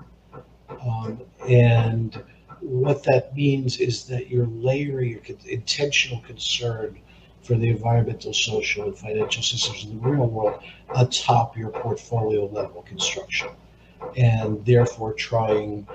Um, 0.82 1.22
and 1.48 2.24
what 2.62 3.04
that 3.04 3.36
means 3.36 3.78
is 3.78 4.06
that 4.06 4.30
you're 4.30 4.48
layering 4.48 5.10
your 5.10 5.38
intentional 5.46 6.22
concern 6.22 7.00
for 7.42 7.56
the 7.56 7.70
environmental, 7.70 8.34
social, 8.34 8.86
and 8.86 8.98
financial 8.98 9.44
systems 9.44 9.84
in 9.84 10.02
the 10.02 10.10
real 10.10 10.28
world 10.28 10.64
atop 10.96 11.58
your 11.58 11.70
portfolio 11.70 12.46
level 12.46 12.84
construction 12.84 13.50
and 14.16 14.66
therefore 14.66 15.14
trying 15.14 15.88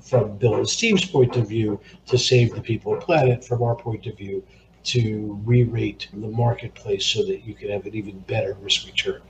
from 0.00 0.36
Bill 0.38 0.56
and 0.56 0.68
Steve's 0.68 1.04
point 1.04 1.36
of 1.36 1.48
view 1.48 1.80
to 2.06 2.18
save 2.18 2.54
the 2.54 2.60
people 2.60 2.94
and 2.94 3.02
planet, 3.02 3.44
from 3.44 3.62
our 3.62 3.74
point 3.74 4.06
of 4.06 4.16
view 4.16 4.42
to 4.84 5.40
re-rate 5.44 6.08
the 6.12 6.28
marketplace 6.28 7.04
so 7.04 7.24
that 7.24 7.44
you 7.44 7.54
can 7.54 7.70
have 7.70 7.84
an 7.84 7.94
even 7.94 8.18
better 8.20 8.56
risk 8.62 8.86
return 8.86 9.20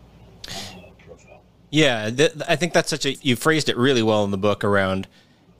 uh, 0.47 0.83
profile. 1.05 1.41
Yeah, 1.71 2.11
th- 2.11 2.33
I 2.47 2.57
think 2.57 2.73
that's 2.73 2.91
such 2.91 3.07
a 3.07 3.15
you 3.15 3.35
phrased 3.35 3.69
it 3.69 3.77
really 3.77 4.03
well 4.03 4.25
in 4.25 4.31
the 4.31 4.39
book 4.39 4.63
around 4.63 5.09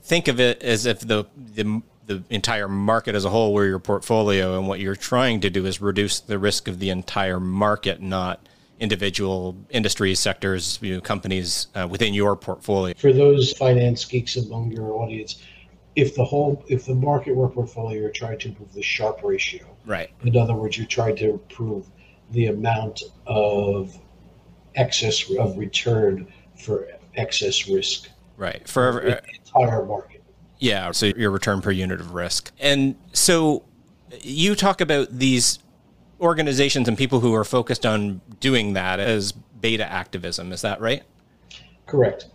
think 0.03 0.29
of 0.29 0.41
it 0.41 0.63
as 0.63 0.87
if 0.87 1.01
the 1.01 1.25
the 1.37 1.83
the 2.07 2.25
entire 2.31 2.69
market 2.69 3.15
as 3.15 3.25
a 3.27 3.31
whole 3.31 3.53
were 3.53 3.67
your 3.67 3.79
portfolio 3.79 4.59
and 4.59 4.67
what 4.67 4.81
you're 4.81 4.97
trying 4.97 5.41
to 5.41 5.51
do 5.51 5.67
is 5.67 5.81
reduce 5.81 6.21
the 6.21 6.39
risk 6.39 6.67
of 6.67 6.79
the 6.79 6.89
entire 6.89 7.39
market 7.39 8.01
not 8.01 8.48
individual 8.81 9.57
industries, 9.71 10.19
sectors, 10.19 10.79
you 10.83 10.95
know, 10.95 11.01
companies 11.01 11.69
uh, 11.75 11.87
within 11.89 12.15
your 12.15 12.37
portfolio. 12.37 12.95
For 12.97 13.13
those 13.13 13.53
finance 13.53 14.05
geeks 14.05 14.37
among 14.37 14.73
your 14.73 14.93
audience, 14.93 15.43
if 15.97 16.15
the 16.15 16.25
whole 16.25 16.65
if 16.69 16.87
the 16.87 16.95
market 16.95 17.35
were 17.35 17.49
portfolio, 17.49 18.01
you're 18.01 18.11
trying 18.11 18.39
to 18.39 18.49
improve 18.49 18.73
the 18.73 18.83
Sharpe 18.83 19.23
ratio. 19.23 19.67
Right. 19.85 20.11
In 20.23 20.37
other 20.37 20.55
words, 20.55 20.79
you're 20.79 20.87
trying 20.87 21.17
to 21.17 21.31
improve 21.31 21.87
the 22.31 22.47
amount 22.47 23.03
of 23.27 23.99
excess 24.75 25.25
of 25.39 25.59
return 25.59 26.33
for 26.57 26.89
excess 27.17 27.69
risk. 27.69 28.09
Right. 28.37 28.67
For 28.69 29.01
the 29.03 29.23
entire 29.35 29.85
market. 29.85 30.23
Yeah. 30.59 30.93
So 30.93 31.07
your 31.07 31.31
return 31.31 31.61
per 31.61 31.73
unit 31.73 32.01
of 32.01 32.15
risk. 32.15 32.53
And 32.61 32.97
so 33.13 33.65
you 34.21 34.55
talk 34.55 34.81
about 34.81 35.09
these 35.11 35.59
organizations 36.21 36.89
and 36.89 36.97
people 36.97 37.21
who 37.21 37.35
are 37.35 37.45
focused 37.45 37.87
on 37.87 38.21
doing 38.41 38.73
that 38.75 39.01
as 39.01 39.33
beta 39.33 39.91
activism. 39.91 40.53
Is 40.53 40.63
that 40.63 40.81
right? 40.81 41.03
Correct. 41.87 42.27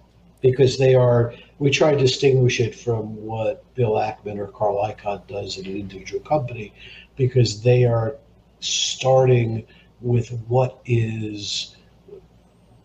Because 0.41 0.77
they 0.77 0.95
are, 0.95 1.33
we 1.59 1.69
try 1.69 1.91
to 1.91 1.97
distinguish 1.97 2.59
it 2.59 2.75
from 2.75 3.15
what 3.15 3.63
Bill 3.75 3.93
Ackman 3.93 4.37
or 4.37 4.47
Carl 4.47 4.83
Icahn 4.83 5.25
does 5.27 5.57
in 5.57 5.65
an 5.65 5.77
individual 5.77 6.21
company, 6.23 6.73
because 7.15 7.61
they 7.61 7.85
are 7.85 8.17
starting 8.59 9.65
with 10.01 10.29
what 10.47 10.81
is 10.85 11.75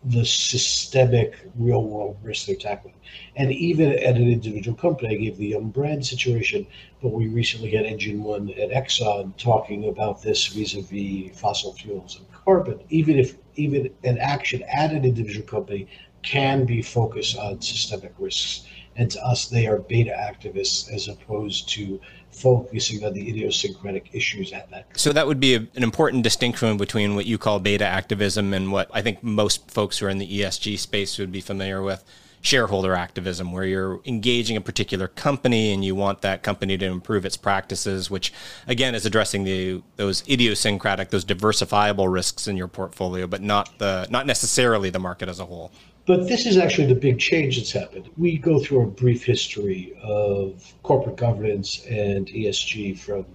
the 0.05 0.25
systemic 0.25 1.35
real 1.57 1.83
world 1.83 2.17
risk 2.23 2.47
they're 2.47 2.57
tackling. 2.57 2.95
And 3.37 3.53
even 3.53 3.93
at 3.93 4.17
an 4.17 4.31
individual 4.31 4.77
company, 4.77 5.15
I 5.15 5.19
gave 5.19 5.37
the 5.37 5.49
Yum 5.49 5.71
brand 5.71 6.07
situation, 6.07 6.67
but 7.03 7.11
we 7.11 7.29
recently 7.29 7.71
had 7.71 7.85
Engine 7.85 8.23
One 8.23 8.51
at 8.51 8.71
Exxon 8.71 9.37
talking 9.37 9.89
about 9.89 10.23
this 10.23 10.47
vis-a-vis 10.47 11.39
fossil 11.39 11.73
fuels 11.73 12.19
and 12.19 12.31
carbon. 12.33 12.81
Even 12.91 13.19
if 13.19 13.37
even 13.57 13.91
an 14.05 14.19
action 14.19 14.63
at 14.73 14.93
an 14.93 15.05
individual 15.05 15.47
company 15.47 15.89
can 16.23 16.65
be 16.65 16.83
focused 16.83 17.37
on 17.39 17.61
systemic 17.61 18.13
risks. 18.19 18.67
And 18.97 19.11
to 19.13 19.25
us, 19.25 19.47
they 19.47 19.67
are 19.67 19.79
beta 19.79 20.11
activists 20.11 20.93
as 20.93 21.09
opposed 21.09 21.69
to 21.71 22.01
focusing 22.39 23.05
on 23.05 23.13
the 23.13 23.29
idiosyncratic 23.29 24.11
issues 24.13 24.53
at 24.53 24.71
that. 24.71 24.87
So 24.99 25.13
that 25.13 25.27
would 25.27 25.41
be 25.41 25.55
a, 25.55 25.59
an 25.75 25.83
important 25.83 26.23
distinction 26.23 26.77
between 26.77 27.15
what 27.15 27.27
you 27.27 27.39
call 27.39 27.59
beta 27.61 27.85
activism 27.85 28.55
and 28.55 28.73
what 28.73 28.91
I 28.93 29.03
think 29.03 29.23
most 29.23 29.71
folks 29.71 29.99
who 29.99 30.07
are 30.07 30.11
in 30.11 30.19
the 30.19 30.41
ESG 30.41 30.79
space 30.79 31.19
would 31.19 31.33
be 31.33 31.41
familiar 31.41 31.83
with 31.83 32.05
shareholder 32.41 32.95
activism, 32.95 33.53
where 33.53 33.65
you're 33.65 34.01
engaging 34.05 34.57
a 34.57 34.61
particular 34.61 35.09
company 35.09 35.73
and 35.73 35.85
you 35.85 35.95
want 35.95 36.23
that 36.23 36.43
company 36.43 36.79
to 36.79 36.87
improve 36.87 37.25
its 37.25 37.37
practices, 37.37 38.11
which 38.11 38.33
again 38.67 38.95
is 38.95 39.05
addressing 39.05 39.45
the 39.45 39.83
those 39.97 40.23
idiosyncratic, 40.29 41.11
those 41.11 41.25
diversifiable 41.25 42.11
risks 42.11 42.47
in 42.47 42.57
your 42.57 42.69
portfolio, 42.69 43.27
but 43.27 43.43
not 43.43 43.79
the 43.79 44.07
not 44.11 44.27
necessarily 44.27 44.91
the 44.91 44.99
market 44.99 45.29
as 45.29 45.41
a 45.41 45.47
whole. 45.47 45.73
But 46.09 46.27
this 46.27 46.47
is 46.47 46.57
actually 46.57 46.87
the 46.87 46.95
big 46.95 47.19
change 47.19 47.59
that's 47.59 47.73
happened. 47.73 48.09
We 48.17 48.39
go 48.39 48.59
through 48.59 48.81
a 48.81 48.87
brief 48.87 49.27
history 49.27 49.93
of 50.03 50.73
corporate 50.83 51.17
governance 51.17 51.85
and 51.85 52.27
ESG 52.29 52.99
from 52.99 53.27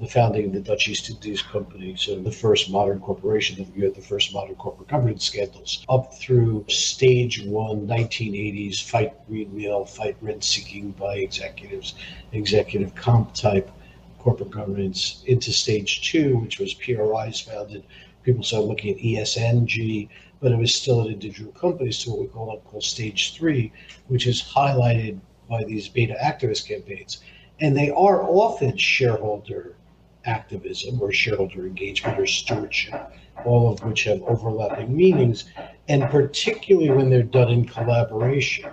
the 0.00 0.08
founding 0.08 0.46
of 0.46 0.52
the 0.52 0.58
Dutch 0.58 0.88
East 0.88 1.08
Indies 1.08 1.40
Company, 1.40 1.94
so 1.96 2.18
the 2.18 2.32
first 2.32 2.68
modern 2.68 2.98
corporation 2.98 3.56
that 3.58 3.76
you 3.76 3.84
had 3.84 3.94
the 3.94 4.02
first 4.02 4.34
modern 4.34 4.56
corporate 4.56 4.88
governance 4.88 5.24
scandals, 5.24 5.86
up 5.88 6.14
through 6.14 6.64
stage 6.68 7.44
one, 7.44 7.86
1980s, 7.86 8.82
fight 8.82 9.12
green 9.28 9.48
greenmail, 9.52 9.88
fight 9.88 10.16
rent 10.20 10.42
seeking 10.42 10.90
by 10.90 11.18
executives, 11.18 11.94
executive 12.32 12.92
comp 12.96 13.34
type 13.34 13.70
corporate 14.18 14.50
governance, 14.50 15.22
into 15.26 15.52
stage 15.52 16.10
two, 16.10 16.38
which 16.38 16.58
was 16.58 16.74
PRI's 16.74 17.40
founded. 17.40 17.84
People 18.24 18.42
started 18.42 18.66
looking 18.66 18.92
at 18.92 19.00
ESNG, 19.00 20.08
but 20.40 20.52
it 20.52 20.58
was 20.58 20.74
still 20.74 21.00
an 21.00 21.12
individual 21.12 21.52
companies 21.52 21.98
to 22.04 22.10
what 22.10 22.20
we 22.20 22.26
call 22.26 22.60
call 22.60 22.80
stage 22.80 23.34
three, 23.34 23.72
which 24.08 24.26
is 24.26 24.42
highlighted 24.42 25.18
by 25.48 25.64
these 25.64 25.88
beta 25.88 26.16
activist 26.22 26.68
campaigns. 26.68 27.22
And 27.60 27.76
they 27.76 27.90
are 27.90 28.22
often 28.22 28.76
shareholder 28.76 29.76
activism 30.24 31.00
or 31.00 31.12
shareholder 31.12 31.66
engagement 31.66 32.18
or 32.18 32.26
stewardship, 32.26 33.12
all 33.44 33.72
of 33.72 33.82
which 33.84 34.04
have 34.04 34.22
overlapping 34.22 34.94
meanings, 34.94 35.44
and 35.88 36.02
particularly 36.10 36.90
when 36.90 37.08
they're 37.08 37.22
done 37.22 37.50
in 37.50 37.64
collaboration. 37.64 38.70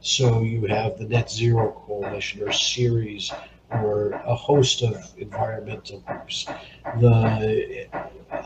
So 0.00 0.42
you 0.42 0.66
have 0.66 0.98
the 0.98 1.04
Net 1.04 1.30
Zero 1.30 1.72
Coalition 1.86 2.42
or 2.42 2.52
Ceres 2.52 3.32
or 3.70 4.12
a 4.12 4.34
host 4.34 4.82
of 4.82 4.96
environmental 5.18 6.00
groups. 6.00 6.46
The 7.00 7.88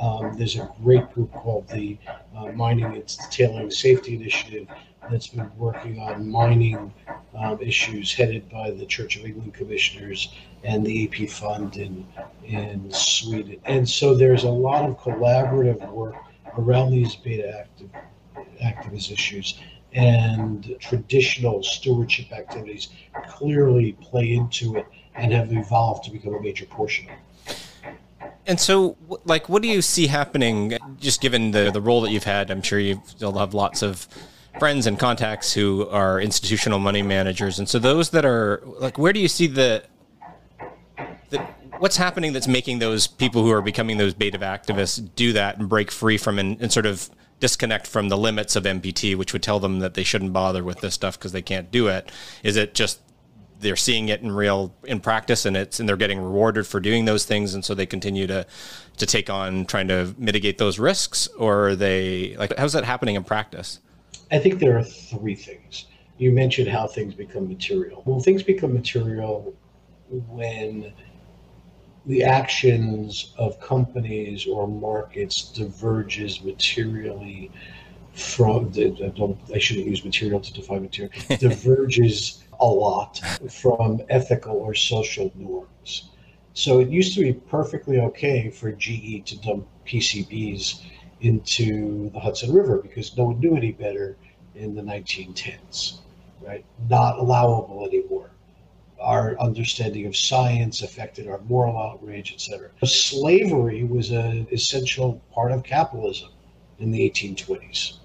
um, 0.00 0.36
there's 0.36 0.56
a 0.56 0.70
great 0.82 1.12
group 1.12 1.32
called 1.32 1.68
the 1.68 1.98
uh, 2.36 2.46
Mining 2.52 2.84
and 2.84 3.18
Tailing 3.30 3.70
Safety 3.70 4.14
Initiative 4.14 4.66
that's 5.10 5.28
been 5.28 5.50
working 5.56 5.98
on 5.98 6.30
mining 6.30 6.92
um, 7.34 7.60
issues, 7.60 8.12
headed 8.14 8.48
by 8.48 8.70
the 8.70 8.86
Church 8.86 9.16
of 9.16 9.24
England 9.24 9.54
commissioners 9.54 10.32
and 10.62 10.84
the 10.84 11.06
AP 11.06 11.28
Fund 11.28 11.76
in 11.76 12.06
in 12.44 12.90
Sweden. 12.92 13.60
And 13.64 13.88
so 13.88 14.14
there's 14.14 14.44
a 14.44 14.50
lot 14.50 14.88
of 14.88 14.98
collaborative 14.98 15.90
work 15.90 16.16
around 16.58 16.90
these 16.90 17.16
beta 17.16 17.58
active 17.60 17.90
activist 18.62 19.10
issues 19.10 19.58
and 19.92 20.76
traditional 20.78 21.62
stewardship 21.62 22.30
activities 22.32 22.88
clearly 23.28 23.92
play 24.00 24.34
into 24.34 24.76
it 24.76 24.86
and 25.20 25.32
have 25.32 25.52
evolved 25.52 26.04
to 26.04 26.10
become 26.10 26.34
a 26.34 26.40
major 26.40 26.64
portion 26.66 27.06
of 27.06 27.12
it. 27.12 27.56
And 28.46 28.58
so, 28.58 28.96
like, 29.24 29.48
what 29.48 29.62
do 29.62 29.68
you 29.68 29.82
see 29.82 30.06
happening? 30.06 30.76
Just 30.98 31.20
given 31.20 31.50
the 31.50 31.70
the 31.70 31.80
role 31.80 32.00
that 32.00 32.10
you've 32.10 32.24
had, 32.24 32.50
I'm 32.50 32.62
sure 32.62 32.78
you 32.80 33.00
still 33.06 33.38
have 33.38 33.54
lots 33.54 33.82
of 33.82 34.08
friends 34.58 34.86
and 34.86 34.98
contacts 34.98 35.52
who 35.52 35.88
are 35.88 36.20
institutional 36.20 36.78
money 36.78 37.02
managers. 37.02 37.58
And 37.58 37.68
so, 37.68 37.78
those 37.78 38.10
that 38.10 38.24
are 38.24 38.62
like, 38.64 38.98
where 38.98 39.12
do 39.12 39.20
you 39.20 39.28
see 39.28 39.46
the 39.46 39.84
what's 41.78 41.96
happening 41.96 42.32
that's 42.32 42.48
making 42.48 42.78
those 42.78 43.06
people 43.06 43.42
who 43.42 43.50
are 43.50 43.62
becoming 43.62 43.96
those 43.96 44.14
beta 44.14 44.38
activists 44.38 45.08
do 45.16 45.32
that 45.32 45.58
and 45.58 45.68
break 45.68 45.90
free 45.90 46.18
from 46.18 46.38
and, 46.38 46.60
and 46.60 46.72
sort 46.72 46.86
of 46.86 47.08
disconnect 47.40 47.86
from 47.86 48.10
the 48.10 48.18
limits 48.18 48.54
of 48.54 48.64
MPT, 48.64 49.16
which 49.16 49.32
would 49.32 49.42
tell 49.42 49.58
them 49.58 49.78
that 49.78 49.94
they 49.94 50.04
shouldn't 50.04 50.32
bother 50.32 50.62
with 50.62 50.80
this 50.80 50.94
stuff 50.94 51.18
because 51.18 51.32
they 51.32 51.40
can't 51.40 51.70
do 51.70 51.88
it? 51.88 52.10
Is 52.42 52.56
it 52.56 52.74
just 52.74 53.00
they're 53.60 53.76
seeing 53.76 54.08
it 54.08 54.20
in 54.22 54.32
real 54.32 54.74
in 54.84 55.00
practice 55.00 55.44
and 55.44 55.56
it's 55.56 55.80
and 55.80 55.88
they're 55.88 55.96
getting 55.96 56.20
rewarded 56.20 56.66
for 56.66 56.80
doing 56.80 57.04
those 57.04 57.24
things 57.24 57.54
and 57.54 57.64
so 57.64 57.74
they 57.74 57.86
continue 57.86 58.26
to 58.26 58.44
to 58.96 59.06
take 59.06 59.30
on 59.30 59.64
trying 59.66 59.88
to 59.88 60.14
mitigate 60.18 60.58
those 60.58 60.78
risks 60.78 61.28
or 61.38 61.68
are 61.68 61.76
they 61.76 62.36
like 62.36 62.56
how's 62.58 62.72
that 62.72 62.84
happening 62.84 63.14
in 63.14 63.24
practice? 63.24 63.80
I 64.32 64.38
think 64.38 64.60
there 64.60 64.78
are 64.78 64.84
three 64.84 65.34
things. 65.34 65.86
You 66.18 66.32
mentioned 66.32 66.68
how 66.68 66.86
things 66.86 67.14
become 67.14 67.48
material. 67.48 68.02
Well 68.06 68.20
things 68.20 68.42
become 68.42 68.74
material 68.74 69.54
when 70.08 70.92
the 72.06 72.24
actions 72.24 73.34
of 73.36 73.60
companies 73.60 74.46
or 74.46 74.66
markets 74.66 75.52
diverges 75.52 76.42
materially 76.42 77.50
from 78.14 78.70
the, 78.72 79.36
I 79.54 79.58
shouldn't 79.58 79.86
use 79.86 80.04
material 80.04 80.40
to 80.40 80.52
define 80.52 80.82
material 80.82 81.12
diverges 81.38 82.42
a 82.60 82.66
lot 82.66 83.20
from 83.50 84.00
ethical 84.08 84.56
or 84.56 84.74
social 84.74 85.32
norms. 85.34 86.10
So 86.52 86.80
it 86.80 86.90
used 86.90 87.14
to 87.14 87.22
be 87.22 87.32
perfectly 87.32 88.00
okay 88.00 88.50
for 88.50 88.72
GE 88.72 89.24
to 89.26 89.40
dump 89.40 89.66
PCBs 89.86 90.82
into 91.20 92.10
the 92.10 92.20
Hudson 92.20 92.52
River 92.52 92.78
because 92.78 93.16
no 93.16 93.24
one 93.24 93.40
knew 93.40 93.56
any 93.56 93.72
better 93.72 94.16
in 94.54 94.74
the 94.74 94.82
1910s, 94.82 95.98
right? 96.40 96.64
Not 96.88 97.18
allowable 97.18 97.86
anymore. 97.86 98.30
Our 99.00 99.38
understanding 99.38 100.06
of 100.06 100.16
science 100.16 100.82
affected 100.82 101.28
our 101.28 101.40
moral 101.48 101.78
outrage, 101.78 102.32
etc. 102.34 102.70
Slavery 102.84 103.84
was 103.84 104.10
an 104.10 104.46
essential 104.52 105.22
part 105.32 105.52
of 105.52 105.62
capitalism 105.62 106.30
in 106.78 106.90
the 106.90 107.08
1820s. 107.08 107.99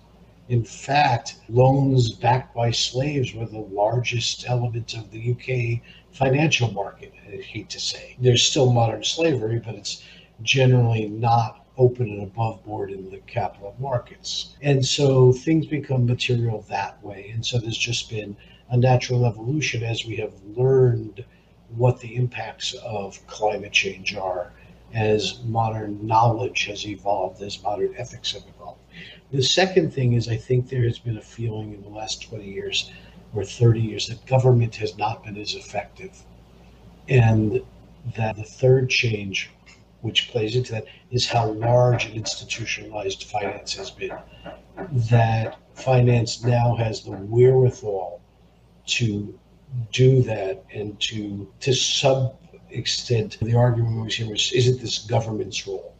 In 0.48 0.64
fact, 0.64 1.38
loans 1.50 2.12
backed 2.12 2.54
by 2.54 2.70
slaves 2.70 3.34
were 3.34 3.48
the 3.48 3.58
largest 3.58 4.48
element 4.48 4.93
of 4.93 5.10
the 5.10 5.32
UK 5.32 5.82
financial 6.12 6.72
market, 6.72 7.14
I 7.28 7.38
hate 7.38 7.68
to 7.72 7.80
say. 7.80 8.16
There's 8.20 8.43
still 8.43 8.72
modern 8.72 9.04
slavery, 9.04 9.60
but 9.60 9.74
it's 9.74 10.04
generally 10.43 11.08
not 11.08 11.66
open 11.80 12.10
and 12.10 12.22
above 12.22 12.64
board 12.64 12.91
in 12.91 13.10
the 13.10 13.18
capital 13.20 13.76
markets. 13.80 14.56
And 14.62 14.86
so 14.86 15.34
things 15.34 15.66
become 15.66 16.06
material 16.06 16.64
that 16.70 17.04
way. 17.04 17.32
And 17.34 17.43
so 17.43 17.58
there's 17.58 17.76
just 17.76 18.12
been 18.12 18.38
a 18.70 18.78
natural 18.78 19.26
evolution 19.26 19.82
as 19.84 20.06
we 20.06 20.18
have 20.18 20.34
learned 20.56 21.26
what 21.76 22.00
the 22.00 22.16
impacts 22.16 22.76
of 22.84 23.26
climate 23.26 23.74
change 23.74 24.16
are, 24.16 24.54
as 24.93 25.41
modern 25.43 26.06
knowledge 26.06 26.66
has 26.66 26.86
evolved, 26.86 27.41
as 27.41 27.64
modern 27.64 27.96
ethics 27.98 28.34
have 28.34 28.43
evolved. 28.48 28.80
The 29.32 29.41
second 29.41 29.91
thing 29.93 30.13
is, 30.13 30.28
I 30.28 30.38
think 30.38 30.69
there 30.69 30.84
has 30.84 30.99
been 30.99 31.17
a 31.17 31.21
feeling 31.21 31.73
in 31.73 31.82
the 31.82 31.89
last 31.89 32.21
20 32.23 32.45
years 32.45 32.91
or 33.34 33.43
30 33.43 33.82
years 33.82 34.07
that 34.07 34.26
government 34.26 34.76
has 34.76 34.97
not 34.97 35.23
been 35.23 35.38
as 35.38 35.55
effective. 35.55 36.23
And 37.09 37.61
that 38.15 38.36
the 38.36 38.43
third 38.43 38.89
change, 38.89 39.49
which 40.01 40.30
plays 40.30 40.55
into 40.55 40.71
that, 40.73 40.86
is 41.11 41.28
how 41.28 41.49
large 41.51 42.05
and 42.05 42.15
institutionalized 42.15 43.23
finance 43.23 43.73
has 43.73 43.91
been. 43.91 44.15
That 44.91 45.57
finance 45.73 46.43
now 46.43 46.76
has 46.76 47.03
the 47.03 47.11
wherewithal 47.11 48.21
to 48.86 49.39
do 49.91 50.21
that 50.21 50.63
and 50.73 50.99
to, 51.01 51.51
to 51.61 51.73
some 51.73 52.32
extent, 52.69 53.38
the 53.41 53.55
argument 53.55 54.03
was 54.03 54.15
here 54.15 54.30
was, 54.30 54.51
isn't 54.53 54.80
this 54.82 54.99
government's 54.99 55.67
role? 55.67 55.93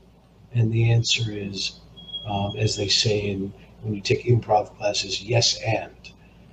And 0.53 0.71
the 0.71 0.91
answer 0.91 1.32
is 1.32 1.80
um, 2.26 2.55
as 2.57 2.76
they 2.76 2.88
say 2.88 3.19
in 3.30 3.53
when 3.82 3.93
you 3.93 4.01
take 4.01 4.26
improv 4.26 4.76
classes, 4.78 5.21
yes 5.21 5.59
and. 5.61 5.91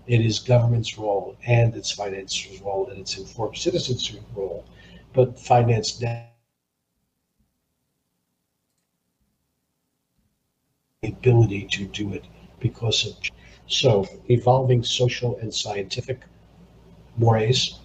It 0.07 0.21
is 0.21 0.39
government's 0.41 0.99
role 0.99 1.37
and 1.47 1.75
it's 1.75 1.91
finance's 1.93 2.61
role 2.61 2.89
and 2.91 3.01
it's 3.01 3.17
informed 3.17 3.57
citizens' 3.57 4.15
role, 4.35 4.65
but 5.13 5.39
finance 5.39 6.01
now 6.01 6.27
ability 11.03 11.67
to 11.71 11.85
do 11.87 12.13
it 12.13 12.25
because 12.61 13.07
of 13.07 13.17
so 13.67 14.07
evolving 14.29 14.83
social 14.83 15.37
and 15.39 15.53
scientific 15.53 16.21
mores, 17.17 17.79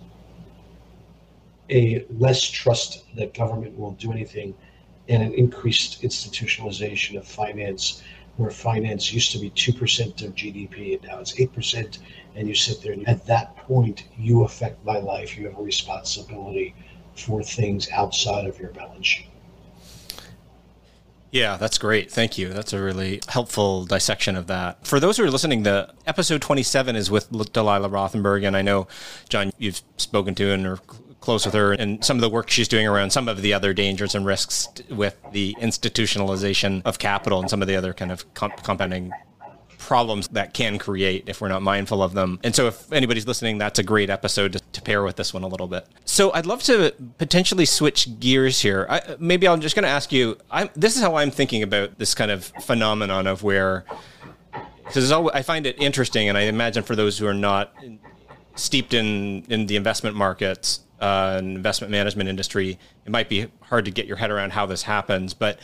a 1.70 2.06
less 2.18 2.42
trust 2.44 3.04
that 3.16 3.34
government 3.34 3.78
will 3.78 3.92
do 3.92 4.12
anything 4.12 4.54
and 5.10 5.24
an 5.24 5.34
increased 5.34 6.02
institutionalization 6.02 7.18
of 7.18 7.28
finance, 7.28 8.04
where 8.38 8.52
finance 8.52 9.12
used 9.12 9.32
to 9.32 9.40
be 9.40 9.50
2% 9.52 10.26
of 10.26 10.36
GDP 10.36 10.94
and 10.94 11.04
now 11.08 11.20
it's 11.20 11.34
8%. 11.34 12.00
And 12.36 12.48
you 12.48 12.54
sit 12.54 12.82
there 12.82 12.94
and 12.94 13.08
at 13.08 13.26
that 13.26 13.56
point, 13.58 14.04
you 14.18 14.44
affect 14.44 14.86
my 14.86 15.00
life. 15.00 15.38
You 15.38 15.46
have 15.48 15.58
a 15.58 15.64
responsibility 15.64 16.76
for 17.16 17.42
things 17.42 17.90
outside 17.92 18.46
of 18.46 18.60
your 18.60 18.70
balance 18.70 19.08
sheet. 19.08 19.28
Yeah, 21.32 21.58
that's 21.58 21.78
great. 21.78 22.10
Thank 22.10 22.38
you. 22.38 22.50
That's 22.50 22.74
a 22.74 22.82
really 22.82 23.22
helpful 23.28 23.86
dissection 23.86 24.36
of 24.36 24.48
that. 24.48 24.88
For 24.88 25.00
those 25.00 25.18
who 25.18 25.24
are 25.24 25.32
listening, 25.32 25.64
the 25.64 25.94
episode 26.06 26.42
27 26.42 26.96
is 26.96 27.12
with 27.12 27.30
Delilah 27.52 27.90
Rothenberg. 27.90 28.46
And 28.48 28.56
I 28.56 28.62
know, 28.62 28.88
Jon, 29.28 29.52
you've 29.58 29.82
spoken 29.98 30.36
to 30.36 30.52
and 30.52 30.66
are 30.66 30.80
close 31.28 31.44
with 31.44 31.56
her 31.56 31.74
and 31.74 32.06
some 32.06 32.16
of 32.16 32.22
the 32.22 32.30
work 32.30 32.50
she's 32.50 32.70
doing 32.70 32.88
around 32.88 33.10
some 33.10 33.28
of 33.28 33.42
the 33.42 33.54
other 33.54 33.74
dangers 33.74 34.16
and 34.16 34.26
risks 34.26 34.70
with 34.90 35.18
the 35.34 35.54
institutionalization 35.60 36.82
of 36.86 37.00
capital 37.00 37.42
and 37.42 37.50
some 37.50 37.62
of 37.62 37.68
the 37.68 37.76
other 37.76 37.94
kind 37.94 38.14
of 38.14 38.34
compounding 38.34 39.12
problems 39.78 40.30
that 40.30 40.54
can 40.54 40.78
create 40.78 41.26
if 41.28 41.42
we're 41.42 41.50
not 41.50 41.62
mindful 41.62 42.02
of 42.02 42.14
them. 42.14 42.40
And 42.46 42.56
so, 42.56 42.68
if 42.68 42.94
anybody's 42.94 43.28
listening, 43.28 43.58
that's 43.58 43.78
a 43.78 43.84
great 43.84 44.10
episode 44.10 44.54
to, 44.54 44.60
to 44.72 44.82
pair 44.82 45.04
with 45.04 45.18
this 45.18 45.34
one 45.34 45.44
a 45.44 45.48
little 45.48 45.68
bit. 45.68 45.86
So, 46.06 46.32
I'd 46.32 46.46
love 46.46 46.64
to 46.64 46.94
potentially 47.18 47.66
switch 47.66 48.08
gears 48.22 48.62
here. 48.62 48.88
I, 48.90 49.18
maybe 49.20 49.50
I'm 49.50 49.60
just 49.60 49.76
going 49.76 49.84
to 49.84 49.90
ask 49.90 50.14
you. 50.14 50.38
I'm, 50.50 50.70
this 50.78 50.96
is 50.96 51.02
how 51.02 51.16
I'm 51.16 51.30
thinking 51.30 51.62
about 51.62 51.98
this 52.00 52.16
kind 52.16 52.32
of 52.32 52.46
phenomenon 52.62 53.28
of 53.28 53.44
where, 53.44 53.84
because 54.86 55.12
I 55.12 55.42
find 55.42 55.66
it 55.66 55.78
interesting, 55.78 56.30
and 56.30 56.38
I 56.38 56.44
imagine 56.44 56.84
for 56.84 56.96
those 56.96 57.18
who 57.18 57.28
are 57.28 57.34
not 57.34 57.76
steeped 58.56 58.94
in 58.94 59.44
in 59.50 59.66
the 59.66 59.76
investment 59.76 60.16
markets 60.16 60.80
uh, 61.00 61.40
investment 61.42 61.92
management 61.92 62.30
industry, 62.30 62.80
it 63.06 63.12
might 63.12 63.30
be 63.30 63.48
hard 63.62 63.86
to 63.86 63.92
get 63.92 64.06
your 64.08 64.18
head 64.18 64.32
around 64.32 64.52
how 64.52 64.66
this 64.66 64.84
happens, 64.84 65.34
but 65.34 65.60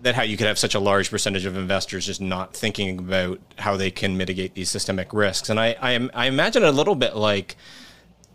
that 0.00 0.14
how 0.14 0.22
you 0.22 0.36
could 0.36 0.46
have 0.46 0.58
such 0.58 0.74
a 0.74 0.80
large 0.80 1.10
percentage 1.10 1.44
of 1.44 1.56
investors 1.56 2.06
just 2.06 2.20
not 2.20 2.54
thinking 2.54 2.98
about 2.98 3.40
how 3.58 3.76
they 3.76 3.90
can 3.90 4.16
mitigate 4.16 4.54
these 4.54 4.70
systemic 4.70 5.12
risks. 5.12 5.48
And 5.48 5.58
I, 5.58 5.76
I, 5.80 6.08
I 6.14 6.26
imagine 6.26 6.62
a 6.62 6.70
little 6.70 6.94
bit 6.94 7.16
like 7.16 7.56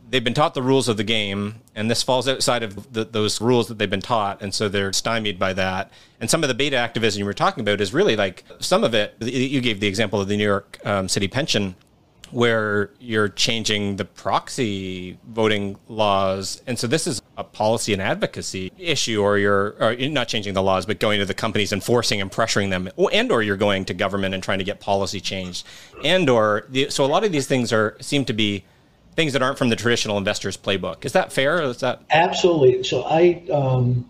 they've 0.09 0.23
been 0.23 0.33
taught 0.33 0.53
the 0.53 0.61
rules 0.61 0.89
of 0.89 0.97
the 0.97 1.03
game, 1.03 1.61
and 1.73 1.89
this 1.89 2.03
falls 2.03 2.27
outside 2.27 2.63
of 2.63 2.91
the, 2.91 3.05
those 3.05 3.39
rules 3.39 3.67
that 3.69 3.77
they've 3.77 3.89
been 3.89 4.01
taught, 4.01 4.41
and 4.41 4.53
so 4.53 4.67
they're 4.67 4.93
stymied 4.93 5.39
by 5.39 5.53
that. 5.53 5.89
And 6.19 6.29
some 6.29 6.43
of 6.43 6.49
the 6.49 6.53
beta 6.53 6.75
activism 6.75 7.19
you 7.19 7.25
were 7.25 7.33
talking 7.33 7.61
about 7.61 7.79
is 7.79 7.93
really 7.93 8.15
like 8.15 8.43
some 8.59 8.83
of 8.83 8.93
it. 8.93 9.15
You 9.21 9.61
gave 9.61 9.79
the 9.79 9.87
example 9.87 10.19
of 10.19 10.27
the 10.27 10.37
New 10.37 10.43
York 10.43 10.79
um, 10.85 11.07
City 11.07 11.27
pension 11.27 11.75
where 12.33 12.89
you're 12.99 13.29
changing 13.29 13.95
the 13.97 14.05
proxy 14.05 15.17
voting 15.27 15.77
laws. 15.87 16.61
And 16.65 16.79
so 16.79 16.87
this 16.87 17.05
is 17.05 17.21
a 17.37 17.43
policy 17.43 17.93
and 17.93 18.01
advocacy 18.01 18.71
issue, 18.77 19.21
or 19.21 19.37
you're, 19.37 19.75
or 19.79 19.95
not 19.95 20.27
changing 20.27 20.55
the 20.55 20.63
laws, 20.63 20.87
but 20.87 20.99
going 20.99 21.19
to 21.19 21.25
the 21.25 21.33
companies 21.35 21.71
and 21.71 21.83
forcing 21.83 22.21
and 22.21 22.31
pressuring 22.31 22.71
them, 22.71 22.89
and 23.11 23.31
or 23.31 23.43
you're 23.43 23.55
going 23.55 23.85
to 23.85 23.93
government 23.93 24.33
and 24.33 24.41
trying 24.41 24.57
to 24.57 24.63
get 24.63 24.79
policy 24.79 25.19
changed, 25.19 25.67
and 26.03 26.27
or 26.27 26.65
the, 26.69 26.89
so 26.89 27.05
a 27.05 27.07
lot 27.07 27.23
of 27.23 27.31
these 27.31 27.45
things 27.45 27.71
are 27.71 27.95
seem 28.01 28.25
to 28.25 28.33
be 28.33 28.65
things 29.15 29.33
that 29.33 29.43
aren't 29.43 29.59
from 29.59 29.69
the 29.69 29.75
traditional 29.75 30.17
investors 30.17 30.57
playbook. 30.57 31.05
Is 31.05 31.11
that 31.11 31.31
fair? 31.31 31.61
Is 31.61 31.77
that 31.81 32.01
absolutely? 32.09 32.83
So 32.83 33.03
I 33.03 33.43
um, 33.51 34.09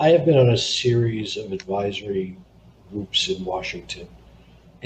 I 0.00 0.08
have 0.08 0.24
been 0.24 0.38
on 0.38 0.48
a 0.48 0.58
series 0.58 1.36
of 1.36 1.52
advisory 1.52 2.38
groups 2.90 3.28
in 3.28 3.44
Washington 3.44 4.08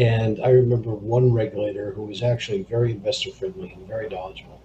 and 0.00 0.40
I 0.42 0.48
remember 0.48 0.94
one 0.94 1.30
regulator 1.30 1.92
who 1.92 2.04
was 2.04 2.22
actually 2.22 2.62
very 2.62 2.90
investor 2.90 3.30
friendly 3.30 3.74
and 3.74 3.86
very 3.86 4.08
knowledgeable 4.08 4.62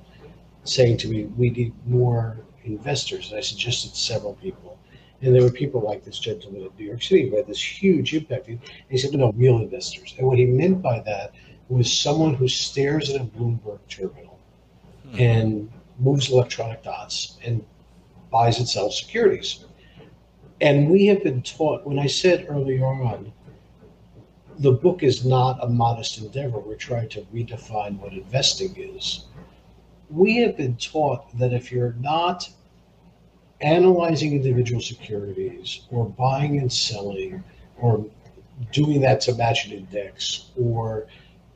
saying 0.63 0.95
to 0.97 1.09
me, 1.09 1.25
We 1.25 1.49
need 1.49 1.73
more 1.85 2.37
investors. 2.63 3.31
And 3.31 3.37
I 3.37 3.41
suggested 3.41 3.97
several 3.97 4.35
people. 4.35 4.79
And 5.21 5.35
there 5.35 5.43
were 5.43 5.51
people 5.51 5.81
like 5.81 6.05
this 6.05 6.19
gentleman 6.19 6.61
in 6.61 6.71
New 6.79 6.85
York 6.85 7.03
City 7.03 7.29
who 7.29 7.35
had 7.35 7.47
this 7.47 7.61
huge 7.61 8.13
impact. 8.13 8.47
And 8.47 8.61
he 8.89 8.97
said, 8.97 9.11
No, 9.11 9.33
real 9.33 9.57
investors. 9.57 10.15
And 10.17 10.25
what 10.25 10.37
he 10.37 10.45
meant 10.45 10.81
by 10.81 11.01
that 11.01 11.33
was 11.67 11.91
someone 11.91 12.33
who 12.33 12.47
stares 12.47 13.09
at 13.09 13.19
a 13.19 13.25
Bloomberg 13.25 13.79
terminal 13.89 14.39
hmm. 15.09 15.19
and 15.19 15.71
moves 15.99 16.31
electronic 16.31 16.81
dots 16.81 17.39
and 17.43 17.65
buys 18.31 18.57
and 18.59 18.69
sells 18.69 18.97
securities. 18.97 19.65
And 20.61 20.89
we 20.89 21.07
have 21.07 21.21
been 21.23 21.41
taught, 21.41 21.85
when 21.85 21.99
I 21.99 22.07
said 22.07 22.45
earlier 22.47 22.85
on, 22.85 23.33
the 24.59 24.71
book 24.71 25.03
is 25.03 25.25
not 25.25 25.63
a 25.63 25.67
modest 25.67 26.17
endeavor. 26.17 26.59
We're 26.59 26.75
trying 26.75 27.09
to 27.09 27.21
redefine 27.33 27.99
what 27.99 28.13
investing 28.13 28.75
is. 28.77 29.25
We 30.09 30.37
have 30.37 30.55
been 30.57 30.77
taught 30.77 31.37
that 31.37 31.53
if 31.53 31.71
you're 31.71 31.95
not 31.99 32.49
analyzing 33.61 34.33
individual 34.33 34.81
securities 34.81 35.81
or 35.89 36.05
buying 36.05 36.59
and 36.59 36.71
selling 36.71 37.43
or 37.77 38.05
doing 38.71 39.01
that 39.01 39.21
to 39.21 39.33
match 39.35 39.65
an 39.65 39.73
index 39.73 40.51
or 40.55 41.07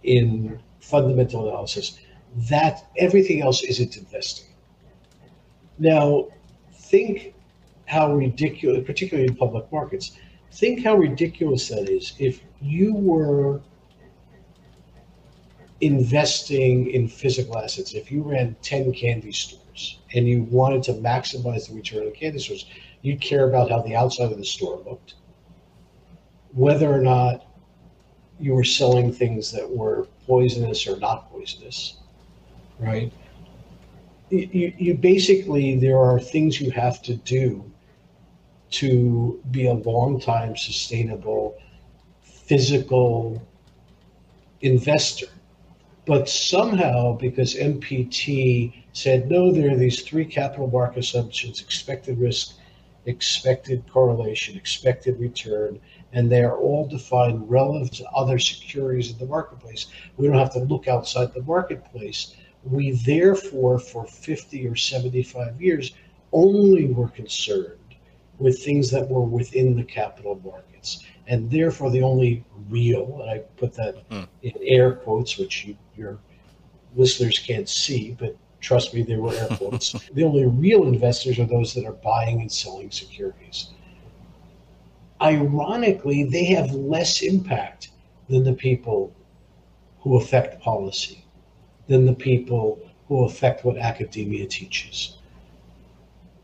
in 0.04 0.60
fundamental 0.80 1.48
analysis, 1.48 2.00
that 2.50 2.86
everything 2.98 3.42
else 3.42 3.64
isn't 3.64 3.98
investing. 3.98 4.48
Now, 5.78 6.28
think 6.74 7.34
how 7.86 8.14
ridiculous, 8.14 8.86
particularly 8.86 9.28
in 9.28 9.36
public 9.36 9.72
markets, 9.72 10.18
think 10.60 10.84
how 10.84 10.96
ridiculous 10.96 11.70
that 11.70 11.90
is 11.90 12.14
if 12.20 12.42
you 12.62 12.94
were 12.94 13.62
investing 15.80 16.92
in 16.92 17.08
physical 17.08 17.58
assets, 17.58 17.94
if 17.94 18.12
you 18.12 18.22
ran 18.22 18.54
10 18.62 18.92
candy 18.92 19.32
stores 19.32 20.00
and 20.14 20.28
you 20.28 20.44
wanted 20.44 20.84
to 20.84 20.92
maximize 20.96 21.70
the 21.70 21.76
return 21.76 22.06
of 22.06 22.14
candy 22.14 22.40
stores, 22.40 22.66
you'd 23.02 23.22
care 23.22 23.48
about 23.48 23.70
how 23.70 23.82
the 23.82 23.96
outside 23.96 24.34
of 24.34 24.38
the 24.38 24.44
store 24.44 24.82
looked, 24.86 25.16
whether 26.52 26.94
or 26.94 27.00
not 27.00 27.46
you 28.38 28.54
were 28.54 28.66
selling 28.66 29.14
things 29.14 29.54
that 29.54 29.70
were 29.70 30.08
poisonous 30.28 30.86
or 30.88 30.98
not 31.00 31.32
poisonous, 31.32 32.00
right? 32.80 33.14
You, 34.30 34.74
you 34.78 34.94
basically, 34.96 35.78
there 35.78 35.98
are 35.98 36.20
things 36.20 36.60
you 36.60 36.70
have 36.72 37.02
to 37.04 37.16
do 37.16 37.64
to 38.72 39.42
be 39.52 39.66
a 39.66 39.74
long 39.74 40.20
time 40.20 40.56
sustainable 40.56 41.58
physical 42.22 43.42
investor. 44.62 45.28
But 46.06 46.28
somehow, 46.28 47.14
because 47.14 47.56
MPT 47.56 48.74
said, 48.94 49.30
no, 49.30 49.52
there 49.52 49.72
are 49.72 49.78
these 49.78 50.02
three 50.02 50.26
capital 50.26 50.68
market 50.68 51.00
assumptions 51.00 51.62
expected 51.62 52.18
risk, 52.18 52.56
expected 53.06 53.84
correlation, 53.92 54.58
expected 54.58 55.20
return, 55.20 55.80
and 56.14 56.32
they 56.32 56.44
are 56.44 56.58
all 56.58 56.88
defined 56.88 57.50
relative 57.50 57.92
to 57.92 58.10
other 58.10 58.40
securities 58.40 59.12
in 59.12 59.20
the 59.20 59.26
marketplace. 59.26 59.88
We 60.18 60.28
don't 60.28 60.38
have 60.38 60.54
to 60.54 60.60
look 60.60 60.88
outside 60.88 61.34
the 61.34 61.44
marketplace. 61.44 62.36
We 62.64 62.92
therefore, 62.92 63.80
for 63.80 64.06
50 64.06 64.68
or 64.68 64.76
75 64.76 65.62
years, 65.62 65.94
only 66.32 66.88
were 66.88 67.10
concerned 67.10 67.79
with 68.40 68.64
things 68.64 68.90
that 68.92 69.08
were 69.08 69.22
within 69.22 69.76
the 69.76 69.84
capital 69.84 70.42
markets 70.44 71.04
and 71.30 71.50
therefore 71.50 71.92
the 71.92 72.02
only 72.02 72.44
real, 72.70 73.20
and 73.22 73.30
I 73.30 73.38
put 73.56 73.74
that 73.76 74.10
mm. 74.10 74.28
in 74.42 74.52
air 74.62 74.94
quotes, 74.94 75.38
which 75.38 75.64
you, 75.64 75.78
your 75.96 76.18
listeners 76.96 77.38
can't 77.38 77.70
see, 77.70 78.18
but 78.20 78.36
trust 78.62 78.96
me, 78.96 79.04
there 79.04 79.22
were 79.22 79.34
air 79.34 79.48
quotes. 79.52 79.92
the 80.10 80.24
only 80.24 80.48
real 80.48 80.88
investors 80.88 81.38
are 81.38 81.46
those 81.46 81.74
that 81.76 81.86
are 81.86 81.94
buying 81.94 82.42
and 82.42 82.52
selling 82.52 82.90
securities. 82.90 83.70
Ironically, 85.22 86.24
they 86.24 86.46
have 86.46 86.72
less 86.72 87.22
impact 87.22 87.92
than 88.28 88.44
the 88.44 88.54
people 88.54 89.14
who 90.00 90.18
affect 90.18 90.62
policy, 90.62 91.24
than 91.88 92.08
the 92.08 92.14
people 92.14 92.80
who 93.08 93.26
affect 93.26 93.64
what 93.64 93.78
academia 93.78 94.48
teaches 94.48 95.19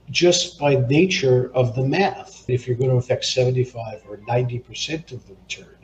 just 0.10 0.60
by 0.60 0.76
nature 0.76 1.52
of 1.54 1.76
the 1.76 1.84
math. 1.84 2.50
If 2.50 2.68
you're 2.68 2.78
going 2.78 2.92
to 2.92 2.98
affect 2.98 3.26
75 3.26 4.04
or 4.08 4.18
90% 4.18 5.12
of 5.12 5.28
the 5.28 5.34
return, 5.34 5.76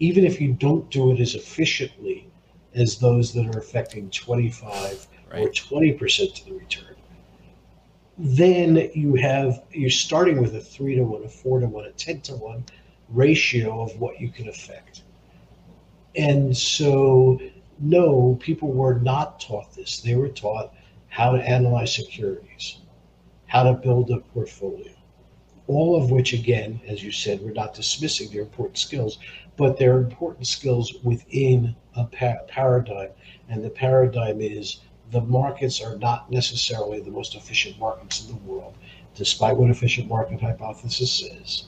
even 0.00 0.24
if 0.24 0.40
you 0.40 0.52
don't 0.52 0.90
do 0.90 1.12
it 1.12 1.20
as 1.20 1.34
efficiently 1.34 2.28
as 2.74 2.98
those 2.98 3.32
that 3.34 3.54
are 3.54 3.58
affecting 3.58 4.10
25 4.10 5.06
right. 5.30 5.42
or 5.42 5.48
20% 5.48 6.40
of 6.40 6.46
the 6.46 6.52
return, 6.52 6.94
then 8.16 8.90
you 8.94 9.14
have 9.14 9.62
you're 9.70 9.90
starting 9.90 10.40
with 10.40 10.56
a 10.56 10.60
three 10.60 10.96
to 10.96 11.04
one, 11.04 11.22
a 11.24 11.28
four 11.28 11.60
to 11.60 11.68
one, 11.68 11.84
a 11.84 11.92
ten 11.92 12.20
to 12.22 12.32
one 12.34 12.64
ratio 13.10 13.80
of 13.80 13.96
what 14.00 14.20
you 14.20 14.28
can 14.28 14.48
affect. 14.48 15.02
And 16.16 16.56
so, 16.56 17.40
no, 17.78 18.36
people 18.40 18.72
were 18.72 18.98
not 18.98 19.38
taught 19.38 19.72
this. 19.72 20.00
They 20.00 20.16
were 20.16 20.30
taught 20.30 20.74
how 21.08 21.30
to 21.30 21.38
analyze 21.38 21.94
securities 21.94 22.78
how 23.48 23.64
to 23.64 23.74
build 23.74 24.10
a 24.10 24.18
portfolio. 24.18 24.92
All 25.66 26.02
of 26.02 26.10
which, 26.10 26.32
again, 26.32 26.80
as 26.86 27.02
you 27.02 27.12
said, 27.12 27.40
we're 27.42 27.52
not 27.52 27.74
dismissing 27.74 28.30
their 28.30 28.42
important 28.42 28.78
skills, 28.78 29.18
but 29.56 29.76
they're 29.76 29.98
important 29.98 30.46
skills 30.46 30.94
within 31.02 31.74
a 31.96 32.04
pa- 32.04 32.44
paradigm. 32.46 33.10
And 33.48 33.62
the 33.62 33.70
paradigm 33.70 34.40
is 34.40 34.80
the 35.10 35.20
markets 35.22 35.82
are 35.82 35.96
not 35.96 36.30
necessarily 36.30 37.00
the 37.00 37.10
most 37.10 37.34
efficient 37.34 37.78
markets 37.78 38.24
in 38.24 38.28
the 38.28 38.42
world. 38.42 38.74
despite 39.14 39.56
what 39.56 39.68
efficient 39.68 40.06
market 40.08 40.40
hypothesis 40.40 41.10
says, 41.12 41.64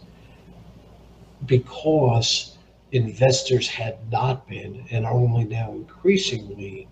because 1.47 2.57
investors 2.93 3.67
had 3.67 3.97
not 4.11 4.47
been 4.47 4.85
and 4.93 5.05
are 5.05 5.13
only 5.13 5.45
now 5.45 5.73
increasingly 5.73 6.87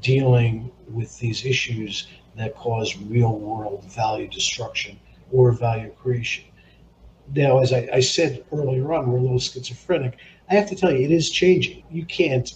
dealing 0.00 0.70
with 0.88 1.16
these 1.20 1.44
issues 1.44 2.08
that 2.36 2.56
cause 2.56 2.96
real 2.96 3.38
world 3.38 3.84
value 3.84 4.28
destruction 4.28 4.98
or 5.30 5.52
value 5.52 5.90
creation. 5.90 6.44
Now, 7.34 7.60
as 7.60 7.72
I, 7.72 7.88
I, 7.92 8.00
said 8.00 8.44
earlier 8.52 8.92
on, 8.92 9.10
we're 9.10 9.18
a 9.18 9.22
little 9.22 9.38
schizophrenic. 9.38 10.18
I 10.50 10.54
have 10.54 10.68
to 10.68 10.76
tell 10.76 10.92
you, 10.92 11.04
it 11.04 11.10
is 11.10 11.30
changing. 11.30 11.82
You 11.90 12.04
can't 12.04 12.52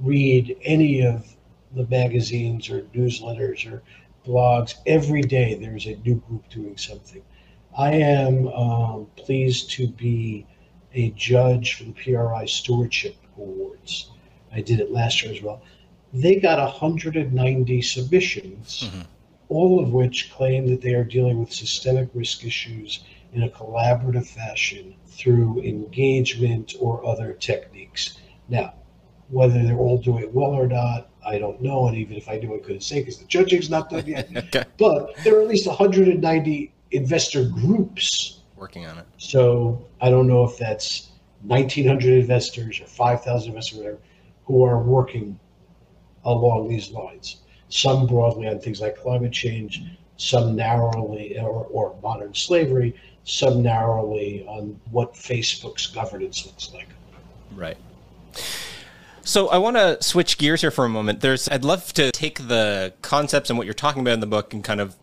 read 0.00 0.56
any 0.62 1.02
of 1.04 1.36
the 1.74 1.86
magazines 1.86 2.68
or 2.68 2.82
newsletters 2.94 3.70
or 3.70 3.82
blogs. 4.26 4.74
Every 4.86 5.22
day 5.22 5.54
there's 5.54 5.86
a 5.86 5.96
new 5.96 6.16
group 6.16 6.48
doing 6.48 6.76
something. 6.76 7.22
I 7.76 7.92
am 7.92 8.48
um, 8.48 9.06
pleased 9.16 9.70
to 9.72 9.86
be 9.86 10.46
a 10.94 11.10
judge 11.10 11.74
for 11.74 11.84
the 11.84 11.92
PRI 11.92 12.46
Stewardship 12.46 13.16
Awards. 13.36 14.10
I 14.52 14.62
did 14.62 14.80
it 14.80 14.90
last 14.90 15.22
year 15.22 15.32
as 15.32 15.42
well. 15.42 15.62
They 16.12 16.36
got 16.36 16.58
190 16.58 17.82
submissions, 17.82 18.84
mm-hmm. 18.84 19.02
All 19.48 19.80
of 19.80 19.92
which 19.92 20.30
claim 20.32 20.66
that 20.68 20.80
they 20.80 20.94
are 20.94 21.04
dealing 21.04 21.38
with 21.40 21.52
systemic 21.52 22.08
risk 22.14 22.44
issues 22.44 23.04
in 23.32 23.42
a 23.42 23.48
collaborative 23.48 24.26
fashion 24.26 24.94
through 25.06 25.60
engagement 25.62 26.74
or 26.80 27.04
other 27.04 27.32
techniques. 27.32 28.18
Now, 28.48 28.74
whether 29.30 29.62
they're 29.62 29.76
all 29.76 29.98
doing 29.98 30.32
well 30.32 30.52
or 30.52 30.66
not, 30.66 31.10
I 31.24 31.38
don't 31.38 31.60
know. 31.60 31.88
And 31.88 31.96
even 31.96 32.16
if 32.16 32.28
I 32.28 32.38
knew, 32.38 32.54
I 32.54 32.58
couldn't 32.58 32.82
say 32.82 33.00
because 33.00 33.18
the 33.18 33.26
judging's 33.26 33.68
not 33.68 33.90
done 33.90 34.06
yet. 34.06 34.28
okay. 34.36 34.64
But 34.78 35.14
there 35.24 35.36
are 35.38 35.42
at 35.42 35.48
least 35.48 35.66
190 35.66 36.72
investor 36.90 37.44
groups 37.44 38.40
working 38.56 38.86
on 38.86 38.98
it. 38.98 39.06
So 39.18 39.86
I 40.00 40.10
don't 40.10 40.26
know 40.26 40.44
if 40.44 40.58
that's 40.58 41.10
1,900 41.42 42.14
investors 42.14 42.80
or 42.80 42.86
5,000 42.86 43.48
investors, 43.48 43.78
or 43.78 43.82
whatever, 43.82 43.98
who 44.44 44.64
are 44.64 44.82
working 44.82 45.38
along 46.24 46.68
these 46.68 46.90
lines. 46.90 47.42
Some 47.68 48.06
broadly 48.06 48.48
on 48.48 48.60
things 48.60 48.80
like 48.80 48.96
climate 48.96 49.32
change, 49.32 49.82
some 50.16 50.56
narrowly 50.56 51.38
or, 51.38 51.66
or 51.70 51.96
modern 52.02 52.34
slavery, 52.34 52.94
some 53.24 53.62
narrowly 53.62 54.44
on 54.46 54.80
what 54.90 55.14
Facebook's 55.14 55.86
governance 55.86 56.46
looks 56.46 56.72
like. 56.72 56.88
Right. 57.54 57.76
So 59.22 59.48
I 59.48 59.58
want 59.58 59.76
to 59.76 60.02
switch 60.02 60.38
gears 60.38 60.62
here 60.62 60.70
for 60.70 60.86
a 60.86 60.88
moment. 60.88 61.20
There's 61.20 61.48
I'd 61.50 61.64
love 61.64 61.92
to 61.94 62.10
take 62.12 62.48
the 62.48 62.94
concepts 63.02 63.50
and 63.50 63.58
what 63.58 63.66
you're 63.66 63.74
talking 63.74 64.00
about 64.00 64.14
in 64.14 64.20
the 64.20 64.26
book 64.26 64.54
and 64.54 64.64
kind 64.64 64.80
of 64.80 64.96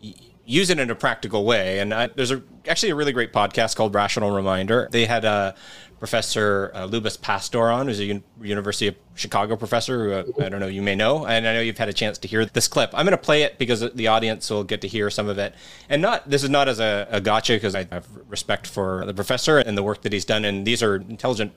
use 0.46 0.70
it 0.70 0.78
in 0.78 0.88
a 0.90 0.94
practical 0.94 1.44
way. 1.44 1.80
And 1.80 1.92
I, 1.92 2.06
there's 2.06 2.30
a, 2.30 2.42
actually 2.68 2.90
a 2.90 2.94
really 2.94 3.12
great 3.12 3.32
podcast 3.32 3.76
called 3.76 3.94
Rational 3.94 4.30
Reminder. 4.30 4.88
They 4.90 5.04
had 5.04 5.24
a 5.24 5.54
Professor 5.98 6.70
uh, 6.74 6.86
Lubos 6.86 7.20
Pastor 7.20 7.70
on, 7.70 7.86
who's 7.86 8.00
a 8.00 8.10
Un- 8.10 8.24
University 8.42 8.88
of 8.88 8.96
Chicago 9.14 9.56
professor 9.56 10.04
who 10.04 10.12
uh, 10.42 10.44
I 10.44 10.50
don't 10.50 10.60
know 10.60 10.66
you 10.66 10.82
may 10.82 10.94
know, 10.94 11.26
and 11.26 11.48
I 11.48 11.54
know 11.54 11.60
you've 11.60 11.78
had 11.78 11.88
a 11.88 11.92
chance 11.92 12.18
to 12.18 12.28
hear 12.28 12.44
this 12.44 12.68
clip. 12.68 12.90
I'm 12.92 13.06
going 13.06 13.16
to 13.16 13.22
play 13.22 13.42
it 13.42 13.58
because 13.58 13.80
the 13.80 14.06
audience 14.08 14.50
will 14.50 14.62
get 14.62 14.82
to 14.82 14.88
hear 14.88 15.08
some 15.08 15.26
of 15.26 15.38
it, 15.38 15.54
and 15.88 16.02
not 16.02 16.28
this 16.28 16.42
is 16.42 16.50
not 16.50 16.68
as 16.68 16.80
a, 16.80 17.08
a 17.10 17.20
gotcha 17.20 17.54
because 17.54 17.74
I 17.74 17.86
have 17.90 18.06
respect 18.28 18.66
for 18.66 19.06
the 19.06 19.14
professor 19.14 19.58
and 19.58 19.76
the 19.76 19.82
work 19.82 20.02
that 20.02 20.12
he's 20.12 20.26
done, 20.26 20.44
and 20.44 20.66
these 20.66 20.82
are 20.82 20.96
intelligent 20.96 21.54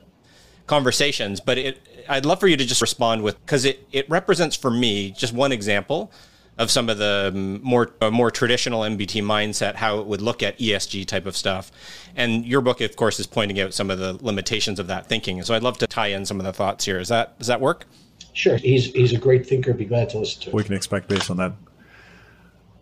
conversations. 0.68 1.42
But 1.42 1.58
it, 1.58 2.06
I'd 2.08 2.26
love 2.26 2.40
for 2.40 2.48
you 2.48 2.56
to 2.56 2.66
just 2.66 2.82
respond 2.82 3.24
with 3.24 3.38
because 3.42 3.66
it 3.66 3.86
it 3.92 4.10
represents 4.10 4.56
for 4.56 4.72
me 4.72 5.12
just 5.12 5.34
one 5.34 5.52
example 5.52 6.14
of 6.60 6.70
some 6.70 6.90
of 6.90 6.98
the 6.98 7.32
more 7.64 7.92
uh, 8.02 8.12
more 8.12 8.30
traditional 8.30 8.82
MPT 8.82 9.24
mindset, 9.24 9.76
how 9.76 10.00
it 10.00 10.06
would 10.06 10.22
look 10.22 10.44
at 10.44 10.60
ESG 10.60 11.08
type 11.08 11.26
of 11.26 11.36
stuff. 11.36 11.72
And 12.16 12.46
your 12.46 12.60
book, 12.62 12.82
of 12.82 12.96
course, 12.98 13.20
is 13.20 13.26
pointing 13.26 13.60
out 13.62 13.74
some 13.74 13.90
of 13.90 13.98
the 13.98 14.20
limitations 14.22 14.78
of 14.78 14.88
that 14.88 15.08
thinking. 15.08 15.42
So 15.42 15.56
I'd 15.56 15.64
love 15.64 15.78
to 15.80 15.88
tie 15.88 16.08
in 16.08 16.26
some 16.26 16.40
of 16.40 16.46
the 16.46 16.54
thoughts 16.54 16.84
here. 16.86 17.00
Is 17.00 17.08
that 17.08 17.40
does 17.40 17.48
that 17.48 17.62
work? 17.62 17.86
Sure. 18.34 18.58
He's 18.58 18.88
he's 18.92 19.14
a 19.14 19.18
great 19.18 19.48
thinker. 19.48 19.74
Be 19.74 19.86
glad 19.86 20.10
to 20.10 20.20
listen 20.20 20.44
to. 20.44 20.52
We 20.52 20.64
can 20.66 20.76
expect 20.76 21.08
based 21.08 21.32
on 21.32 21.38
that. 21.38 21.54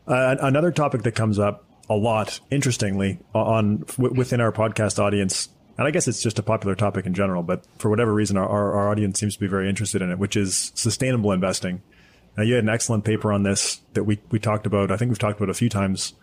Uh, 0.07 0.36
another 0.41 0.71
topic 0.71 1.03
that 1.03 1.13
comes 1.13 1.38
up 1.38 1.65
a 1.89 1.95
lot, 1.95 2.39
interestingly, 2.49 3.19
on 3.34 3.86
within 3.97 4.41
our 4.41 4.51
podcast 4.51 4.99
audience, 4.99 5.49
and 5.78 5.86
I 5.86 5.91
guess 5.91 6.07
it's 6.07 6.23
just 6.23 6.39
a 6.39 6.43
popular 6.43 6.75
topic 6.75 7.05
in 7.05 7.13
general, 7.13 7.43
but 7.43 7.63
for 7.78 7.89
whatever 7.89 8.13
reason, 8.13 8.38
our, 8.38 8.47
our 8.47 8.89
audience 8.89 9.19
seems 9.19 9.36
to 9.36 9.39
be 9.39 9.47
very 9.47 9.69
interested 9.69 10.01
in 10.01 10.09
it, 10.09 10.17
which 10.17 10.36
is 10.36 10.71
sustainable 10.75 11.32
investing. 11.32 11.82
Now, 12.38 12.43
you 12.43 12.53
had 12.53 12.63
an 12.63 12.69
excellent 12.69 13.03
paper 13.03 13.33
on 13.33 13.43
this 13.43 13.81
that 13.93 14.03
we, 14.03 14.19
we 14.29 14.39
talked 14.39 14.67
about. 14.67 14.91
I 14.91 14.97
think 14.97 15.09
we've 15.09 15.19
talked 15.19 15.39
about 15.39 15.49
a 15.49 15.55
few 15.55 15.69
times 15.69 16.13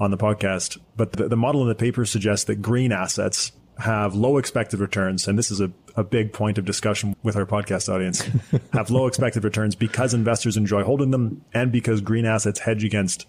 on 0.00 0.10
the 0.10 0.18
podcast, 0.18 0.78
but 0.96 1.12
the, 1.12 1.28
the 1.28 1.36
model 1.36 1.62
in 1.62 1.68
the 1.68 1.74
paper 1.74 2.04
suggests 2.04 2.44
that 2.46 2.56
green 2.56 2.90
assets 2.90 3.52
have 3.78 4.14
low 4.14 4.36
expected 4.36 4.80
returns. 4.80 5.28
And 5.28 5.38
this 5.38 5.50
is 5.50 5.60
a, 5.60 5.70
a 5.96 6.04
big 6.04 6.32
point 6.32 6.58
of 6.58 6.64
discussion 6.64 7.16
with 7.22 7.36
our 7.36 7.46
podcast 7.46 7.92
audience 7.92 8.28
have 8.72 8.90
low 8.90 9.06
expected 9.06 9.44
returns 9.44 9.74
because 9.74 10.12
investors 10.12 10.56
enjoy 10.56 10.82
holding 10.82 11.12
them 11.12 11.44
and 11.54 11.72
because 11.72 12.00
green 12.00 12.26
assets 12.26 12.60
hedge 12.60 12.84
against 12.84 13.26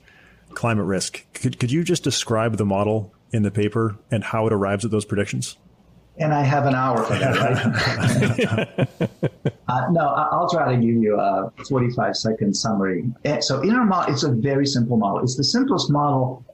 climate 0.53 0.85
risk. 0.85 1.25
Could, 1.33 1.59
could 1.59 1.71
you 1.71 1.83
just 1.83 2.03
describe 2.03 2.57
the 2.57 2.65
model 2.65 3.13
in 3.31 3.43
the 3.43 3.51
paper 3.51 3.97
and 4.09 4.23
how 4.23 4.47
it 4.47 4.53
arrives 4.53 4.83
at 4.83 4.91
those 4.91 5.05
predictions? 5.05 5.57
And 6.21 6.33
I 6.33 6.43
have 6.43 6.65
an 6.67 6.75
hour 6.75 7.03
for 7.03 7.15
that, 7.15 7.35
right? 7.41 7.53
uh, 9.67 9.87
no, 9.89 10.09
I'll 10.09 10.49
try 10.49 10.73
to 10.73 10.79
give 10.79 10.95
you 10.95 11.19
a 11.19 11.51
45 11.67 12.15
second 12.15 12.55
summary. 12.55 13.05
Eh, 13.25 13.39
so, 13.39 13.61
in 13.61 13.71
our 13.71 13.85
model, 13.85 14.13
it's 14.13 14.23
a 14.23 14.31
very 14.31 14.65
simple 14.65 14.97
model. 14.97 15.23
It's 15.23 15.35
the 15.35 15.43
simplest 15.43 15.91
model 15.91 16.45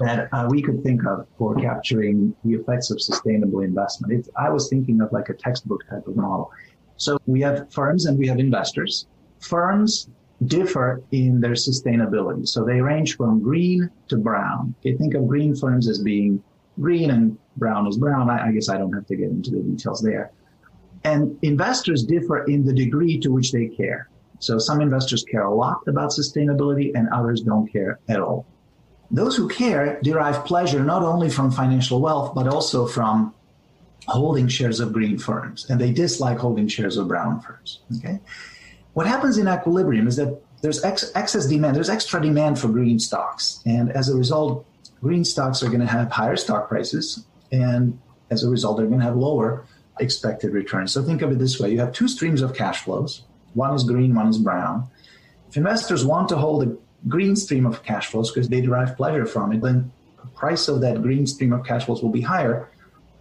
that 0.00 0.28
uh, 0.32 0.46
we 0.50 0.62
could 0.62 0.82
think 0.82 1.06
of 1.06 1.26
for 1.38 1.54
capturing 1.56 2.34
the 2.44 2.54
effects 2.54 2.90
of 2.90 3.00
sustainable 3.00 3.60
investment. 3.60 4.12
It's, 4.12 4.28
I 4.36 4.50
was 4.50 4.68
thinking 4.68 5.00
of 5.00 5.10
like 5.10 5.30
a 5.30 5.34
textbook 5.34 5.88
type 5.88 6.06
of 6.06 6.14
model. 6.14 6.52
So, 6.98 7.18
we 7.26 7.40
have 7.40 7.72
firms 7.72 8.04
and 8.06 8.18
we 8.18 8.28
have 8.28 8.38
investors. 8.38 9.06
Firms 9.40 10.10
differ 10.46 11.02
in 11.12 11.40
their 11.40 11.52
sustainability. 11.52 12.46
So, 12.46 12.62
they 12.62 12.82
range 12.82 13.16
from 13.16 13.40
green 13.40 13.88
to 14.08 14.18
brown. 14.18 14.74
You 14.82 14.98
think 14.98 15.14
of 15.14 15.26
green 15.26 15.56
firms 15.56 15.88
as 15.88 15.98
being 15.98 16.42
green 16.80 17.10
and 17.10 17.36
brown 17.58 17.86
is 17.86 17.96
brown. 17.98 18.30
I, 18.30 18.48
I 18.48 18.52
guess 18.52 18.68
I 18.68 18.78
don't 18.78 18.92
have 18.92 19.06
to 19.06 19.16
get 19.16 19.30
into 19.30 19.50
the 19.50 19.60
details 19.60 20.00
there. 20.02 20.30
And 21.04 21.38
investors 21.42 22.04
differ 22.04 22.44
in 22.44 22.64
the 22.64 22.72
degree 22.72 23.18
to 23.20 23.28
which 23.30 23.52
they 23.52 23.68
care. 23.68 24.08
So 24.40 24.58
some 24.58 24.80
investors 24.80 25.24
care 25.24 25.42
a 25.42 25.54
lot 25.54 25.80
about 25.86 26.10
sustainability 26.10 26.92
and 26.94 27.08
others 27.10 27.40
don't 27.40 27.70
care 27.70 27.98
at 28.08 28.20
all. 28.20 28.46
Those 29.10 29.36
who 29.36 29.48
care 29.48 30.00
derive 30.02 30.44
pleasure 30.44 30.84
not 30.84 31.02
only 31.02 31.30
from 31.30 31.50
financial 31.50 32.00
wealth, 32.00 32.34
but 32.34 32.46
also 32.46 32.86
from 32.86 33.34
holding 34.06 34.48
shares 34.48 34.80
of 34.80 34.92
green 34.92 35.18
firms. 35.18 35.68
And 35.68 35.80
they 35.80 35.92
dislike 35.92 36.38
holding 36.38 36.68
shares 36.68 36.96
of 36.96 37.08
brown 37.08 37.40
firms. 37.40 37.80
Okay. 37.98 38.20
What 38.94 39.06
happens 39.06 39.38
in 39.38 39.48
equilibrium 39.48 40.08
is 40.08 40.16
that 40.16 40.40
there's 40.60 40.82
ex- 40.84 41.12
excess 41.14 41.46
demand, 41.46 41.76
there's 41.76 41.90
extra 41.90 42.20
demand 42.20 42.58
for 42.58 42.68
green 42.68 42.98
stocks. 42.98 43.62
And 43.64 43.92
as 43.92 44.08
a 44.08 44.16
result, 44.16 44.66
green 45.00 45.24
stocks 45.24 45.62
are 45.62 45.68
going 45.68 45.80
to 45.80 45.86
have 45.86 46.10
higher 46.10 46.36
stock 46.36 46.68
prices, 46.68 47.24
and 47.50 47.98
as 48.30 48.44
a 48.44 48.50
result, 48.50 48.76
they're 48.76 48.86
going 48.86 49.00
to 49.00 49.04
have 49.06 49.16
lower 49.16 49.66
expected 50.00 50.52
returns. 50.52 50.92
So 50.92 51.02
think 51.02 51.22
of 51.22 51.32
it 51.32 51.38
this 51.38 51.58
way 51.58 51.70
you 51.70 51.80
have 51.80 51.92
two 51.92 52.08
streams 52.08 52.42
of 52.42 52.54
cash 52.54 52.82
flows 52.84 53.24
one 53.54 53.74
is 53.74 53.82
green, 53.84 54.14
one 54.14 54.28
is 54.28 54.38
brown. 54.38 54.88
If 55.48 55.56
investors 55.56 56.04
want 56.04 56.28
to 56.28 56.36
hold 56.36 56.62
a 56.62 56.76
green 57.08 57.36
stream 57.36 57.66
of 57.66 57.82
cash 57.82 58.06
flows 58.06 58.30
because 58.30 58.48
they 58.48 58.60
derive 58.60 58.96
pleasure 58.96 59.26
from 59.26 59.52
it, 59.52 59.62
then 59.62 59.90
the 60.22 60.30
price 60.30 60.68
of 60.68 60.80
that 60.82 61.02
green 61.02 61.26
stream 61.26 61.52
of 61.52 61.64
cash 61.64 61.86
flows 61.86 62.02
will 62.02 62.10
be 62.10 62.20
higher, 62.20 62.68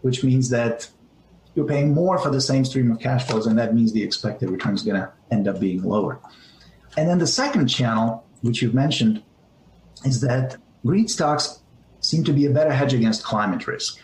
which 0.02 0.24
means 0.24 0.50
that 0.50 0.90
you're 1.56 1.68
paying 1.68 1.94
more 1.94 2.18
for 2.18 2.30
the 2.30 2.42
same 2.42 2.66
stream 2.66 2.92
of 2.92 3.00
cash 3.00 3.26
flows, 3.26 3.48
and 3.48 3.58
that 3.58 3.74
means 3.74 3.94
the 3.94 4.04
expected 4.04 4.50
return 4.50 4.76
is 4.76 4.84
going 4.84 5.02
to 5.02 5.12
end 5.32 5.48
up 5.48 5.60
being 5.60 5.82
lower. 5.82 6.20
And 6.96 7.10
then 7.10 7.18
the 7.18 7.28
second 7.28 7.68
channel, 7.68 8.24
which 8.42 8.62
you've 8.62 8.76
mentioned, 8.76 9.24
is 10.06 10.22
that 10.22 10.58
green 10.86 11.08
stocks 11.08 11.62
seem 12.02 12.24
to 12.26 12.34
be 12.34 12.46
a 12.46 12.52
better 12.52 12.72
hedge 12.72 12.94
against 12.94 13.24
climate 13.24 13.66
risk. 13.66 14.00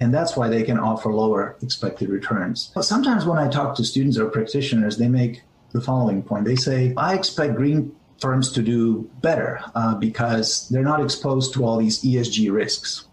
And 0.00 0.14
that's 0.14 0.36
why 0.36 0.48
they 0.48 0.62
can 0.62 0.78
offer 0.78 1.12
lower 1.12 1.56
expected 1.62 2.08
returns. 2.08 2.70
But 2.74 2.82
sometimes 2.82 3.24
when 3.24 3.38
I 3.38 3.48
talk 3.48 3.74
to 3.76 3.84
students 3.84 4.16
or 4.16 4.28
practitioners, 4.28 4.96
they 4.96 5.08
make 5.08 5.42
the 5.72 5.80
following 5.80 6.22
point. 6.22 6.44
They 6.44 6.56
say, 6.56 6.94
I 6.96 7.14
expect 7.14 7.56
green 7.56 7.94
firms 8.20 8.52
to 8.52 8.62
do 8.62 9.10
better 9.20 9.60
uh, 9.74 9.96
because 9.96 10.68
they're 10.68 10.82
not 10.82 11.02
exposed 11.02 11.52
to 11.54 11.64
all 11.64 11.78
these 11.78 12.02
ESG 12.02 12.52
risks. 12.52 13.06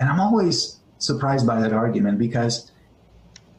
And 0.00 0.08
I'm 0.08 0.20
always 0.20 0.78
surprised 0.98 1.46
by 1.46 1.60
that 1.60 1.72
argument 1.72 2.18
because 2.18 2.71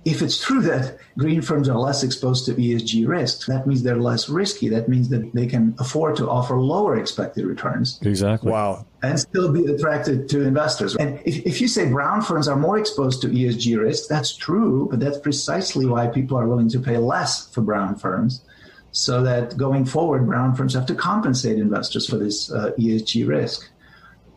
if 0.05 0.21
it's 0.21 0.43
true 0.43 0.61
that 0.61 0.97
green 1.17 1.41
firms 1.41 1.69
are 1.69 1.77
less 1.77 2.03
exposed 2.03 2.45
to 2.45 2.53
ESG 2.55 3.07
risks, 3.07 3.45
that 3.47 3.65
means 3.65 3.83
they're 3.83 3.95
less 3.95 4.27
risky. 4.27 4.67
That 4.67 4.89
means 4.89 5.07
that 5.09 5.33
they 5.33 5.47
can 5.47 5.75
afford 5.79 6.17
to 6.17 6.29
offer 6.29 6.59
lower 6.59 6.97
expected 6.97 7.45
returns. 7.45 7.99
Exactly. 8.01 8.51
Wow. 8.51 8.85
And 9.01 9.17
still 9.17 9.51
be 9.51 9.65
attracted 9.65 10.27
to 10.29 10.41
investors. 10.41 10.95
And 10.97 11.21
if, 11.25 11.45
if 11.45 11.61
you 11.61 11.69
say 11.69 11.89
brown 11.89 12.21
firms 12.21 12.49
are 12.49 12.57
more 12.57 12.77
exposed 12.77 13.21
to 13.21 13.27
ESG 13.29 13.79
risks, 13.79 14.07
that's 14.07 14.35
true, 14.35 14.87
but 14.91 14.99
that's 14.99 15.19
precisely 15.19 15.85
why 15.85 16.07
people 16.07 16.37
are 16.37 16.47
willing 16.47 16.69
to 16.69 16.79
pay 16.79 16.97
less 16.97 17.47
for 17.53 17.61
brown 17.61 17.95
firms. 17.95 18.43
So 18.91 19.23
that 19.23 19.57
going 19.57 19.85
forward, 19.85 20.27
brown 20.27 20.53
firms 20.53 20.73
have 20.73 20.85
to 20.87 20.95
compensate 20.95 21.57
investors 21.57 22.07
for 22.07 22.17
this 22.17 22.51
uh, 22.51 22.71
ESG 22.77 23.27
risk. 23.27 23.69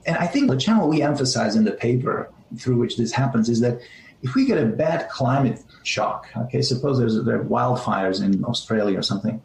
And 0.07 0.17
I 0.17 0.27
think 0.29 0.49
the 0.49 0.57
channel 0.57 0.89
we 0.89 1.03
emphasize 1.03 1.57
in 1.57 1.65
the 1.65 1.73
paper 1.73 2.31
through 2.57 2.77
which 2.77 2.97
this 2.97 3.11
happens 3.11 3.49
is 3.49 3.61
that 3.61 3.81
if 4.27 4.35
we 4.35 4.45
get 4.45 4.59
a 4.59 4.67
bad 4.67 5.09
climate 5.09 5.63
shock, 5.85 6.27
okay, 6.37 6.61
suppose 6.61 6.99
there's 6.99 7.23
there 7.25 7.41
are 7.41 7.45
wildfires 7.45 8.19
in 8.27 8.45
Australia 8.45 8.99
or 8.99 9.03
something, 9.03 9.41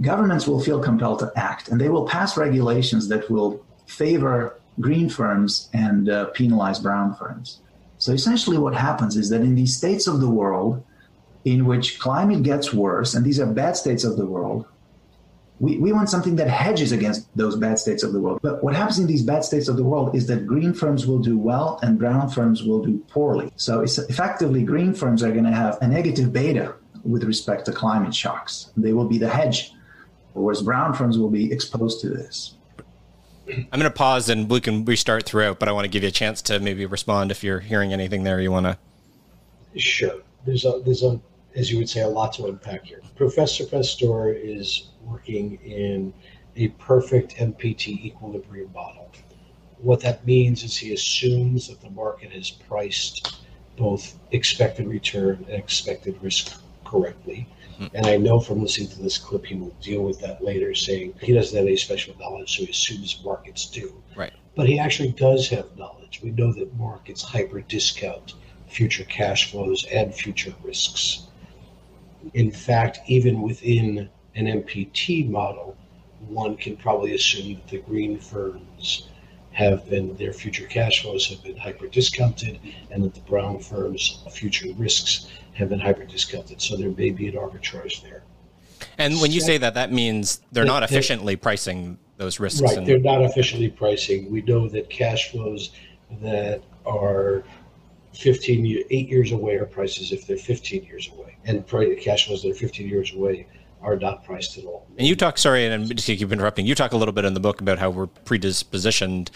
governments 0.00 0.48
will 0.48 0.60
feel 0.60 0.80
compelled 0.80 1.18
to 1.18 1.30
act 1.36 1.68
and 1.68 1.78
they 1.78 1.90
will 1.90 2.06
pass 2.06 2.36
regulations 2.36 3.08
that 3.08 3.30
will 3.30 3.62
favor 3.86 4.58
green 4.80 5.08
firms 5.10 5.68
and 5.74 6.08
uh, 6.08 6.26
penalize 6.40 6.78
brown 6.78 7.14
firms. 7.14 7.60
So 7.98 8.12
essentially, 8.12 8.56
what 8.56 8.74
happens 8.74 9.14
is 9.16 9.28
that 9.30 9.42
in 9.42 9.54
these 9.54 9.76
states 9.76 10.06
of 10.06 10.20
the 10.20 10.30
world 10.40 10.82
in 11.44 11.66
which 11.66 11.98
climate 11.98 12.42
gets 12.42 12.72
worse, 12.72 13.14
and 13.14 13.24
these 13.26 13.40
are 13.40 13.46
bad 13.46 13.76
states 13.76 14.04
of 14.04 14.16
the 14.16 14.26
world, 14.26 14.64
we, 15.60 15.78
we 15.78 15.92
want 15.92 16.08
something 16.08 16.36
that 16.36 16.48
hedges 16.48 16.92
against 16.92 17.34
those 17.36 17.56
bad 17.56 17.78
states 17.78 18.02
of 18.02 18.12
the 18.12 18.20
world. 18.20 18.40
But 18.42 18.62
what 18.62 18.74
happens 18.74 18.98
in 18.98 19.06
these 19.06 19.22
bad 19.22 19.44
states 19.44 19.68
of 19.68 19.76
the 19.76 19.84
world 19.84 20.14
is 20.14 20.26
that 20.28 20.46
green 20.46 20.72
firms 20.72 21.06
will 21.06 21.18
do 21.18 21.36
well 21.36 21.80
and 21.82 21.98
brown 21.98 22.28
firms 22.28 22.62
will 22.62 22.82
do 22.84 22.98
poorly. 23.08 23.50
So 23.56 23.80
it's 23.80 23.98
effectively 23.98 24.62
green 24.62 24.94
firms 24.94 25.22
are 25.22 25.32
going 25.32 25.44
to 25.44 25.52
have 25.52 25.78
a 25.80 25.88
negative 25.88 26.32
beta 26.32 26.74
with 27.04 27.24
respect 27.24 27.64
to 27.66 27.72
climate 27.72 28.14
shocks. 28.14 28.70
They 28.76 28.92
will 28.92 29.06
be 29.06 29.18
the 29.18 29.28
hedge, 29.28 29.72
whereas 30.32 30.62
brown 30.62 30.94
firms 30.94 31.18
will 31.18 31.30
be 31.30 31.50
exposed 31.52 32.00
to 32.02 32.08
this. 32.08 32.54
I'm 33.48 33.80
going 33.80 33.82
to 33.84 33.90
pause 33.90 34.28
and 34.28 34.48
we 34.48 34.60
can 34.60 34.84
restart 34.84 35.24
throughout, 35.24 35.58
but 35.58 35.68
I 35.68 35.72
want 35.72 35.86
to 35.86 35.88
give 35.88 36.02
you 36.02 36.10
a 36.10 36.12
chance 36.12 36.42
to 36.42 36.60
maybe 36.60 36.84
respond 36.86 37.30
if 37.30 37.42
you're 37.42 37.60
hearing 37.60 37.92
anything 37.92 38.22
there 38.22 38.40
you 38.40 38.52
want 38.52 38.66
to. 38.66 38.78
Sure. 39.80 40.20
There's 40.44 40.64
a, 40.64 40.80
there's 40.84 41.02
a, 41.02 41.18
as 41.56 41.70
you 41.70 41.78
would 41.78 41.88
say, 41.88 42.02
a 42.02 42.08
lot 42.08 42.34
to 42.34 42.46
unpack 42.46 42.84
here. 42.84 43.00
Professor 43.16 43.64
Pastore 43.64 44.32
is 44.32 44.90
working 45.10 45.58
in 45.64 46.12
a 46.56 46.68
perfect 46.68 47.36
MPT 47.36 48.04
equilibrium 48.04 48.70
model. 48.72 49.10
What 49.78 50.00
that 50.00 50.26
means 50.26 50.64
is 50.64 50.76
he 50.76 50.92
assumes 50.92 51.68
that 51.68 51.80
the 51.80 51.90
market 51.90 52.32
has 52.32 52.50
priced 52.50 53.40
both 53.76 54.18
expected 54.32 54.88
return 54.88 55.44
and 55.48 55.56
expected 55.56 56.18
risk 56.20 56.60
correctly. 56.84 57.46
Mm-hmm. 57.78 57.96
And 57.96 58.06
I 58.06 58.16
know 58.16 58.40
from 58.40 58.60
listening 58.60 58.88
to 58.88 59.02
this 59.02 59.18
clip, 59.18 59.46
he 59.46 59.54
will 59.54 59.74
deal 59.80 60.02
with 60.02 60.20
that 60.20 60.42
later, 60.42 60.74
saying 60.74 61.14
he 61.20 61.32
doesn't 61.32 61.56
have 61.56 61.66
any 61.66 61.76
special 61.76 62.16
knowledge, 62.18 62.56
so 62.56 62.64
he 62.64 62.70
assumes 62.70 63.22
markets 63.24 63.66
do. 63.66 63.94
Right. 64.16 64.32
But 64.56 64.68
he 64.68 64.80
actually 64.80 65.12
does 65.12 65.48
have 65.50 65.76
knowledge. 65.76 66.20
We 66.22 66.30
know 66.30 66.52
that 66.54 66.76
markets 66.76 67.22
hyper 67.22 67.60
discount 67.60 68.34
future 68.66 69.04
cash 69.04 69.50
flows 69.50 69.86
and 69.86 70.12
future 70.12 70.54
risks. 70.62 71.28
In 72.34 72.50
fact, 72.50 72.98
even 73.06 73.42
within 73.42 74.10
an 74.34 74.46
MPT 74.46 75.28
model, 75.28 75.76
one 76.28 76.56
can 76.56 76.76
probably 76.76 77.14
assume 77.14 77.54
that 77.54 77.68
the 77.68 77.78
green 77.78 78.18
firms 78.18 79.08
have 79.52 79.88
been 79.90 80.16
their 80.16 80.32
future 80.32 80.66
cash 80.66 81.02
flows 81.02 81.26
have 81.28 81.42
been 81.42 81.56
hyper 81.56 81.88
discounted 81.88 82.60
and 82.90 83.02
that 83.02 83.14
the 83.14 83.20
brown 83.22 83.58
firms 83.58 84.22
future 84.30 84.68
risks 84.76 85.28
have 85.54 85.68
been 85.68 85.80
hyper 85.80 86.04
discounted. 86.04 86.60
So 86.62 86.76
there 86.76 86.90
may 86.90 87.10
be 87.10 87.26
an 87.28 87.34
arbitrage 87.34 88.02
there. 88.02 88.22
And 88.98 89.20
when 89.20 89.32
you 89.32 89.40
say 89.40 89.58
that, 89.58 89.74
that 89.74 89.90
means 89.90 90.40
they're 90.52 90.64
not 90.64 90.82
efficiently 90.82 91.34
pricing 91.34 91.98
those 92.16 92.38
risks. 92.38 92.60
Right, 92.60 92.84
they're 92.84 92.98
not 92.98 93.22
efficiently 93.22 93.68
pricing. 93.68 94.30
We 94.30 94.42
know 94.42 94.68
that 94.68 94.90
cash 94.90 95.30
flows 95.30 95.72
that 96.20 96.62
are 96.86 97.42
15, 98.14 98.84
eight 98.90 99.08
years 99.08 99.32
away 99.32 99.56
are 99.56 99.66
prices 99.66 100.12
if 100.12 100.26
they're 100.26 100.36
15 100.36 100.84
years 100.84 101.10
away, 101.12 101.36
and 101.44 101.66
cash 102.00 102.26
flows 102.26 102.42
that 102.42 102.50
are 102.50 102.54
15 102.54 102.88
years 102.88 103.12
away 103.12 103.46
are 103.82 103.96
not 103.96 104.24
priced 104.24 104.58
at 104.58 104.64
all. 104.64 104.86
And 104.98 105.06
you 105.06 105.16
talk, 105.16 105.38
sorry, 105.38 105.64
and 105.64 105.74
I'm 105.74 105.88
just 105.88 106.06
keep 106.06 106.32
interrupting. 106.32 106.66
You 106.66 106.74
talk 106.74 106.92
a 106.92 106.96
little 106.96 107.12
bit 107.12 107.24
in 107.24 107.34
the 107.34 107.40
book 107.40 107.60
about 107.60 107.78
how 107.78 107.90
we're 107.90 108.06
predispositioned. 108.06 109.30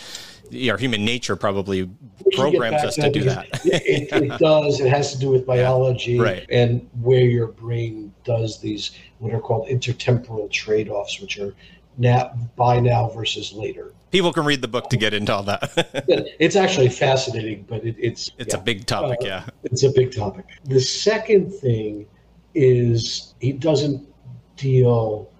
Our 0.71 0.77
human 0.77 1.05
nature 1.05 1.37
probably 1.37 1.89
programs 2.33 2.83
us 2.83 2.97
to, 2.97 3.11
do 3.11 3.25
that. 3.25 3.49
it, 3.65 4.13
it, 4.13 4.39
does. 4.39 4.81
It 4.81 4.89
has 4.89 5.13
to 5.13 5.19
do 5.19 5.31
with 5.31 5.47
biology 5.47 6.19
right. 6.19 6.45
and 6.51 6.89
where 7.01 7.25
your 7.25 7.49
brain 7.49 8.13
does 8.25 8.61
these 8.61 8.93
what 9.19 9.33
are 9.33 9.41
called 9.41 9.69
intertemporal 9.69 10.51
trade-offs, 10.51 11.21
which 11.21 11.39
are 11.39 11.55
now 11.97 12.35
buy 12.57 12.81
now 12.81 13.09
versus 13.09 13.53
later. 13.53 13.93
People 14.11 14.33
can 14.33 14.45
read 14.45 14.61
the 14.61 14.69
book 14.69 14.91
to 14.91 14.97
get 14.97 15.15
into 15.15 15.33
all 15.33 15.43
that. 15.45 15.73
it's 16.39 16.57
actually 16.57 16.89
fascinating, 16.89 17.65
but 17.69 17.85
it, 17.85 17.97
it's 17.99 18.31
it's 18.37 18.53
yeah. 18.53 18.61
a 18.61 18.63
big 18.63 18.85
topic. 18.87 19.19
Uh, 19.23 19.27
yeah, 19.27 19.45
it's 19.65 19.85
a 19.85 19.91
big 19.91 20.15
topic. 20.15 20.45
The 20.65 20.81
second 20.81 21.51
thing 21.51 22.07
is 22.55 23.35
he 23.41 23.53
doesn't 23.53 24.07
deal, 24.63 25.31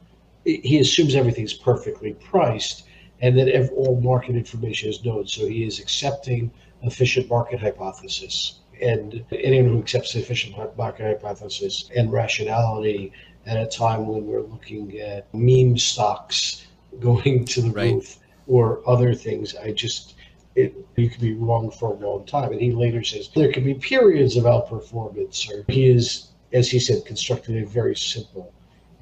he 0.45 0.79
assumes 0.79 1.15
everything's 1.15 1.55
perfectly 1.55 2.15
priced 2.15 2.85
and 3.21 3.39
that 3.39 3.71
all 3.71 4.01
market 4.01 4.35
information 4.35 4.91
is 4.91 5.05
known. 5.05 5.27
So 5.27 5.47
he 5.47 5.65
is 5.65 5.79
accepting 5.79 6.51
efficient 6.83 7.31
market 7.31 7.61
hypothesis. 7.61 8.59
And 8.81 9.25
anyone 9.31 9.73
who 9.73 9.79
accepts 9.79 10.13
the 10.13 10.19
efficient 10.19 10.57
market 10.77 11.05
hypothesis 11.05 11.89
and 11.95 12.13
rationality 12.13 13.13
at 13.47 13.57
a 13.57 13.67
time 13.67 14.09
when 14.09 14.27
we're 14.27 14.43
looking 14.43 14.99
at 14.99 15.33
meme 15.33 15.79
stocks 15.79 16.67
going 16.99 17.45
to 17.45 17.63
the 17.63 17.71
right. 17.71 17.93
roof 17.93 18.19
or 18.49 18.83
other 18.89 19.15
things, 19.15 19.55
I 19.55 19.71
just, 19.71 20.15
it, 20.57 20.75
you 20.97 21.09
could 21.09 21.21
be 21.21 21.35
wrong 21.35 21.71
for 21.71 21.91
a 21.91 21.95
long 21.95 22.27
time. 22.27 22.51
And 22.51 22.61
he 22.61 22.73
later 22.73 23.05
says 23.05 23.31
there 23.37 23.53
could 23.53 23.65
be 23.65 23.75
periods 23.75 24.37
of 24.37 24.45
outperformance, 24.45 25.49
or 25.49 25.65
he 25.69 25.89
is, 25.89 26.29
as 26.53 26.69
he 26.69 26.81
said, 26.81 27.05
constructed 27.05 27.63
a 27.63 27.67
very 27.67 27.95
simple 27.95 28.53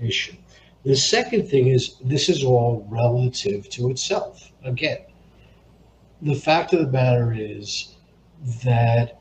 issue. 0.03 0.37
The 0.85 0.97
second 0.97 1.49
thing 1.49 1.69
is 1.69 1.97
this 2.03 2.29
is 2.29 2.43
all 2.43 2.87
relative 2.89 3.69
to 3.71 3.91
itself. 3.91 4.51
Again, 4.65 4.99
the 6.23 6.35
fact 6.35 6.73
of 6.73 6.81
the 6.81 6.93
matter 6.93 7.35
is 7.37 7.97
that 8.65 9.21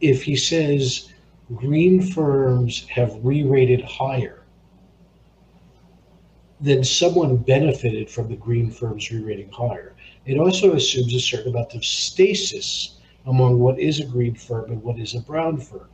if 0.00 0.22
he 0.22 0.36
says 0.36 1.12
green 1.54 2.00
firms 2.00 2.86
have 2.88 3.18
re 3.22 3.42
rated 3.42 3.82
higher, 3.82 4.42
then 6.60 6.82
someone 6.82 7.36
benefited 7.36 8.10
from 8.10 8.28
the 8.28 8.36
green 8.36 8.70
firms 8.70 9.10
re 9.10 9.20
rating 9.20 9.50
higher. 9.50 9.94
It 10.26 10.38
also 10.38 10.74
assumes 10.74 11.14
a 11.14 11.20
certain 11.20 11.52
amount 11.52 11.74
of 11.74 11.84
stasis 11.84 12.98
among 13.26 13.58
what 13.58 13.78
is 13.78 14.00
a 14.00 14.06
green 14.06 14.34
firm 14.34 14.70
and 14.70 14.82
what 14.82 14.98
is 14.98 15.14
a 15.14 15.20
brown 15.20 15.58
firm. 15.58 15.88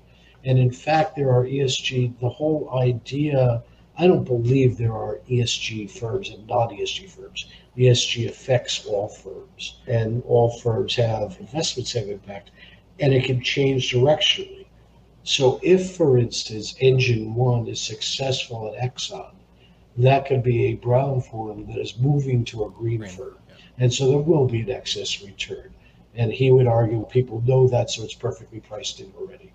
And 0.46 0.58
in 0.58 0.70
fact, 0.70 1.16
there 1.16 1.30
are 1.30 1.44
ESG, 1.44 2.20
the 2.20 2.28
whole 2.28 2.68
idea, 2.74 3.62
I 3.96 4.06
don't 4.06 4.24
believe 4.24 4.76
there 4.76 4.92
are 4.92 5.20
ESG 5.26 5.90
firms 5.90 6.28
and 6.28 6.46
non 6.46 6.68
ESG 6.68 7.08
firms. 7.08 7.46
ESG 7.78 8.28
affects 8.28 8.84
all 8.84 9.08
firms, 9.08 9.76
and 9.86 10.22
all 10.26 10.50
firms 10.58 10.96
have 10.96 11.38
investments 11.40 11.94
have 11.94 12.10
impact, 12.10 12.50
and 13.00 13.14
it 13.14 13.24
can 13.24 13.40
change 13.42 13.90
directionally. 13.90 14.66
So, 15.22 15.58
if, 15.62 15.96
for 15.96 16.18
instance, 16.18 16.74
Engine 16.78 17.34
One 17.34 17.66
is 17.66 17.80
successful 17.80 18.74
at 18.74 18.94
Exxon, 18.94 19.32
that 19.96 20.26
could 20.26 20.42
be 20.42 20.66
a 20.66 20.74
brown 20.74 21.22
firm 21.22 21.66
that 21.68 21.78
is 21.78 21.98
moving 21.98 22.44
to 22.46 22.64
a 22.64 22.70
green, 22.70 22.98
green 22.98 23.10
firm. 23.10 23.38
Yeah. 23.48 23.54
And 23.78 23.94
so 23.94 24.10
there 24.10 24.18
will 24.18 24.46
be 24.46 24.60
an 24.60 24.70
excess 24.70 25.22
return. 25.22 25.72
And 26.14 26.30
he 26.30 26.52
would 26.52 26.66
argue 26.66 27.06
people 27.06 27.40
know 27.46 27.66
that, 27.68 27.90
so 27.90 28.04
it's 28.04 28.14
perfectly 28.14 28.60
priced 28.60 29.00
in 29.00 29.10
already 29.18 29.52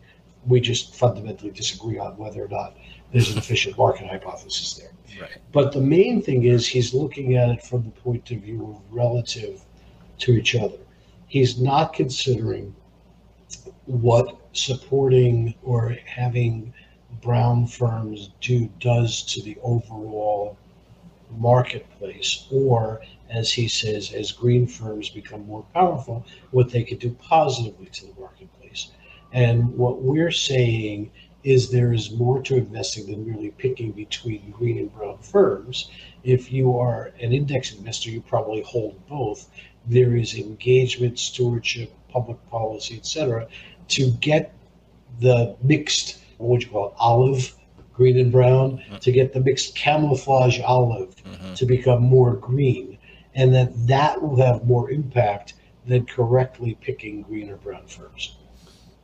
we 0.47 0.59
just 0.59 0.95
fundamentally 0.95 1.51
disagree 1.51 1.97
on 1.97 2.17
whether 2.17 2.43
or 2.43 2.47
not 2.47 2.75
there's 3.11 3.31
an 3.31 3.37
efficient 3.37 3.77
market 3.77 4.07
hypothesis 4.07 4.73
there. 4.75 4.91
Right. 5.21 5.37
But 5.51 5.73
the 5.73 5.81
main 5.81 6.21
thing 6.21 6.45
is 6.45 6.67
he's 6.67 6.93
looking 6.93 7.35
at 7.35 7.49
it 7.49 7.63
from 7.63 7.83
the 7.83 7.89
point 7.89 8.31
of 8.31 8.39
view 8.39 8.63
of 8.69 8.95
relative 8.95 9.61
to 10.19 10.33
each 10.33 10.55
other. 10.55 10.77
He's 11.27 11.59
not 11.59 11.93
considering 11.93 12.75
what 13.85 14.39
supporting 14.53 15.55
or 15.63 15.97
having 16.05 16.73
brown 17.21 17.67
firms 17.67 18.29
do 18.39 18.69
does 18.79 19.23
to 19.23 19.41
the 19.41 19.57
overall 19.61 20.57
marketplace 21.37 22.47
or 22.51 23.01
as 23.29 23.51
he 23.51 23.67
says 23.67 24.11
as 24.11 24.31
green 24.31 24.65
firms 24.65 25.09
become 25.09 25.45
more 25.45 25.65
powerful 25.73 26.25
what 26.51 26.69
they 26.71 26.83
could 26.83 26.99
do 26.99 27.11
positively 27.21 27.85
to 27.87 28.07
the 28.07 28.19
marketplace 28.19 28.58
and 29.31 29.75
what 29.77 30.01
we're 30.01 30.31
saying 30.31 31.11
is 31.43 31.71
there 31.71 31.93
is 31.93 32.11
more 32.11 32.41
to 32.41 32.57
investing 32.57 33.05
than 33.07 33.25
merely 33.25 33.51
picking 33.51 33.91
between 33.91 34.51
green 34.51 34.77
and 34.77 34.93
brown 34.93 35.17
firms. 35.19 35.89
If 36.23 36.51
you 36.51 36.77
are 36.77 37.13
an 37.21 37.31
index 37.31 37.73
investor, 37.73 38.09
you 38.09 38.21
probably 38.21 38.61
hold 38.61 39.07
both. 39.07 39.49
There 39.85 40.15
is 40.15 40.35
engagement, 40.35 41.17
stewardship, 41.17 41.93
public 42.09 42.37
policy, 42.49 42.97
etc., 42.97 43.47
to 43.89 44.11
get 44.11 44.53
the 45.19 45.55
mixed, 45.63 46.19
what 46.37 46.49
would 46.49 46.63
you 46.63 46.69
call 46.69 46.87
it, 46.89 46.93
olive, 46.97 47.55
green 47.93 48.17
and 48.17 48.31
brown, 48.31 48.77
mm-hmm. 48.77 48.97
to 48.97 49.11
get 49.11 49.33
the 49.33 49.39
mixed 49.39 49.75
camouflage 49.75 50.59
olive 50.59 51.15
mm-hmm. 51.23 51.53
to 51.53 51.65
become 51.65 52.01
more 52.01 52.33
green, 52.35 52.97
and 53.35 53.53
that 53.53 53.71
that 53.87 54.21
will 54.21 54.37
have 54.37 54.65
more 54.65 54.91
impact 54.91 55.53
than 55.85 56.05
correctly 56.05 56.77
picking 56.81 57.21
green 57.21 57.49
or 57.49 57.57
brown 57.57 57.85
firms. 57.87 58.37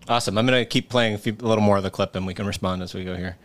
Awesome. 0.07 0.37
I'm 0.37 0.45
going 0.45 0.61
to 0.61 0.65
keep 0.65 0.89
playing 0.89 1.15
a, 1.15 1.17
few, 1.17 1.35
a 1.39 1.47
little 1.47 1.63
more 1.63 1.77
of 1.77 1.83
the 1.83 1.89
clip 1.89 2.15
and 2.15 2.25
we 2.25 2.33
can 2.33 2.45
respond 2.45 2.81
as 2.81 2.93
we 2.93 3.03
go 3.03 3.15
here. 3.15 3.37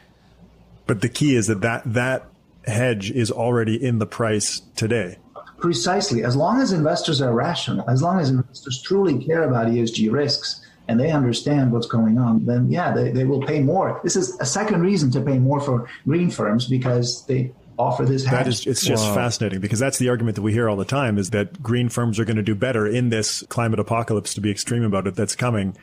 But 0.86 1.00
the 1.00 1.08
key 1.08 1.34
is 1.34 1.46
that 1.46 1.62
that, 1.62 1.82
that 1.86 2.26
hedge 2.66 3.10
is 3.10 3.30
already 3.30 3.82
in 3.82 3.98
the 3.98 4.06
price 4.06 4.62
today. 4.76 5.18
Precisely. 5.58 6.24
As 6.24 6.36
long 6.36 6.60
as 6.60 6.72
investors 6.72 7.20
are 7.20 7.32
rational, 7.32 7.88
as 7.88 8.02
long 8.02 8.18
as 8.18 8.30
investors 8.30 8.82
truly 8.82 9.22
care 9.24 9.44
about 9.44 9.68
ESG 9.68 10.10
risks 10.10 10.66
and 10.88 10.98
they 10.98 11.10
understand 11.10 11.72
what's 11.72 11.86
going 11.86 12.18
on, 12.18 12.44
then 12.44 12.70
yeah, 12.70 12.92
they, 12.92 13.10
they 13.10 13.24
will 13.24 13.42
pay 13.42 13.60
more. 13.60 14.00
This 14.02 14.16
is 14.16 14.38
a 14.40 14.46
second 14.46 14.80
reason 14.82 15.10
to 15.12 15.20
pay 15.20 15.38
more 15.38 15.60
for 15.60 15.88
green 16.04 16.30
firms 16.30 16.66
because 16.66 17.24
they 17.26 17.52
offer 17.78 18.04
this. 18.04 18.24
hedge. 18.24 18.32
That 18.32 18.48
is, 18.48 18.66
it's 18.66 18.84
just 18.84 19.06
wow. 19.06 19.14
fascinating 19.14 19.60
because 19.60 19.78
that's 19.78 19.98
the 19.98 20.08
argument 20.08 20.36
that 20.36 20.42
we 20.42 20.52
hear 20.52 20.68
all 20.68 20.76
the 20.76 20.84
time 20.84 21.18
is 21.18 21.30
that 21.30 21.62
green 21.62 21.88
firms 21.88 22.18
are 22.18 22.24
going 22.24 22.36
to 22.36 22.42
do 22.42 22.54
better 22.54 22.86
in 22.86 23.10
this 23.10 23.42
climate 23.48 23.80
apocalypse, 23.80 24.34
to 24.34 24.40
be 24.40 24.50
extreme 24.50 24.82
about 24.82 25.06
it, 25.06 25.14
that's 25.14 25.36
coming. 25.36 25.76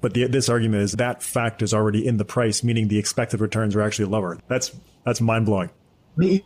But 0.00 0.14
the, 0.14 0.26
this 0.26 0.48
argument 0.48 0.82
is 0.82 0.92
that 0.92 1.22
fact 1.22 1.62
is 1.62 1.74
already 1.74 2.06
in 2.06 2.16
the 2.16 2.24
price, 2.24 2.64
meaning 2.64 2.88
the 2.88 2.98
expected 2.98 3.40
returns 3.40 3.76
are 3.76 3.82
actually 3.82 4.06
lower. 4.06 4.38
That's 4.48 4.74
that's 5.04 5.20
mind 5.20 5.46
blowing. 5.46 5.70
Me, 6.16 6.44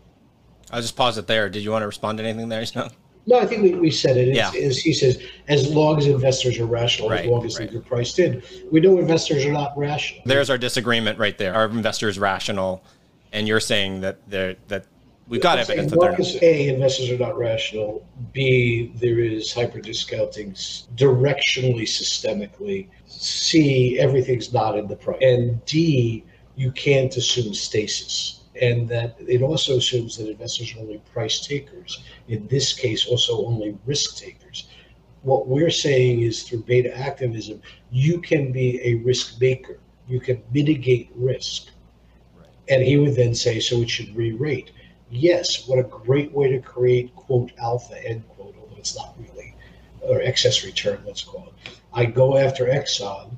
I'll 0.70 0.82
just 0.82 0.96
pause 0.96 1.18
it 1.18 1.26
there. 1.26 1.48
Did 1.48 1.62
you 1.62 1.70
want 1.70 1.82
to 1.82 1.86
respond 1.86 2.18
to 2.18 2.24
anything 2.24 2.48
there, 2.48 2.64
No, 3.26 3.38
I 3.38 3.46
think 3.46 3.62
we, 3.62 3.74
we 3.74 3.90
said 3.90 4.16
it. 4.16 4.34
Yeah. 4.34 4.50
As 4.50 4.78
he 4.78 4.92
says, 4.92 5.22
as 5.48 5.72
long 5.72 5.98
as 5.98 6.06
investors 6.06 6.58
are 6.58 6.66
rational, 6.66 7.08
right, 7.08 7.24
as 7.24 7.26
long 7.26 7.44
as 7.46 7.58
right. 7.58 7.70
they're 7.70 7.80
priced 7.80 8.18
in. 8.18 8.42
We 8.70 8.80
know 8.80 8.98
investors 8.98 9.46
are 9.46 9.52
not 9.52 9.76
rational. 9.78 10.22
There's 10.26 10.50
our 10.50 10.58
disagreement 10.58 11.18
right 11.18 11.36
there. 11.38 11.54
Are 11.54 11.64
investors 11.64 12.18
rational? 12.18 12.84
And 13.32 13.48
you're 13.48 13.60
saying 13.60 14.02
that 14.02 14.18
they're 14.28 14.56
that 14.68 14.84
we've 15.26 15.40
got 15.40 15.58
evidence 15.58 15.90
that 15.90 16.00
they're 16.00 16.12
not. 16.12 16.42
A, 16.42 16.68
investors 16.68 17.10
are 17.10 17.18
not 17.18 17.36
rational. 17.38 18.06
B, 18.32 18.92
there 18.96 19.18
is 19.18 19.52
hyper 19.52 19.80
discounting 19.80 20.52
directionally, 20.52 21.84
systemically. 21.84 22.88
C, 23.20 23.98
everything's 23.98 24.52
not 24.52 24.78
in 24.78 24.86
the 24.86 24.96
price. 24.96 25.18
And 25.20 25.64
D, 25.64 26.24
you 26.56 26.70
can't 26.72 27.16
assume 27.16 27.54
stasis 27.54 28.40
and 28.60 28.88
that 28.88 29.16
it 29.18 29.42
also 29.42 29.78
assumes 29.78 30.16
that 30.16 30.28
investors 30.28 30.74
are 30.74 30.80
only 30.80 30.98
price 31.12 31.44
takers. 31.46 32.04
In 32.28 32.46
this 32.46 32.72
case, 32.72 33.06
also 33.06 33.44
only 33.46 33.76
risk 33.84 34.16
takers. 34.18 34.68
What 35.22 35.48
we're 35.48 35.70
saying 35.70 36.20
is 36.20 36.42
through 36.42 36.62
beta 36.62 36.96
activism, 36.96 37.60
you 37.90 38.20
can 38.20 38.52
be 38.52 38.80
a 38.82 38.94
risk 38.96 39.40
maker. 39.40 39.80
You 40.06 40.20
can 40.20 40.42
mitigate 40.52 41.10
risk. 41.16 41.68
Right. 42.38 42.46
And 42.68 42.82
he 42.82 42.96
would 42.96 43.16
then 43.16 43.34
say, 43.34 43.58
so 43.58 43.80
it 43.80 43.90
should 43.90 44.14
re-rate. 44.14 44.70
Yes, 45.10 45.66
what 45.66 45.78
a 45.78 45.84
great 45.84 46.32
way 46.32 46.50
to 46.50 46.60
create 46.60 47.14
quote 47.16 47.52
alpha 47.58 47.96
end 48.06 48.28
quote, 48.28 48.54
although 48.60 48.76
it's 48.76 48.96
not 48.96 49.14
really, 49.18 49.53
or 50.08 50.20
excess 50.22 50.64
return, 50.64 51.02
let's 51.06 51.22
call 51.22 51.48
it. 51.48 51.70
I 51.92 52.04
go 52.06 52.36
after 52.36 52.66
Exxon 52.66 53.36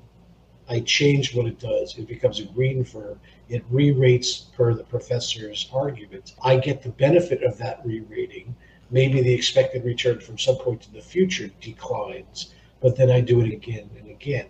I 0.68 0.80
change 0.80 1.32
what 1.32 1.46
it 1.46 1.60
does. 1.60 1.96
It 1.96 2.08
becomes 2.08 2.40
a 2.40 2.44
green 2.44 2.82
firm. 2.82 3.20
It 3.48 3.64
re-rates 3.70 4.46
per 4.56 4.74
the 4.74 4.82
professor's 4.82 5.70
argument. 5.72 6.34
I 6.42 6.56
get 6.56 6.82
the 6.82 6.88
benefit 6.88 7.44
of 7.44 7.56
that 7.58 7.86
re-rating. 7.86 8.56
Maybe 8.90 9.20
the 9.20 9.32
expected 9.32 9.84
return 9.84 10.18
from 10.18 10.38
some 10.38 10.56
point 10.56 10.88
in 10.88 10.92
the 10.92 11.02
future 11.02 11.50
declines, 11.60 12.52
but 12.80 12.96
then 12.96 13.12
I 13.12 13.20
do 13.20 13.42
it 13.42 13.52
again 13.52 13.88
and 13.96 14.10
again. 14.10 14.46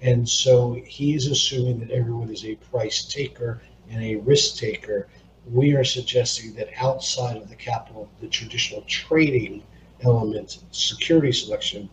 And 0.00 0.28
so 0.28 0.74
he 0.84 1.14
is 1.14 1.28
assuming 1.28 1.78
that 1.80 1.90
everyone 1.90 2.30
is 2.30 2.44
a 2.44 2.56
price 2.56 3.04
taker 3.04 3.62
and 3.88 4.02
a 4.02 4.16
risk 4.16 4.56
taker. 4.56 5.08
We 5.46 5.74
are 5.74 5.84
suggesting 5.84 6.52
that 6.54 6.70
outside 6.78 7.36
of 7.36 7.48
the 7.48 7.56
capital, 7.56 8.08
the 8.20 8.28
traditional 8.28 8.82
trading 8.82 9.62
element, 10.02 10.58
security 10.70 11.32
selection 11.32 11.88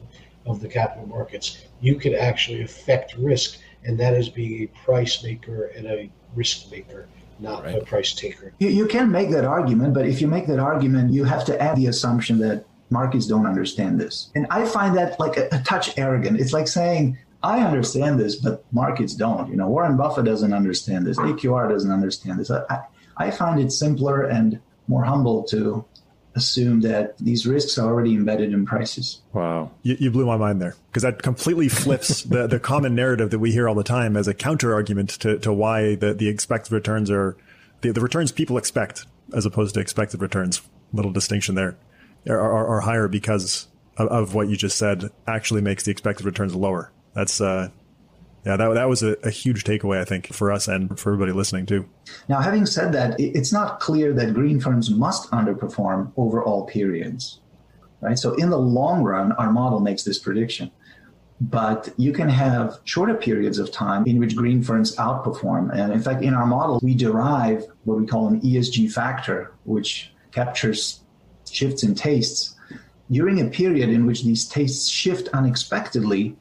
of 0.46 0.62
the 0.62 0.68
capital 0.68 1.08
markets, 1.08 1.66
you 1.82 1.96
can 1.96 2.16
actually 2.16 2.62
affect 2.62 3.16
risk 3.18 3.60
and 3.84 4.00
that 4.00 4.14
is 4.14 4.30
being 4.30 4.64
a 4.64 4.68
price 4.86 5.24
maker 5.24 5.68
and 5.68 5.88
a 5.88 6.10
risk 6.36 6.70
maker, 6.72 7.08
not 7.40 7.64
right. 7.64 7.82
a 7.82 7.86
price 7.86 8.14
taker. 8.14 8.54
You, 8.60 8.70
you 8.70 8.86
can 8.86 9.10
make 9.10 9.30
that 9.32 9.46
argument, 9.46 9.94
but 9.94 10.06
if 10.06 10.22
you 10.22 10.28
make 10.28 10.48
that 10.48 10.60
argument, 10.60 11.14
you 11.14 11.24
have 11.24 11.46
to 11.46 11.62
add 11.62 11.78
the 11.78 11.88
assumption 11.88 12.38
that 12.40 12.66
markets 12.90 13.28
don't 13.28 13.46
understand 13.46 14.00
this. 14.00 14.30
And 14.36 14.46
I 14.50 14.66
find 14.66 14.96
that 14.98 15.20
like 15.20 15.38
a, 15.38 15.48
a 15.52 15.62
touch 15.64 15.98
arrogant. 15.98 16.40
It's 16.40 16.54
like 16.54 16.68
saying, 16.68 17.18
I 17.44 17.62
understand 17.62 18.20
this, 18.20 18.36
but 18.36 18.66
markets 18.72 19.14
don't. 19.14 19.50
You 19.50 19.56
know, 19.56 19.70
Warren 19.70 19.96
Buffett 19.96 20.26
doesn't 20.26 20.54
understand 20.54 21.06
this. 21.06 21.18
AQR 21.18 21.70
doesn't 21.70 21.92
understand 21.92 22.40
this. 22.40 22.52
I, 22.52 22.84
I 23.16 23.32
find 23.32 23.60
it 23.60 23.72
simpler 23.72 24.24
and 24.24 24.60
more 24.88 25.04
humble 25.04 25.44
to 25.44 25.86
assume 26.38 26.82
that 26.82 27.18
these 27.18 27.46
risks 27.46 27.78
are 27.78 27.88
already 27.88 28.14
embedded 28.14 28.54
in 28.54 28.66
prices. 28.66 29.22
Wow. 29.34 29.72
You, 29.84 29.98
you 30.00 30.12
blew 30.12 30.26
my 30.26 30.38
mind 30.38 30.62
there 30.62 30.76
because 30.90 31.04
that 31.04 31.22
completely 31.22 31.68
flips 31.68 32.24
the, 32.24 32.48
the 32.48 32.60
common 32.60 32.96
narrative 32.96 33.32
that 33.32 33.40
we 33.40 33.52
hear 33.52 33.68
all 33.68 33.76
the 33.76 33.84
time 33.84 34.16
as 34.16 34.28
a 34.28 34.34
counter 34.34 34.74
argument 34.74 35.10
to, 35.22 35.38
to 35.40 35.52
why 35.52 35.96
the, 35.96 36.14
the 36.14 36.30
expected 36.30 36.72
returns 36.72 37.12
are 37.12 37.36
the, 37.82 37.92
the 37.92 38.02
returns 38.02 38.32
people 38.32 38.58
expect 38.58 39.06
as 39.34 39.46
opposed 39.46 39.74
to 39.76 39.82
expected 39.82 40.22
returns. 40.22 40.62
Little 40.94 41.12
distinction 41.12 41.56
there 41.56 41.78
are, 42.30 42.40
are, 42.40 42.68
are 42.68 42.80
higher 42.82 43.08
because 43.08 43.68
of, 43.98 44.08
of, 44.08 44.34
what 44.34 44.48
you 44.48 44.56
just 44.56 44.78
said 44.78 45.10
actually 45.28 45.62
makes 45.62 45.84
the 45.84 45.92
expected 45.92 46.26
returns 46.26 46.56
lower. 46.56 46.92
That's, 47.14 47.42
uh, 47.42 47.70
yeah, 48.48 48.56
that, 48.56 48.76
that 48.76 48.88
was 48.88 49.04
a, 49.04 49.18
a, 49.24 49.30
huge 49.30 49.66
takeaway, 49.66 50.00
I 50.00 50.06
think, 50.06 50.32
for 50.34 50.54
us 50.54 50.70
and 50.70 50.98
for 50.98 51.12
everybody 51.12 51.34
listening 51.34 51.66
too. 51.66 51.86
Now, 52.30 52.40
having 52.40 52.66
said 52.66 52.94
that, 52.94 53.20
it's 53.20 53.52
not 53.52 53.82
clear 53.82 54.14
that 54.14 54.34
green 54.34 54.62
firms 54.62 54.90
must 54.90 55.30
underperform 55.32 56.14
over 56.16 56.42
all 56.42 56.66
periods, 56.66 57.42
right? 58.00 58.18
So, 58.18 58.36
in 58.36 58.50
the 58.50 58.58
long 58.58 59.04
run, 59.04 59.34
our 59.34 59.52
model 59.52 59.82
makes 59.82 60.04
this 60.04 60.18
prediction. 60.18 60.72
But 61.42 61.94
you 61.98 62.14
can 62.14 62.30
have 62.30 62.80
shorter 62.86 63.16
periods 63.16 63.60
of 63.60 63.70
time 63.70 64.06
in 64.08 64.18
which 64.18 64.34
green 64.34 64.64
firms 64.64 64.96
outperform. 64.96 65.78
And 65.78 65.92
in 65.92 66.02
fact, 66.02 66.24
in 66.24 66.34
our 66.34 66.48
model, 66.48 66.80
we 66.82 66.96
derive 66.96 67.66
what 67.84 68.00
we 68.00 68.08
call 68.08 68.30
an 68.30 68.40
ESG 68.40 68.94
factor, 68.94 69.52
which 69.66 70.14
captures 70.32 71.02
shifts 71.52 71.84
in 71.84 71.96
tastes. 71.96 72.56
During 73.12 73.42
a 73.42 73.50
period 73.50 73.90
in 73.90 74.06
which 74.06 74.24
these 74.24 74.48
tastes 74.48 74.88
shift 74.88 75.28
unexpectedly, 75.34 76.38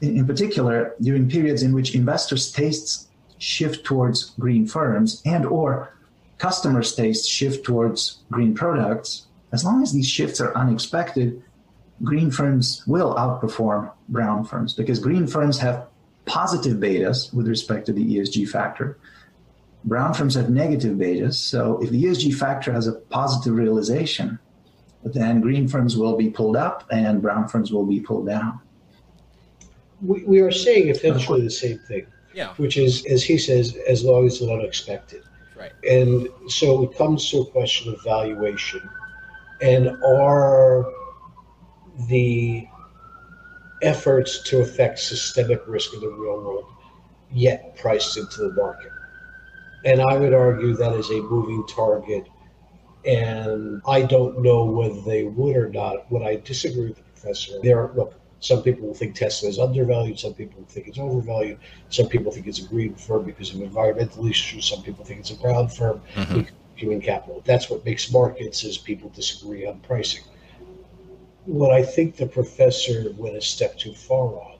in 0.00 0.26
particular 0.26 0.94
during 1.00 1.28
periods 1.28 1.62
in 1.62 1.72
which 1.72 1.94
investors' 1.94 2.50
tastes 2.50 3.08
shift 3.38 3.84
towards 3.84 4.30
green 4.38 4.66
firms 4.66 5.22
and 5.24 5.44
or 5.46 5.94
customers' 6.38 6.94
tastes 6.94 7.26
shift 7.26 7.64
towards 7.64 8.22
green 8.30 8.54
products, 8.54 9.26
as 9.52 9.64
long 9.64 9.82
as 9.82 9.92
these 9.92 10.06
shifts 10.06 10.40
are 10.40 10.56
unexpected, 10.56 11.42
green 12.02 12.30
firms 12.30 12.82
will 12.86 13.14
outperform 13.14 13.92
brown 14.08 14.44
firms 14.44 14.72
because 14.72 14.98
green 14.98 15.26
firms 15.26 15.58
have 15.58 15.86
positive 16.24 16.78
betas 16.78 17.32
with 17.34 17.46
respect 17.46 17.86
to 17.86 17.92
the 17.92 18.16
ESG 18.16 18.48
factor. 18.48 18.98
Brown 19.84 20.14
firms 20.14 20.34
have 20.34 20.50
negative 20.50 20.96
betas. 20.96 21.34
So 21.34 21.78
if 21.82 21.90
the 21.90 22.04
ESG 22.04 22.34
factor 22.34 22.72
has 22.72 22.86
a 22.86 22.92
positive 22.92 23.54
realization, 23.54 24.38
then 25.02 25.40
green 25.40 25.66
firms 25.66 25.96
will 25.96 26.16
be 26.16 26.30
pulled 26.30 26.56
up 26.56 26.86
and 26.90 27.20
brown 27.20 27.48
firms 27.48 27.72
will 27.72 27.86
be 27.86 28.00
pulled 28.00 28.26
down 28.26 28.60
we, 30.02 30.24
we 30.24 30.40
are 30.40 30.50
saying 30.50 30.88
essentially 30.88 31.42
the 31.42 31.50
same 31.50 31.78
thing. 31.78 32.06
Yeah. 32.32 32.54
Which 32.54 32.76
is, 32.76 33.04
as 33.06 33.24
he 33.24 33.38
says, 33.38 33.76
as 33.88 34.04
long 34.04 34.26
as 34.26 34.40
it's 34.40 34.50
unexpected. 34.50 35.24
Right. 35.56 35.72
And 35.88 36.28
so 36.48 36.84
it 36.84 36.96
comes 36.96 37.28
to 37.30 37.40
a 37.40 37.46
question 37.46 37.92
of 37.92 38.02
valuation. 38.04 38.88
And 39.60 39.88
are 40.02 40.86
the 42.08 42.66
efforts 43.82 44.42
to 44.44 44.60
affect 44.60 45.00
systemic 45.00 45.60
risk 45.66 45.92
in 45.92 46.00
the 46.00 46.08
real 46.08 46.40
world 46.40 46.66
yet 47.32 47.76
priced 47.76 48.16
into 48.16 48.42
the 48.42 48.52
market? 48.52 48.92
And 49.84 50.00
I 50.00 50.16
would 50.16 50.32
argue 50.32 50.74
that 50.76 50.92
is 50.92 51.10
a 51.10 51.20
moving 51.22 51.66
target. 51.66 52.28
And 53.04 53.82
I 53.88 54.02
don't 54.02 54.40
know 54.40 54.64
whether 54.64 55.00
they 55.00 55.24
would 55.24 55.56
or 55.56 55.68
not. 55.68 56.10
Would 56.12 56.22
I 56.22 56.36
disagree 56.36 56.88
with 56.88 56.96
the 56.96 57.02
professor, 57.02 57.60
there, 57.62 57.90
look, 57.96 58.19
some 58.40 58.62
people 58.62 58.86
will 58.86 58.94
think 58.94 59.14
Tesla 59.14 59.50
is 59.50 59.58
undervalued. 59.58 60.18
Some 60.18 60.32
people 60.32 60.64
think 60.66 60.88
it's 60.88 60.98
overvalued. 60.98 61.58
Some 61.90 62.08
people 62.08 62.32
think 62.32 62.46
it's 62.46 62.58
a 62.58 62.66
green 62.66 62.94
firm 62.94 63.24
because 63.24 63.54
of 63.54 63.60
environmental 63.60 64.26
issues. 64.26 64.64
Some 64.64 64.82
people 64.82 65.04
think 65.04 65.20
it's 65.20 65.30
a 65.30 65.36
brown 65.36 65.68
firm 65.68 66.00
mm-hmm. 66.14 66.40
human 66.74 67.02
capital. 67.02 67.42
That's 67.44 67.68
what 67.68 67.84
makes 67.84 68.10
markets 68.10 68.64
is 68.64 68.78
people 68.78 69.10
disagree 69.10 69.66
on 69.66 69.80
pricing. 69.80 70.24
What 71.44 71.70
I 71.70 71.82
think 71.82 72.16
the 72.16 72.26
professor 72.26 73.12
went 73.16 73.36
a 73.36 73.42
step 73.42 73.78
too 73.78 73.92
far 73.92 74.28
on 74.28 74.58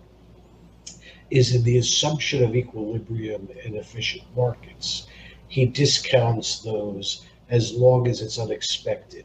is 1.31 1.55
in 1.55 1.63
the 1.63 1.79
assumption 1.79 2.45
of 2.45 2.55
equilibrium 2.55 3.49
and 3.65 3.77
efficient 3.77 4.25
markets. 4.37 5.07
He 5.49 5.65
discounts 5.65 6.61
those 6.61 7.25
as 7.49 7.73
long 7.73 8.09
as 8.09 8.21
it's 8.21 8.39
unexpected. 8.39 9.25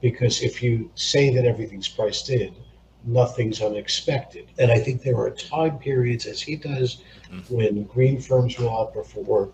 Because 0.00 0.42
if 0.42 0.62
you 0.62 0.90
say 0.94 1.34
that 1.34 1.44
everything's 1.44 1.88
priced 1.88 2.30
in, 2.30 2.54
nothing's 3.04 3.60
unexpected. 3.62 4.46
And 4.58 4.70
I 4.70 4.78
think 4.78 5.02
there 5.02 5.16
are 5.18 5.30
time 5.30 5.78
periods, 5.78 6.26
as 6.26 6.40
he 6.40 6.56
does, 6.56 7.02
mm-hmm. 7.30 7.54
when 7.54 7.84
green 7.84 8.20
firms 8.20 8.58
will 8.58 8.68
outperform, 8.68 9.52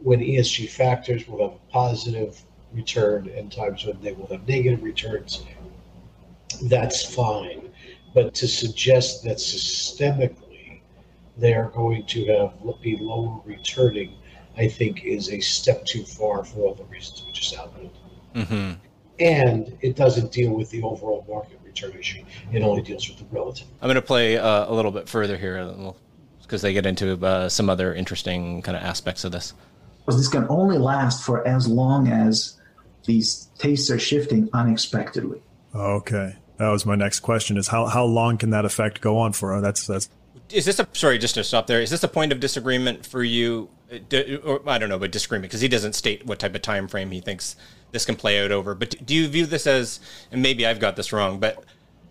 when 0.00 0.20
ESG 0.20 0.70
factors 0.70 1.28
will 1.28 1.42
have 1.42 1.56
a 1.56 1.72
positive 1.72 2.42
return, 2.72 3.28
and 3.36 3.50
times 3.50 3.84
when 3.84 4.00
they 4.00 4.12
will 4.12 4.26
have 4.28 4.46
negative 4.48 4.82
returns. 4.82 5.44
That's 6.62 7.02
fine. 7.02 7.70
But 8.14 8.34
to 8.34 8.48
suggest 8.48 9.24
that 9.24 9.36
systemically 9.36 10.80
they 11.36 11.54
are 11.54 11.68
going 11.70 12.06
to 12.06 12.26
have 12.26 12.82
be 12.82 12.96
lower 12.96 13.40
returning, 13.44 14.14
I 14.56 14.68
think 14.68 15.04
is 15.04 15.30
a 15.30 15.40
step 15.40 15.84
too 15.84 16.04
far 16.04 16.44
for 16.44 16.60
all 16.60 16.74
the 16.74 16.84
reasons 16.84 17.24
we 17.24 17.32
just 17.32 17.56
outlined. 17.56 17.90
Mm-hmm. 18.34 18.72
and 19.18 19.76
it 19.80 19.96
doesn't 19.96 20.30
deal 20.30 20.52
with 20.52 20.70
the 20.70 20.82
overall 20.84 21.26
market 21.28 21.59
return 21.82 21.98
issue. 22.00 22.24
It 22.52 22.62
only 22.62 22.82
deals 22.82 23.08
with 23.08 23.18
the 23.18 23.24
relative. 23.30 23.66
I'm 23.80 23.86
going 23.86 23.96
to 23.96 24.02
play 24.02 24.38
uh, 24.38 24.70
a 24.70 24.72
little 24.72 24.90
bit 24.90 25.08
further 25.08 25.36
here 25.36 25.74
because 26.42 26.62
they 26.62 26.72
get 26.72 26.86
into 26.86 27.24
uh, 27.24 27.48
some 27.48 27.70
other 27.70 27.94
interesting 27.94 28.62
kind 28.62 28.76
of 28.76 28.82
aspects 28.82 29.24
of 29.24 29.32
this. 29.32 29.54
Because 30.00 30.18
This 30.18 30.28
can 30.28 30.46
only 30.48 30.78
last 30.78 31.24
for 31.24 31.46
as 31.46 31.68
long 31.68 32.08
as 32.08 32.58
these 33.04 33.48
tastes 33.58 33.90
are 33.90 33.98
shifting 33.98 34.48
unexpectedly. 34.52 35.40
Okay, 35.74 36.36
that 36.56 36.68
was 36.68 36.84
my 36.84 36.96
next 36.96 37.20
question: 37.20 37.56
is 37.56 37.68
how 37.68 37.86
how 37.86 38.04
long 38.04 38.36
can 38.38 38.50
that 38.50 38.64
effect 38.64 39.00
go 39.00 39.18
on 39.18 39.32
for? 39.32 39.60
That's 39.60 39.86
that's. 39.86 40.08
Is 40.50 40.64
this 40.64 40.80
a 40.80 40.88
sorry? 40.92 41.18
Just 41.18 41.34
to 41.34 41.44
stop 41.44 41.68
there. 41.68 41.80
Is 41.80 41.90
this 41.90 42.02
a 42.02 42.08
point 42.08 42.32
of 42.32 42.40
disagreement 42.40 43.06
for 43.06 43.22
you? 43.22 43.68
Or 44.44 44.68
I 44.68 44.78
don't 44.78 44.88
know, 44.88 44.98
but 44.98 45.12
disagreement 45.12 45.50
because 45.50 45.60
he 45.60 45.68
doesn't 45.68 45.94
state 45.94 46.26
what 46.26 46.40
type 46.40 46.54
of 46.54 46.62
time 46.62 46.88
frame 46.88 47.10
he 47.12 47.20
thinks 47.20 47.56
this 47.92 48.04
can 48.04 48.16
play 48.16 48.44
out 48.44 48.52
over. 48.52 48.74
But 48.74 49.04
do 49.04 49.14
you 49.14 49.28
view 49.28 49.46
this 49.46 49.66
as, 49.66 50.00
and 50.30 50.42
maybe 50.42 50.66
I've 50.66 50.80
got 50.80 50.96
this 50.96 51.12
wrong, 51.12 51.38
but 51.38 51.64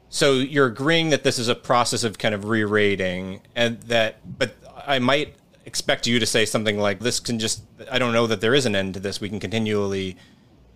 so 0.10 0.34
you're 0.34 0.68
agreeing 0.68 1.10
that 1.12 1.24
this 1.24 1.38
is 1.38 1.48
a 1.48 1.56
process 1.56 2.04
of 2.04 2.18
kind 2.18 2.34
of 2.34 2.46
re-rating, 2.46 3.42
and 3.56 3.80
that, 3.84 4.18
but 4.40 4.56
I 4.88 5.00
might 5.00 5.36
expect 5.66 6.08
you 6.08 6.20
to 6.20 6.26
say 6.26 6.46
something 6.46 6.80
like, 6.80 7.00
"This 7.00 7.20
can 7.20 7.38
just, 7.38 7.62
I 7.92 8.00
don't 8.00 8.12
know 8.12 8.26
that 8.26 8.42
there 8.42 8.56
is 8.56 8.66
an 8.66 8.76
end 8.76 8.96
to 8.96 9.00
this. 9.00 9.22
We 9.22 9.30
can 9.30 9.40
continually 9.40 10.18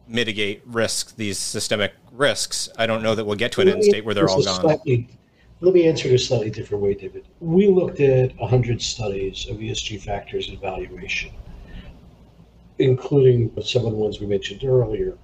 mitigate 0.08 0.62
risk, 0.66 1.16
these 1.16 1.39
systemic 1.39 1.93
risks. 2.12 2.70
I 2.78 2.86
don't 2.86 3.01
know 3.01 3.16
that 3.16 3.26
we'll 3.26 3.38
get 3.38 3.51
to 3.54 3.62
an 3.62 3.70
end 3.70 3.84
state 3.84 4.06
where 4.06 4.14
they're 4.14 4.30
all 4.30 4.43
gone." 4.43 4.62
Slightly, 4.62 5.08
let 5.62 5.74
me 5.74 5.88
answer 5.88 6.10
it 6.10 6.14
a 6.14 6.20
slightly 6.20 6.51
different 6.51 6.84
way, 6.84 6.93
David. 6.93 7.26
We 7.39 7.68
looked 7.68 8.01
at 8.01 8.38
100 8.38 8.82
studies 8.82 9.47
of 9.49 9.58
ESG 9.58 9.97
factors 9.97 10.47
and 10.47 10.58
evaluation 10.58 11.32
including 12.80 13.51
some 13.63 13.86
of 13.86 13.91
the 13.91 13.97
ones 13.97 14.19
we 14.19 14.28
mentioned 14.28 14.63
earlier, 14.63 15.17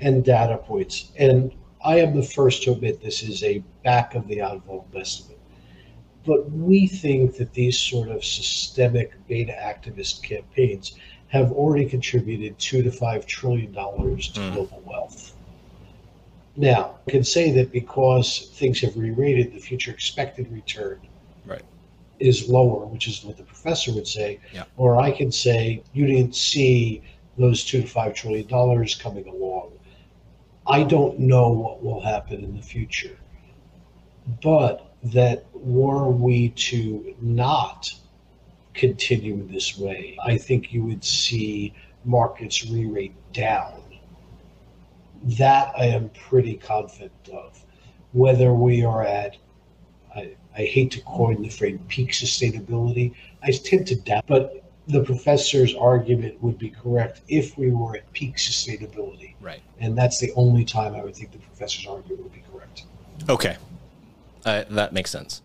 and 0.00 0.24
data 0.24 0.58
points. 0.58 1.12
And 1.18 1.52
I 1.84 2.00
am 2.00 2.16
the 2.16 2.22
first 2.22 2.62
to 2.64 2.72
admit 2.72 3.00
this 3.00 3.22
is 3.22 3.42
a 3.42 3.62
back 3.84 4.14
of 4.14 4.26
the 4.26 4.40
envelope 4.40 4.88
estimate. 4.94 5.38
But 6.26 6.50
we 6.50 6.88
think 6.88 7.36
that 7.36 7.54
these 7.54 7.78
sort 7.78 8.08
of 8.08 8.24
systemic 8.24 9.12
beta 9.28 9.52
activist 9.52 10.22
campaigns 10.22 10.98
have 11.28 11.52
already 11.52 11.86
contributed 11.86 12.58
two 12.58 12.82
to 12.82 12.90
five 12.90 13.26
trillion 13.26 13.72
dollars 13.72 14.28
to 14.30 14.40
mm. 14.40 14.54
global 14.54 14.82
wealth. 14.84 15.34
Now, 16.56 16.98
I 17.06 17.10
can 17.10 17.24
say 17.24 17.50
that 17.52 17.70
because 17.70 18.50
things 18.54 18.80
have 18.80 18.96
re-rated, 18.96 19.52
the 19.52 19.58
future 19.58 19.90
expected 19.90 20.50
return 20.50 21.00
right 21.44 21.62
is 22.18 22.48
lower, 22.48 22.86
which 22.86 23.08
is 23.08 23.24
what 23.24 23.36
the 23.36 23.42
professor 23.42 23.92
would 23.92 24.06
say. 24.06 24.40
Yeah. 24.52 24.64
Or 24.76 25.00
I 25.00 25.10
can 25.10 25.30
say 25.30 25.82
you 25.92 26.06
didn't 26.06 26.34
see 26.34 27.02
those 27.38 27.64
two 27.64 27.82
to 27.82 27.86
five 27.86 28.14
trillion 28.14 28.46
dollars 28.46 28.94
coming 28.94 29.26
along. 29.28 29.72
I 30.66 30.82
don't 30.82 31.18
know 31.20 31.50
what 31.50 31.82
will 31.82 32.00
happen 32.00 32.42
in 32.42 32.56
the 32.56 32.62
future, 32.62 33.18
but 34.42 34.94
that 35.04 35.46
were 35.52 36.08
we 36.08 36.48
to 36.50 37.14
not 37.20 37.92
continue 38.74 39.46
this 39.46 39.78
way, 39.78 40.16
I 40.24 40.36
think 40.36 40.72
you 40.72 40.84
would 40.84 41.04
see 41.04 41.74
markets 42.04 42.66
re-rate 42.66 43.14
down. 43.32 43.82
That 45.22 45.72
I 45.76 45.86
am 45.86 46.10
pretty 46.10 46.56
confident 46.56 47.28
of. 47.32 47.62
Whether 48.12 48.52
we 48.52 48.84
are 48.84 49.04
at 49.04 49.36
I, 50.14 50.36
I 50.56 50.64
hate 50.64 50.90
to 50.92 51.00
coin 51.02 51.42
the 51.42 51.48
phrase 51.48 51.78
peak 51.88 52.12
sustainability. 52.12 53.14
I 53.42 53.50
tend 53.50 53.86
to 53.88 53.96
doubt, 53.96 54.24
but 54.26 54.64
the 54.88 55.02
professor's 55.02 55.74
argument 55.74 56.42
would 56.42 56.58
be 56.58 56.70
correct 56.70 57.20
if 57.28 57.58
we 57.58 57.70
were 57.70 57.96
at 57.96 58.10
peak 58.12 58.36
sustainability. 58.36 59.34
Right. 59.40 59.60
And 59.80 59.98
that's 59.98 60.18
the 60.18 60.32
only 60.34 60.64
time 60.64 60.94
I 60.94 61.02
would 61.02 61.16
think 61.16 61.32
the 61.32 61.38
professor's 61.38 61.86
argument 61.86 62.22
would 62.22 62.32
be 62.32 62.42
correct. 62.52 62.84
Okay. 63.28 63.56
Uh, 64.44 64.64
that 64.70 64.92
makes 64.92 65.10
sense. 65.10 65.42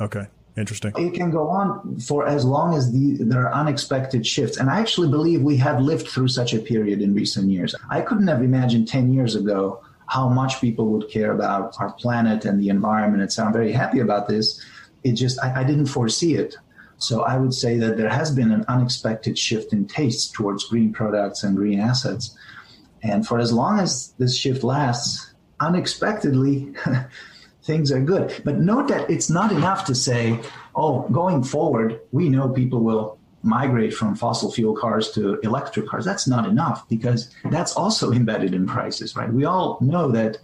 Okay. 0.00 0.26
Interesting. 0.56 0.92
It 0.96 1.14
can 1.14 1.30
go 1.30 1.48
on 1.48 2.00
for 2.00 2.26
as 2.26 2.44
long 2.44 2.74
as 2.74 2.90
the, 2.90 3.22
there 3.22 3.46
are 3.46 3.54
unexpected 3.54 4.26
shifts. 4.26 4.56
And 4.56 4.68
I 4.68 4.80
actually 4.80 5.08
believe 5.08 5.42
we 5.42 5.56
have 5.58 5.80
lived 5.80 6.08
through 6.08 6.28
such 6.28 6.52
a 6.52 6.58
period 6.58 7.00
in 7.00 7.14
recent 7.14 7.48
years. 7.48 7.76
I 7.90 8.00
couldn't 8.00 8.26
have 8.26 8.42
imagined 8.42 8.88
10 8.88 9.14
years 9.14 9.36
ago 9.36 9.84
how 10.08 10.28
much 10.28 10.60
people 10.60 10.86
would 10.86 11.08
care 11.10 11.32
about 11.32 11.74
our 11.78 11.92
planet 11.92 12.44
and 12.44 12.60
the 12.60 12.70
environment. 12.70 13.22
And 13.22 13.32
so 13.32 13.44
I'm 13.44 13.52
very 13.52 13.72
happy 13.72 14.00
about 14.00 14.26
this. 14.26 14.64
It 15.04 15.12
just, 15.12 15.38
I, 15.40 15.60
I 15.60 15.64
didn't 15.64 15.86
foresee 15.86 16.34
it. 16.34 16.56
So 16.96 17.22
I 17.22 17.36
would 17.36 17.54
say 17.54 17.78
that 17.78 17.96
there 17.96 18.08
has 18.08 18.30
been 18.30 18.50
an 18.50 18.64
unexpected 18.68 19.38
shift 19.38 19.72
in 19.72 19.86
tastes 19.86 20.32
towards 20.32 20.64
green 20.64 20.92
products 20.92 21.44
and 21.44 21.56
green 21.56 21.78
assets. 21.78 22.36
And 23.02 23.26
for 23.26 23.38
as 23.38 23.52
long 23.52 23.78
as 23.78 24.14
this 24.18 24.36
shift 24.36 24.64
lasts, 24.64 25.32
unexpectedly, 25.60 26.74
things 27.62 27.92
are 27.92 28.00
good. 28.00 28.34
But 28.44 28.58
note 28.58 28.88
that 28.88 29.08
it's 29.10 29.30
not 29.30 29.52
enough 29.52 29.84
to 29.84 29.94
say, 29.94 30.40
oh, 30.74 31.02
going 31.10 31.44
forward, 31.44 32.00
we 32.10 32.28
know 32.28 32.48
people 32.48 32.80
will 32.80 33.17
migrate 33.42 33.94
from 33.94 34.14
fossil 34.14 34.50
fuel 34.50 34.74
cars 34.74 35.10
to 35.12 35.38
electric 35.40 35.86
cars. 35.86 36.04
That's 36.04 36.26
not 36.26 36.46
enough 36.46 36.88
because 36.88 37.34
that's 37.50 37.74
also 37.74 38.12
embedded 38.20 38.54
in 38.54 38.66
prices, 38.66 39.16
right? 39.16 39.32
We 39.32 39.44
all 39.44 39.78
know 39.80 40.10
that 40.12 40.38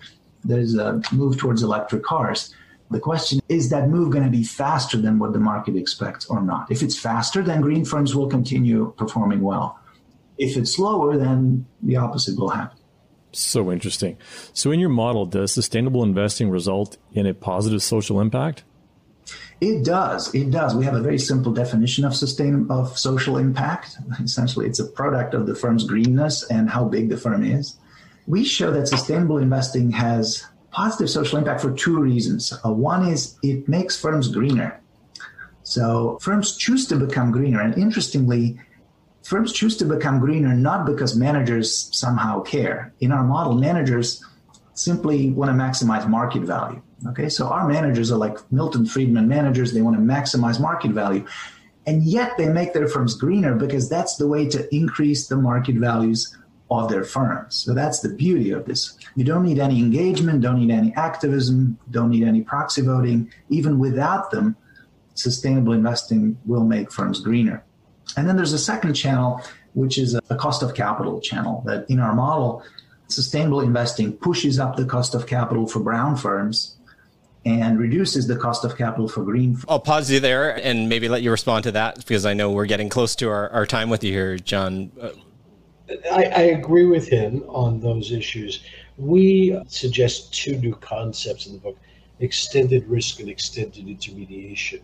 there's 0.45 0.75
a 0.75 1.01
move 1.13 1.39
towards 1.39 1.63
electric 1.63 2.03
cars. 2.03 2.55
The 2.91 3.01
question 3.01 3.41
is 3.49 3.71
that 3.71 3.89
move 3.89 4.13
going 4.13 4.25
to 4.25 4.31
be 4.31 4.45
faster 4.45 4.99
than 4.99 5.19
what 5.19 5.33
the 5.33 5.39
market 5.39 5.75
expects 5.75 6.27
or 6.27 6.43
not? 6.43 6.71
If 6.71 6.83
it's 6.83 6.99
faster, 6.99 7.43
then 7.43 7.61
green 7.61 7.85
firms 7.85 8.15
will 8.15 8.29
continue 8.29 8.93
performing 8.97 9.41
well. 9.41 9.79
If 10.39 10.57
it's 10.57 10.77
slower, 10.77 11.17
then 11.17 11.67
the 11.83 11.97
opposite 11.97 12.39
will 12.39 12.51
happen. 12.51 12.79
So 13.33 13.73
interesting. 13.73 14.17
So, 14.53 14.71
in 14.71 14.79
your 14.79 14.91
model, 14.91 15.27
does 15.27 15.53
sustainable 15.53 16.05
investing 16.05 16.51
result 16.51 16.99
in 17.13 17.27
a 17.27 17.35
positive 17.35 17.83
social 17.83 18.21
impact? 18.21 18.65
It 19.61 19.85
does. 19.85 20.35
It 20.35 20.51
does. 20.51 20.75
We 20.75 20.85
have 20.85 20.95
a 20.95 21.01
very 21.01 21.19
simple 21.19 21.53
definition 21.53 22.05
of 22.05 22.15
sustain 22.15 22.67
of 22.71 22.99
social 22.99 23.39
impact. 23.39 23.97
Essentially, 24.23 24.67
it's 24.67 24.81
a 24.81 24.85
product 24.85 25.35
of 25.35 25.47
the 25.47 25.55
firm's 25.55 25.85
greenness 25.85 26.45
and 26.51 26.69
how 26.69 26.85
big 26.85 27.09
the 27.09 27.17
firm 27.17 27.45
is. 27.45 27.77
We 28.27 28.45
show 28.45 28.71
that 28.73 28.89
sustainable 28.89 29.39
investing 29.39 29.91
has 29.93 30.45
positive 30.71 31.09
social 31.09 31.39
impact 31.39 31.61
for 31.61 31.73
two 31.73 31.99
reasons. 32.01 32.53
Uh, 32.65 32.73
one 32.73 33.07
is 33.07 33.39
it 33.43 33.69
makes 33.69 33.99
firms 33.99 34.29
greener. 34.29 34.81
So 35.63 36.19
firms 36.21 36.57
choose 36.57 36.87
to 36.89 36.97
become 36.97 37.31
greener, 37.31 37.61
and 37.61 37.77
interestingly, 37.79 38.59
firms 39.23 39.53
choose 39.53 39.77
to 39.79 39.85
become 39.87 40.21
greener 40.21 40.55
not 40.55 40.85
because 40.85 41.17
managers 41.17 41.89
somehow 41.97 42.43
care. 42.43 42.93
In 43.01 43.13
our 43.13 43.25
model, 43.25 43.55
managers 43.55 44.23
simply 44.75 45.31
want 45.31 45.51
to 45.51 45.55
maximize 45.57 46.07
market 46.09 46.43
value. 46.43 46.83
Okay, 47.07 47.29
so 47.29 47.49
our 47.49 47.69
managers 47.69 48.11
are 48.11 48.17
like 48.17 48.39
Milton 48.51 48.87
Friedman 48.87 49.29
managers, 49.29 49.73
they 49.73 49.83
want 49.83 49.97
to 49.97 50.03
maximize 50.03 50.59
market 50.59 50.93
value. 50.93 51.27
And 51.87 52.03
yet 52.03 52.33
they 52.39 52.49
make 52.49 52.73
their 52.73 52.89
firms 52.89 53.15
greener 53.15 53.55
because 53.55 53.91
that's 53.91 54.17
the 54.17 54.27
way 54.27 54.49
to 54.49 54.75
increase 54.75 55.27
the 55.27 55.37
market 55.37 55.75
values 55.75 56.35
of 56.71 56.89
their 56.89 57.05
firms. 57.05 57.57
So 57.57 57.75
that's 57.75 58.01
the 58.01 58.09
beauty 58.09 58.51
of 58.51 58.65
this. 58.65 58.97
You 59.17 59.25
don't 59.25 59.45
need 59.45 59.59
any 59.59 59.79
engagement, 59.79 60.41
don't 60.41 60.59
need 60.59 60.71
any 60.71 60.95
activism, 60.95 61.79
don't 61.91 62.09
need 62.09 62.25
any 62.25 62.41
proxy 62.41 62.81
voting. 62.81 63.31
Even 63.51 63.79
without 63.79 64.31
them, 64.31 64.57
sustainable 65.15 65.75
investing 65.75 66.39
will 66.47 66.65
make 66.65 66.91
firms 66.91 67.21
greener. 67.21 67.63
And 68.17 68.27
then 68.27 68.37
there's 68.37 68.55
a 68.55 68.59
second 68.59 68.95
channel, 68.95 69.43
which 69.75 69.99
is 69.99 70.15
a 70.15 70.37
cost 70.37 70.63
of 70.63 70.75
capital 70.75 71.21
channel 71.21 71.63
that 71.67 71.89
in 71.91 72.01
our 72.01 72.15
model, 72.15 72.63
sustainable 73.09 73.61
investing 73.61 74.13
pushes 74.13 74.59
up 74.59 74.77
the 74.77 74.87
cost 74.87 75.15
of 75.15 75.27
capital 75.27 75.67
for 75.67 75.81
brown 75.81 76.17
firms 76.17 76.74
and 77.45 77.79
reduces 77.79 78.27
the 78.27 78.37
cost 78.37 78.65
of 78.65 78.77
capital 78.77 79.09
for 79.09 79.23
green. 79.23 79.59
I'll 79.69 79.81
pause 79.81 80.11
you 80.11 80.21
there 80.21 80.57
and 80.57 80.89
maybe 80.89 81.09
let 81.09 81.23
you 81.23 81.31
respond 81.31 81.65
to 81.65 81.73
that 81.73 81.97
because 81.97 82.25
I 82.25 82.35
know 82.35 82.51
we're 82.51 82.67
getting 82.67 82.89
close 82.89 83.15
to 83.17 83.29
our, 83.29 83.51
our 83.51 83.67
time 83.67 83.91
with 83.91 84.03
you 84.03 84.13
here, 84.13 84.39
Jon. 84.39 84.91
I, 86.11 86.25
I 86.25 86.41
agree 86.59 86.87
with 86.87 87.09
him 87.09 87.45
on 87.49 87.81
those 87.81 88.13
issues. 88.13 88.65
We 88.97 89.61
suggest 89.69 90.33
two 90.33 90.57
new 90.57 90.75
concepts 90.77 91.47
in 91.47 91.55
the 91.55 91.59
book 91.59 91.79
extended 92.21 92.89
risk 92.89 93.21
and 93.21 93.29
extended 93.29 93.87
intermediation. 93.89 94.81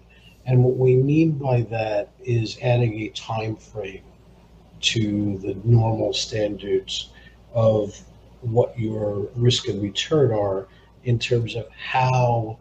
And 0.47 0.65
what 0.65 0.77
we 0.77 0.97
mean 0.97 1.33
by 1.33 1.63
that 1.63 2.11
is 2.25 2.59
adding 2.61 3.01
a 3.01 3.09
time 3.11 3.57
frame 3.57 4.03
to 4.81 5.39
the 5.39 5.55
normal 5.65 6.13
standards 6.13 7.11
of 7.55 7.99
what 8.41 8.79
your 8.79 9.29
risk 9.37 9.69
and 9.69 9.83
return 9.83 10.33
are 10.33 10.67
in 11.05 11.19
terms 11.19 11.55
of 11.57 11.69
how 11.71 12.59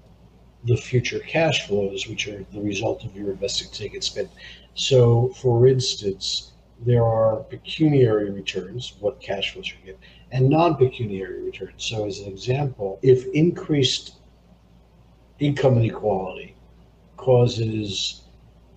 the 0.66 0.76
future 0.76 1.20
cash 1.20 1.68
flows, 1.68 2.08
which 2.08 2.28
are 2.28 2.44
the 2.52 2.62
result 2.62 3.06
of 3.06 3.16
your 3.16 3.32
investing, 3.32 3.92
and 3.94 4.04
spend. 4.04 4.30
So, 4.74 5.30
for 5.42 5.68
instance, 5.68 6.52
there 6.86 7.04
are 7.04 7.38
pecuniary 7.44 8.30
returns, 8.30 8.94
what 9.00 9.20
cash 9.22 9.54
flows 9.54 9.70
you 9.70 9.78
get, 9.86 10.00
and 10.32 10.50
non 10.50 10.76
pecuniary 10.76 11.44
returns. 11.44 11.86
So, 11.86 12.06
as 12.06 12.20
an 12.20 12.28
example, 12.28 13.00
if 13.02 13.26
increased 13.34 14.16
income 15.40 15.78
inequality 15.78 16.56
causes 17.18 18.22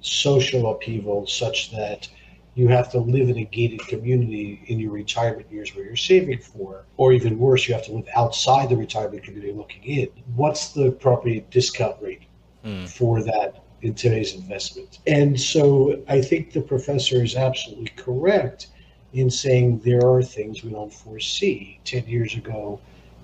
social 0.01 0.71
upheaval 0.71 1.27
such 1.27 1.71
that 1.73 2.09
you 2.55 2.69
have 2.69 2.91
to 2.93 2.99
live 2.99 3.31
in 3.31 3.39
a 3.39 3.45
gated 3.45 3.81
community 3.87 4.63
in 4.67 4.79
your 4.79 4.93
retirement 4.93 5.51
years 5.51 5.75
where 5.75 5.85
you're 5.85 5.97
saving 5.97 6.39
for, 6.39 6.85
or 6.99 7.13
even 7.13 7.39
worse, 7.39 7.67
you 7.67 7.75
have 7.75 7.85
to 7.85 7.93
live 7.93 8.09
outside 8.15 8.69
the 8.69 8.77
retirement 8.77 9.23
community 9.23 9.53
looking 9.53 9.83
in. 9.85 10.09
What's 10.37 10.73
the 10.73 10.91
property 10.91 11.47
discount 11.51 11.97
rate 12.03 12.23
mm. 12.65 12.87
for 12.89 13.23
that 13.23 13.65
in 13.81 13.95
today's 13.95 14.35
investment? 14.35 14.99
And 15.07 15.41
so 15.41 16.03
I 16.09 16.21
think 16.21 16.53
the 16.53 16.61
professor 16.61 17.23
is 17.25 17.37
absolutely 17.37 17.89
correct 17.97 18.69
in 19.15 19.31
saying 19.31 19.79
there 19.79 20.07
are 20.07 20.23
things 20.23 20.63
we 20.63 20.71
don't 20.71 20.93
foresee. 20.93 21.81
10 21.85 22.07
years 22.07 22.35
ago, 22.35 22.81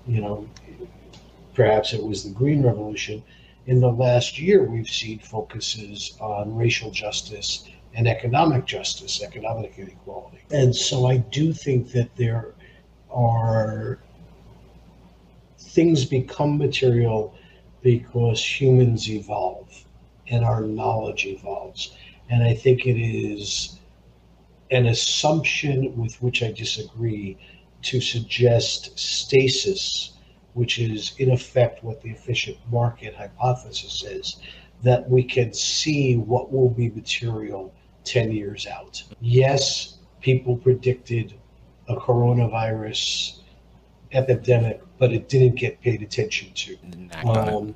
you 0.07 0.21
know, 0.21 0.49
perhaps 1.53 1.93
it 1.93 2.03
was 2.03 2.23
the 2.23 2.31
Green 2.31 2.63
Revolution. 2.63 3.23
In 3.67 3.79
the 3.79 3.91
last 3.91 4.39
year, 4.39 4.63
we've 4.63 4.89
seen 4.89 5.19
focuses 5.19 6.17
on 6.19 6.55
racial 6.55 6.89
justice 6.89 7.69
and 7.95 8.07
economic 8.07 8.65
justice, 8.65 9.21
economic 9.21 9.73
inequality. 9.77 10.39
And 10.51 10.75
so 10.75 11.07
I 11.07 11.17
do 11.17 11.53
think 11.53 11.91
that 11.91 12.15
there 12.15 12.53
are 13.09 13.99
things 15.57 16.05
become 16.05 16.57
material 16.57 17.35
because 17.81 18.43
humans 18.43 19.09
evolve 19.09 19.85
and 20.27 20.45
our 20.45 20.61
knowledge 20.61 21.25
evolves. 21.25 21.95
And 22.29 22.43
I 22.43 22.53
think 22.53 22.85
it 22.85 22.99
is 22.99 23.79
an 24.71 24.85
assumption 24.85 25.97
with 25.97 26.21
which 26.21 26.43
I 26.43 26.51
disagree 26.51 27.37
to 27.81 27.99
suggest 27.99 28.97
stasis, 28.99 30.13
which 30.53 30.79
is 30.79 31.13
in 31.17 31.31
effect 31.31 31.83
what 31.83 32.01
the 32.01 32.09
efficient 32.09 32.57
market 32.71 33.15
hypothesis 33.15 34.03
is, 34.03 34.37
that 34.83 35.09
we 35.09 35.23
can 35.23 35.53
see 35.53 36.17
what 36.17 36.51
will 36.51 36.69
be 36.69 36.89
material 36.89 37.73
10 38.03 38.31
years 38.31 38.67
out. 38.67 39.03
Yes, 39.21 39.97
people 40.21 40.57
predicted 40.57 41.33
a 41.87 41.95
coronavirus 41.95 43.39
epidemic, 44.11 44.81
but 44.97 45.11
it 45.13 45.29
didn't 45.29 45.55
get 45.55 45.81
paid 45.81 46.01
attention 46.01 46.51
to. 46.53 46.77
Um, 47.25 47.75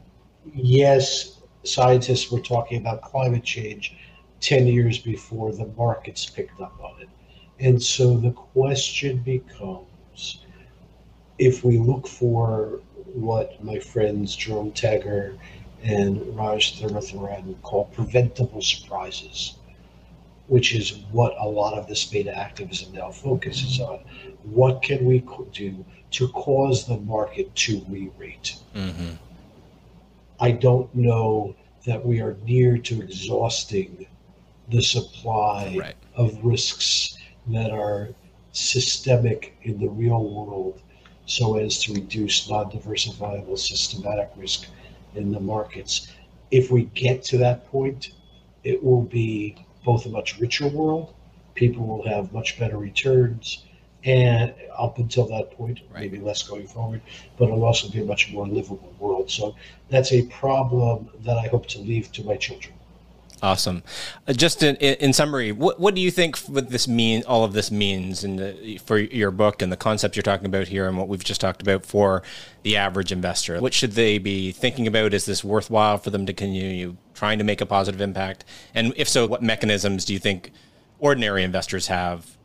yes, 0.54 1.42
scientists 1.64 2.32
were 2.32 2.40
talking 2.40 2.80
about 2.80 3.02
climate 3.02 3.44
change 3.44 3.96
10 4.42 4.68
years 4.68 5.00
before 5.00 5.52
the 5.52 5.68
markets 5.78 6.26
picked 6.26 6.60
up 6.60 6.78
on 6.84 7.02
it. 7.02 7.10
And 7.60 7.82
so 7.82 8.18
the 8.18 8.32
question 8.32 9.20
becomes 9.20 10.40
if 11.38 11.64
we 11.64 11.78
look 11.78 12.08
for 12.08 12.82
what 13.14 13.64
my 13.64 13.80
friends 13.80 14.36
Jerome 14.36 14.72
Tagger 14.72 15.38
and 15.84 16.36
Raj 16.36 16.80
Thamotheram 16.80 17.62
call 17.62 17.86
preventable 17.86 18.62
surprises, 18.62 19.56
which 20.54 20.76
is 20.76 21.00
what 21.12 21.34
a 21.40 21.48
lot 21.50 21.74
of 21.74 21.88
this 21.88 22.06
beta 22.06 22.32
activism 22.38 22.94
now 22.94 23.10
focuses 23.10 23.80
on. 23.80 23.98
What 24.44 24.84
can 24.84 25.04
we 25.04 25.26
do 25.52 25.84
to 26.12 26.28
cause 26.28 26.86
the 26.86 26.98
market 26.98 27.56
to 27.56 27.84
re 27.90 28.12
rate? 28.20 28.58
Mm-hmm. 28.76 29.14
I 30.40 30.52
don't 30.52 30.94
know 30.94 31.56
that 31.88 32.06
we 32.06 32.22
are 32.22 32.38
near 32.46 32.78
to 32.78 33.02
exhausting 33.02 34.06
the 34.70 34.84
supply 34.84 35.76
right. 35.80 35.96
of 36.16 36.46
risks 36.46 37.18
that 37.48 37.72
are 37.72 38.10
systemic 38.52 39.58
in 39.64 39.80
the 39.80 39.90
real 39.90 40.24
world 40.24 40.80
so 41.26 41.58
as 41.58 41.80
to 41.80 41.94
reduce 41.96 42.48
non 42.48 42.70
diversifiable 42.70 43.58
systematic 43.58 44.30
risk 44.36 44.68
in 45.16 45.32
the 45.32 45.40
markets. 45.40 46.14
If 46.52 46.70
we 46.70 46.84
get 46.94 47.24
to 47.24 47.40
that 47.40 47.66
point, 47.72 48.12
it 48.64 48.84
will 48.84 49.02
be 49.02 49.58
both 49.84 50.06
a 50.06 50.10
much 50.10 50.40
richer 50.40 50.68
world, 50.68 51.14
people 51.56 51.86
will 51.86 52.08
have 52.08 52.34
much 52.34 52.60
better 52.60 52.78
returns, 52.78 53.66
and 54.04 54.54
up 54.78 54.98
until 54.98 55.26
that 55.28 55.52
point, 55.52 55.80
right. 55.92 56.02
maybe 56.02 56.20
less 56.20 56.44
going 56.44 56.68
forward, 56.68 57.02
but 57.38 57.46
it'll 57.46 57.64
also 57.64 57.90
be 57.90 58.02
a 58.02 58.06
much 58.06 58.32
more 58.32 58.48
livable 58.48 58.94
world. 59.00 59.32
So 59.32 59.56
that's 59.90 60.12
a 60.12 60.24
problem 60.24 61.10
that 61.22 61.38
I 61.38 61.48
hope 61.48 61.68
to 61.70 61.80
leave 61.80 62.12
to 62.14 62.24
my 62.24 62.36
children. 62.36 62.74
Awesome. 63.44 63.84
Uh, 64.26 64.32
just 64.32 64.64
in, 64.64 64.78
in, 64.78 65.12
summary, 65.12 65.52
what, 65.52 65.78
what 65.78 65.96
do 65.96 66.00
you 66.00 66.10
think 66.12 66.38
what 66.48 66.70
this 66.70 66.88
mean? 66.88 67.24
All 67.28 67.44
of 67.44 67.52
this 67.52 67.72
means 67.72 68.24
in 68.24 68.38
the, 68.38 68.78
for 68.86 68.98
your 68.98 69.32
book 69.32 69.62
and 69.62 69.70
the 69.70 69.76
concepts 69.76 70.16
you're 70.16 70.24
talking 70.24 70.46
about 70.46 70.70
here, 70.70 70.88
and 70.88 70.98
what 70.98 71.10
we've 71.10 71.26
just 71.26 71.42
talked 71.42 71.62
about 71.62 71.86
for 71.86 72.24
the 72.62 72.78
average 72.78 73.12
investor. 73.12 73.60
What 73.60 73.74
should 73.74 73.92
they 73.92 74.18
be 74.18 74.54
thinking 74.54 74.88
about? 74.88 75.14
Is 75.14 75.26
this 75.26 75.44
worthwhile 75.44 75.98
for 75.98 76.10
them 76.10 76.26
to 76.26 76.32
continue 76.32 76.96
trying 77.14 77.38
to 77.38 77.44
make 77.44 77.60
a 77.60 77.66
positive 77.66 78.00
impact? 78.00 78.46
And 78.74 78.94
if 78.96 79.10
so, 79.10 79.28
what 79.28 79.44
mechanisms 79.44 80.06
do 80.06 80.14
you 80.14 80.20
think 80.20 80.52
ordinary 81.00 81.44
investors 81.44 81.88
have? 81.88 82.38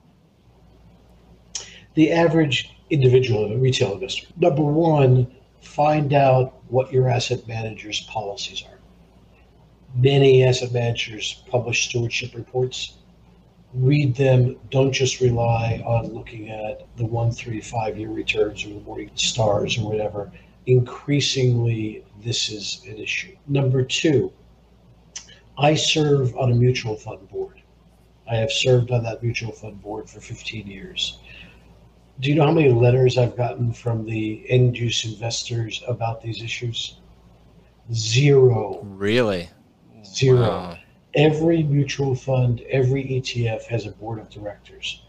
The 1.95 2.11
average 2.11 2.77
individual, 2.91 3.57
retail 3.57 3.93
investor. 3.93 4.27
Number 4.37 4.65
one, 4.65 5.31
find 5.61 6.13
out 6.13 6.55
what 6.67 6.93
your 6.93 7.09
asset 7.09 7.47
manager's 7.47 8.01
policies 8.01 8.65
are 8.69 8.78
many 9.99 10.45
asset 10.45 10.73
managers 10.73 11.43
publish 11.49 11.89
stewardship 11.89 12.35
reports. 12.35 12.95
Read 13.75 14.15
them. 14.17 14.57
Don't 14.71 14.93
just 14.93 15.21
rely 15.21 15.83
on 15.85 16.15
looking 16.15 16.49
at 16.49 16.87
the 16.97 17.05
one, 17.05 17.31
three, 17.31 17.61
five 17.61 17.99
year 17.99 18.09
returns 18.09 18.65
or 18.65 18.69
the 18.69 18.81
Morningstars 18.81 19.79
or 19.83 19.91
whatever. 19.91 20.31
Increasingly, 20.67 22.05
this 22.25 22.51
is 22.51 22.83
an 22.87 22.99
issue. 22.99 23.37
Number 23.47 23.83
two, 23.83 24.33
I 25.59 25.75
serve 25.75 26.37
on 26.37 26.53
a 26.53 26.55
mutual 26.55 26.97
fund 26.97 27.29
board. 27.29 27.61
I 28.31 28.37
have 28.37 28.53
served 28.53 28.91
on 28.91 29.03
that 29.05 29.23
mutual 29.23 29.53
fund 29.53 29.83
board 29.83 30.09
for 30.09 30.21
15 30.21 30.67
years. 30.67 31.19
Do 32.21 32.31
you 32.31 32.37
know 32.37 32.47
how 32.47 32.53
many 32.53 32.71
letters 32.71 33.17
I've 33.17 33.37
gotten 33.37 33.73
from 33.73 34.05
the 34.05 34.45
end 34.51 34.77
use 34.77 35.05
investors 35.05 35.83
about 35.87 36.21
these 36.21 36.43
issues? 36.43 36.99
Zero. 37.93 38.81
Really? 38.83 39.49
Zero. 40.05 40.41
Wow. 40.41 40.79
Every 41.15 41.63
mutual 41.63 42.15
fund, 42.15 42.61
every 42.69 43.05
ETF 43.05 43.65
has 43.65 43.87
a 43.87 43.91
board 43.93 44.19
of 44.19 44.29
directors. 44.29 45.03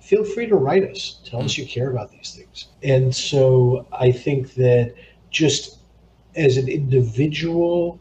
Feel 0.00 0.24
free 0.24 0.46
to 0.46 0.56
write 0.56 0.84
us. 0.84 1.20
Tell 1.24 1.42
us 1.42 1.56
hmm. 1.56 1.62
you 1.62 1.68
care 1.68 1.90
about 1.90 2.10
these 2.10 2.34
things. 2.36 2.68
And 2.82 3.14
so 3.14 3.86
I 3.92 4.12
think 4.12 4.54
that 4.54 4.94
just 5.30 5.78
as 6.36 6.56
an 6.56 6.68
individual, 6.68 7.98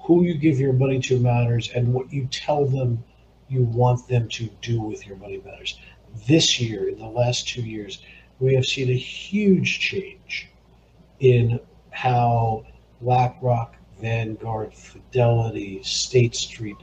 who 0.00 0.24
you 0.24 0.34
give 0.34 0.58
your 0.58 0.72
money 0.72 1.00
to 1.00 1.18
matters 1.18 1.70
and 1.74 1.92
what 1.92 2.10
you 2.12 2.26
tell 2.26 2.64
them 2.64 3.04
you 3.48 3.62
want 3.62 4.08
them 4.08 4.28
to 4.28 4.48
do 4.62 4.80
with 4.80 5.06
your 5.06 5.16
money 5.16 5.40
matters. 5.44 5.78
This 6.26 6.58
year, 6.58 6.88
in 6.88 6.98
the 6.98 7.06
last 7.06 7.46
two 7.46 7.62
years, 7.62 8.02
we 8.40 8.54
have 8.54 8.64
seen 8.64 8.88
a 8.90 8.96
huge 8.96 9.80
change 9.80 10.48
in 11.20 11.60
how 11.90 12.64
BlackRock 13.00 13.74
Vanguard, 14.00 14.74
Fidelity, 14.74 15.82
State 15.82 16.34
Street 16.34 16.76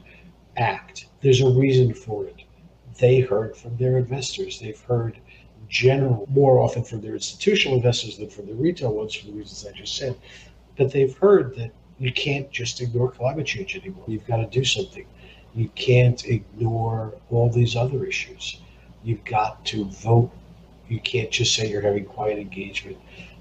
act. 0.56 1.06
There's 1.20 1.40
a 1.40 1.48
reason 1.48 1.94
for 1.94 2.26
it. 2.26 2.42
They 2.98 3.20
heard 3.20 3.56
from 3.56 3.76
their 3.76 3.98
investors. 3.98 4.60
They've 4.60 4.80
heard 4.80 5.18
general, 5.68 6.26
more 6.30 6.60
often 6.60 6.84
from 6.84 7.00
their 7.00 7.14
institutional 7.14 7.76
investors 7.76 8.18
than 8.18 8.30
from 8.30 8.46
the 8.46 8.54
retail 8.54 8.92
ones 8.92 9.14
for 9.14 9.26
the 9.26 9.32
reasons 9.32 9.66
I 9.66 9.76
just 9.76 9.96
said. 9.96 10.16
But 10.76 10.92
they've 10.92 11.16
heard 11.16 11.56
that 11.56 11.72
you 11.98 12.12
can't 12.12 12.50
just 12.50 12.80
ignore 12.80 13.10
climate 13.10 13.46
change 13.46 13.74
anymore. 13.76 14.04
You've 14.06 14.26
got 14.26 14.36
to 14.36 14.46
do 14.46 14.64
something. 14.64 15.06
You 15.54 15.68
can't 15.74 16.24
ignore 16.26 17.14
all 17.30 17.48
these 17.48 17.76
other 17.76 18.04
issues. 18.04 18.60
You've 19.02 19.24
got 19.24 19.64
to 19.66 19.86
vote. 19.86 20.30
You 20.88 21.00
can't 21.00 21.30
just 21.30 21.54
say 21.54 21.70
you're 21.70 21.80
having 21.80 22.04
quiet 22.04 22.38
engagement. 22.38 22.98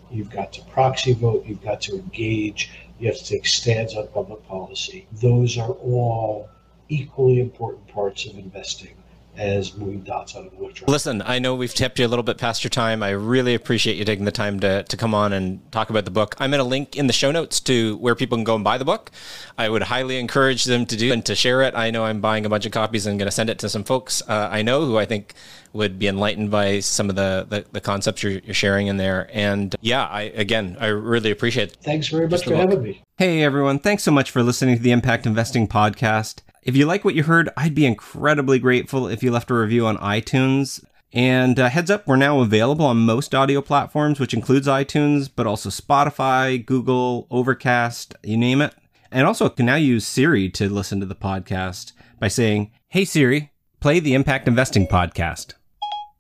You've 0.10 0.30
got 0.30 0.54
to 0.54 0.62
proxy 0.66 1.14
vote. 1.14 1.46
You've 1.46 1.64
got 1.64 1.82
to 1.82 1.96
engage 1.96 2.72
you 3.00 3.08
have 3.08 3.18
to 3.18 3.26
take 3.26 3.46
stands 3.46 3.96
on 3.96 4.08
public 4.08 4.46
policy. 4.48 5.08
Those 5.12 5.58
are 5.58 5.72
all 5.72 6.50
equally 6.90 7.40
important 7.40 7.88
parts 7.88 8.26
of 8.26 8.38
investing 8.38 8.96
as 9.38 9.76
moving 9.76 10.02
dots 10.02 10.36
on 10.36 10.44
an 10.44 10.52
electron. 10.60 10.92
Listen, 10.92 11.22
I 11.26 11.40
know 11.40 11.56
we've 11.56 11.74
tipped 11.74 12.00
you 12.00 12.06
a 12.06 12.10
little 12.10 12.24
bit 12.24 12.38
past 12.38 12.64
your 12.64 12.70
time. 12.70 13.04
I 13.04 13.12
really 13.12 13.54
appreciate 13.54 13.98
you 13.98 14.06
taking 14.06 14.26
the 14.26 14.32
time 14.32 14.60
to, 14.60 14.84
to 14.84 14.98
come 14.98 15.14
on 15.14 15.34
and 15.34 15.60
talk 15.72 15.90
about 15.90 16.06
the 16.06 16.12
book. 16.12 16.36
I'm 16.40 16.52
going 16.52 16.60
to 16.60 16.64
link 16.64 16.96
in 16.96 17.08
the 17.08 17.14
show 17.14 17.32
notes 17.32 17.60
to 17.62 17.98
where 17.98 18.16
people 18.16 18.38
can 18.38 18.44
go 18.44 18.56
and 18.56 18.64
buy 18.64 18.78
the 18.78 18.86
book. 18.86 19.12
I 19.58 19.70
would 19.70 19.84
highly 19.84 20.20
encourage 20.20 20.66
them 20.66 20.86
to 20.88 20.98
do 20.98 21.14
and 21.14 21.26
to 21.26 21.36
share 21.36 21.62
it. 21.62 21.74
I 21.76 21.92
know 21.92 22.06
I'm 22.06 22.22
buying 22.22 22.46
a 22.46 22.50
bunch 22.50 22.66
of 22.66 22.72
copies 22.72 23.06
and 23.06 23.18
going 23.18 23.28
to 23.28 23.32
send 23.32 23.50
it 23.50 23.60
to 23.60 23.70
some 23.70 23.84
folks 23.84 24.16
uh, 24.28 24.50
I 24.52 24.62
know 24.62 24.86
who 24.86 24.98
I 24.98 25.06
think 25.06 25.34
would 25.74 26.00
be 26.00 26.08
enlightened 26.08 26.52
by 26.52 26.80
some 26.80 27.10
of 27.10 27.16
the, 27.16 27.46
the, 27.50 27.66
the 27.72 27.82
concepts 27.82 28.24
you're, 28.24 28.34
you're, 28.34 28.54
sharing 28.54 28.88
in 28.88 28.98
there. 28.98 29.30
And 29.34 29.76
yeah, 29.82 30.06
I 30.06 30.24
again, 30.24 30.78
I 30.80 30.88
really 30.88 31.32
appreciate 31.32 31.74
it. 31.74 31.78
Thanks 31.82 32.08
very 32.08 32.28
much 32.28 32.46
for 32.46 32.56
having 32.56 32.82
me. 32.82 33.02
Hey 33.18 33.44
everyone, 33.44 33.80
thanks 33.80 34.04
so 34.04 34.12
much 34.12 34.32
for 34.32 34.42
listening 34.42 34.78
to 34.78 34.84
the 34.84 34.92
Impact 34.92 35.26
Investing 35.26 35.68
Podcast. 35.68 36.42
If 36.66 36.76
you 36.76 36.88
like 36.88 37.06
what 37.06 37.14
you 37.14 37.22
heard, 37.22 37.48
I'd 37.56 37.76
be 37.76 37.86
incredibly 37.86 38.58
grateful 38.58 39.08
if 39.08 39.22
you 39.22 39.30
left 39.30 39.52
a 39.52 39.54
review 39.54 39.86
on 39.86 39.98
iTunes. 39.98 40.84
And 41.14 41.60
uh, 41.60 41.70
heads 41.70 41.92
up, 41.92 42.08
we're 42.08 42.16
now 42.16 42.40
available 42.40 42.88
on 42.88 42.98
most 43.06 43.36
audio 43.36 43.62
platforms, 43.62 44.20
which 44.20 44.34
includes 44.34 44.66
iTunes, 44.66 45.30
but 45.34 45.46
also 45.46 45.70
Spotify, 45.70 46.66
Google, 46.66 47.28
Overcast, 47.30 48.16
you 48.24 48.36
name 48.36 48.62
it. 48.62 48.74
And 49.12 49.28
also 49.28 49.48
can 49.48 49.68
now 49.68 49.76
use 49.76 50.08
Siri 50.08 50.50
to 50.50 50.68
listen 50.68 51.00
to 51.02 51.06
the 51.06 51.14
podcast 51.14 51.94
by 52.20 52.30
saying, 52.30 52.72
Hey 52.90 53.06
Siri, 53.06 53.52
play 53.80 54.00
the 54.00 54.16
Impact 54.16 54.48
Investing 54.48 54.88
podcast. 54.88 55.54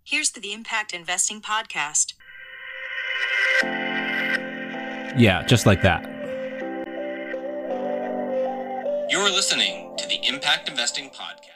Here's 0.04 0.30
the, 0.30 0.40
the 0.40 0.54
Impact 0.54 0.94
Investing 0.94 1.42
podcast. 1.42 2.14
Yeah, 5.18 5.44
just 5.48 5.66
like 5.66 5.82
that. 5.82 6.15
You're 9.10 9.30
listening 9.30 9.96
to 9.98 10.08
the 10.08 10.20
Impact 10.28 10.68
Investing 10.68 11.12
podcast. 11.12 11.52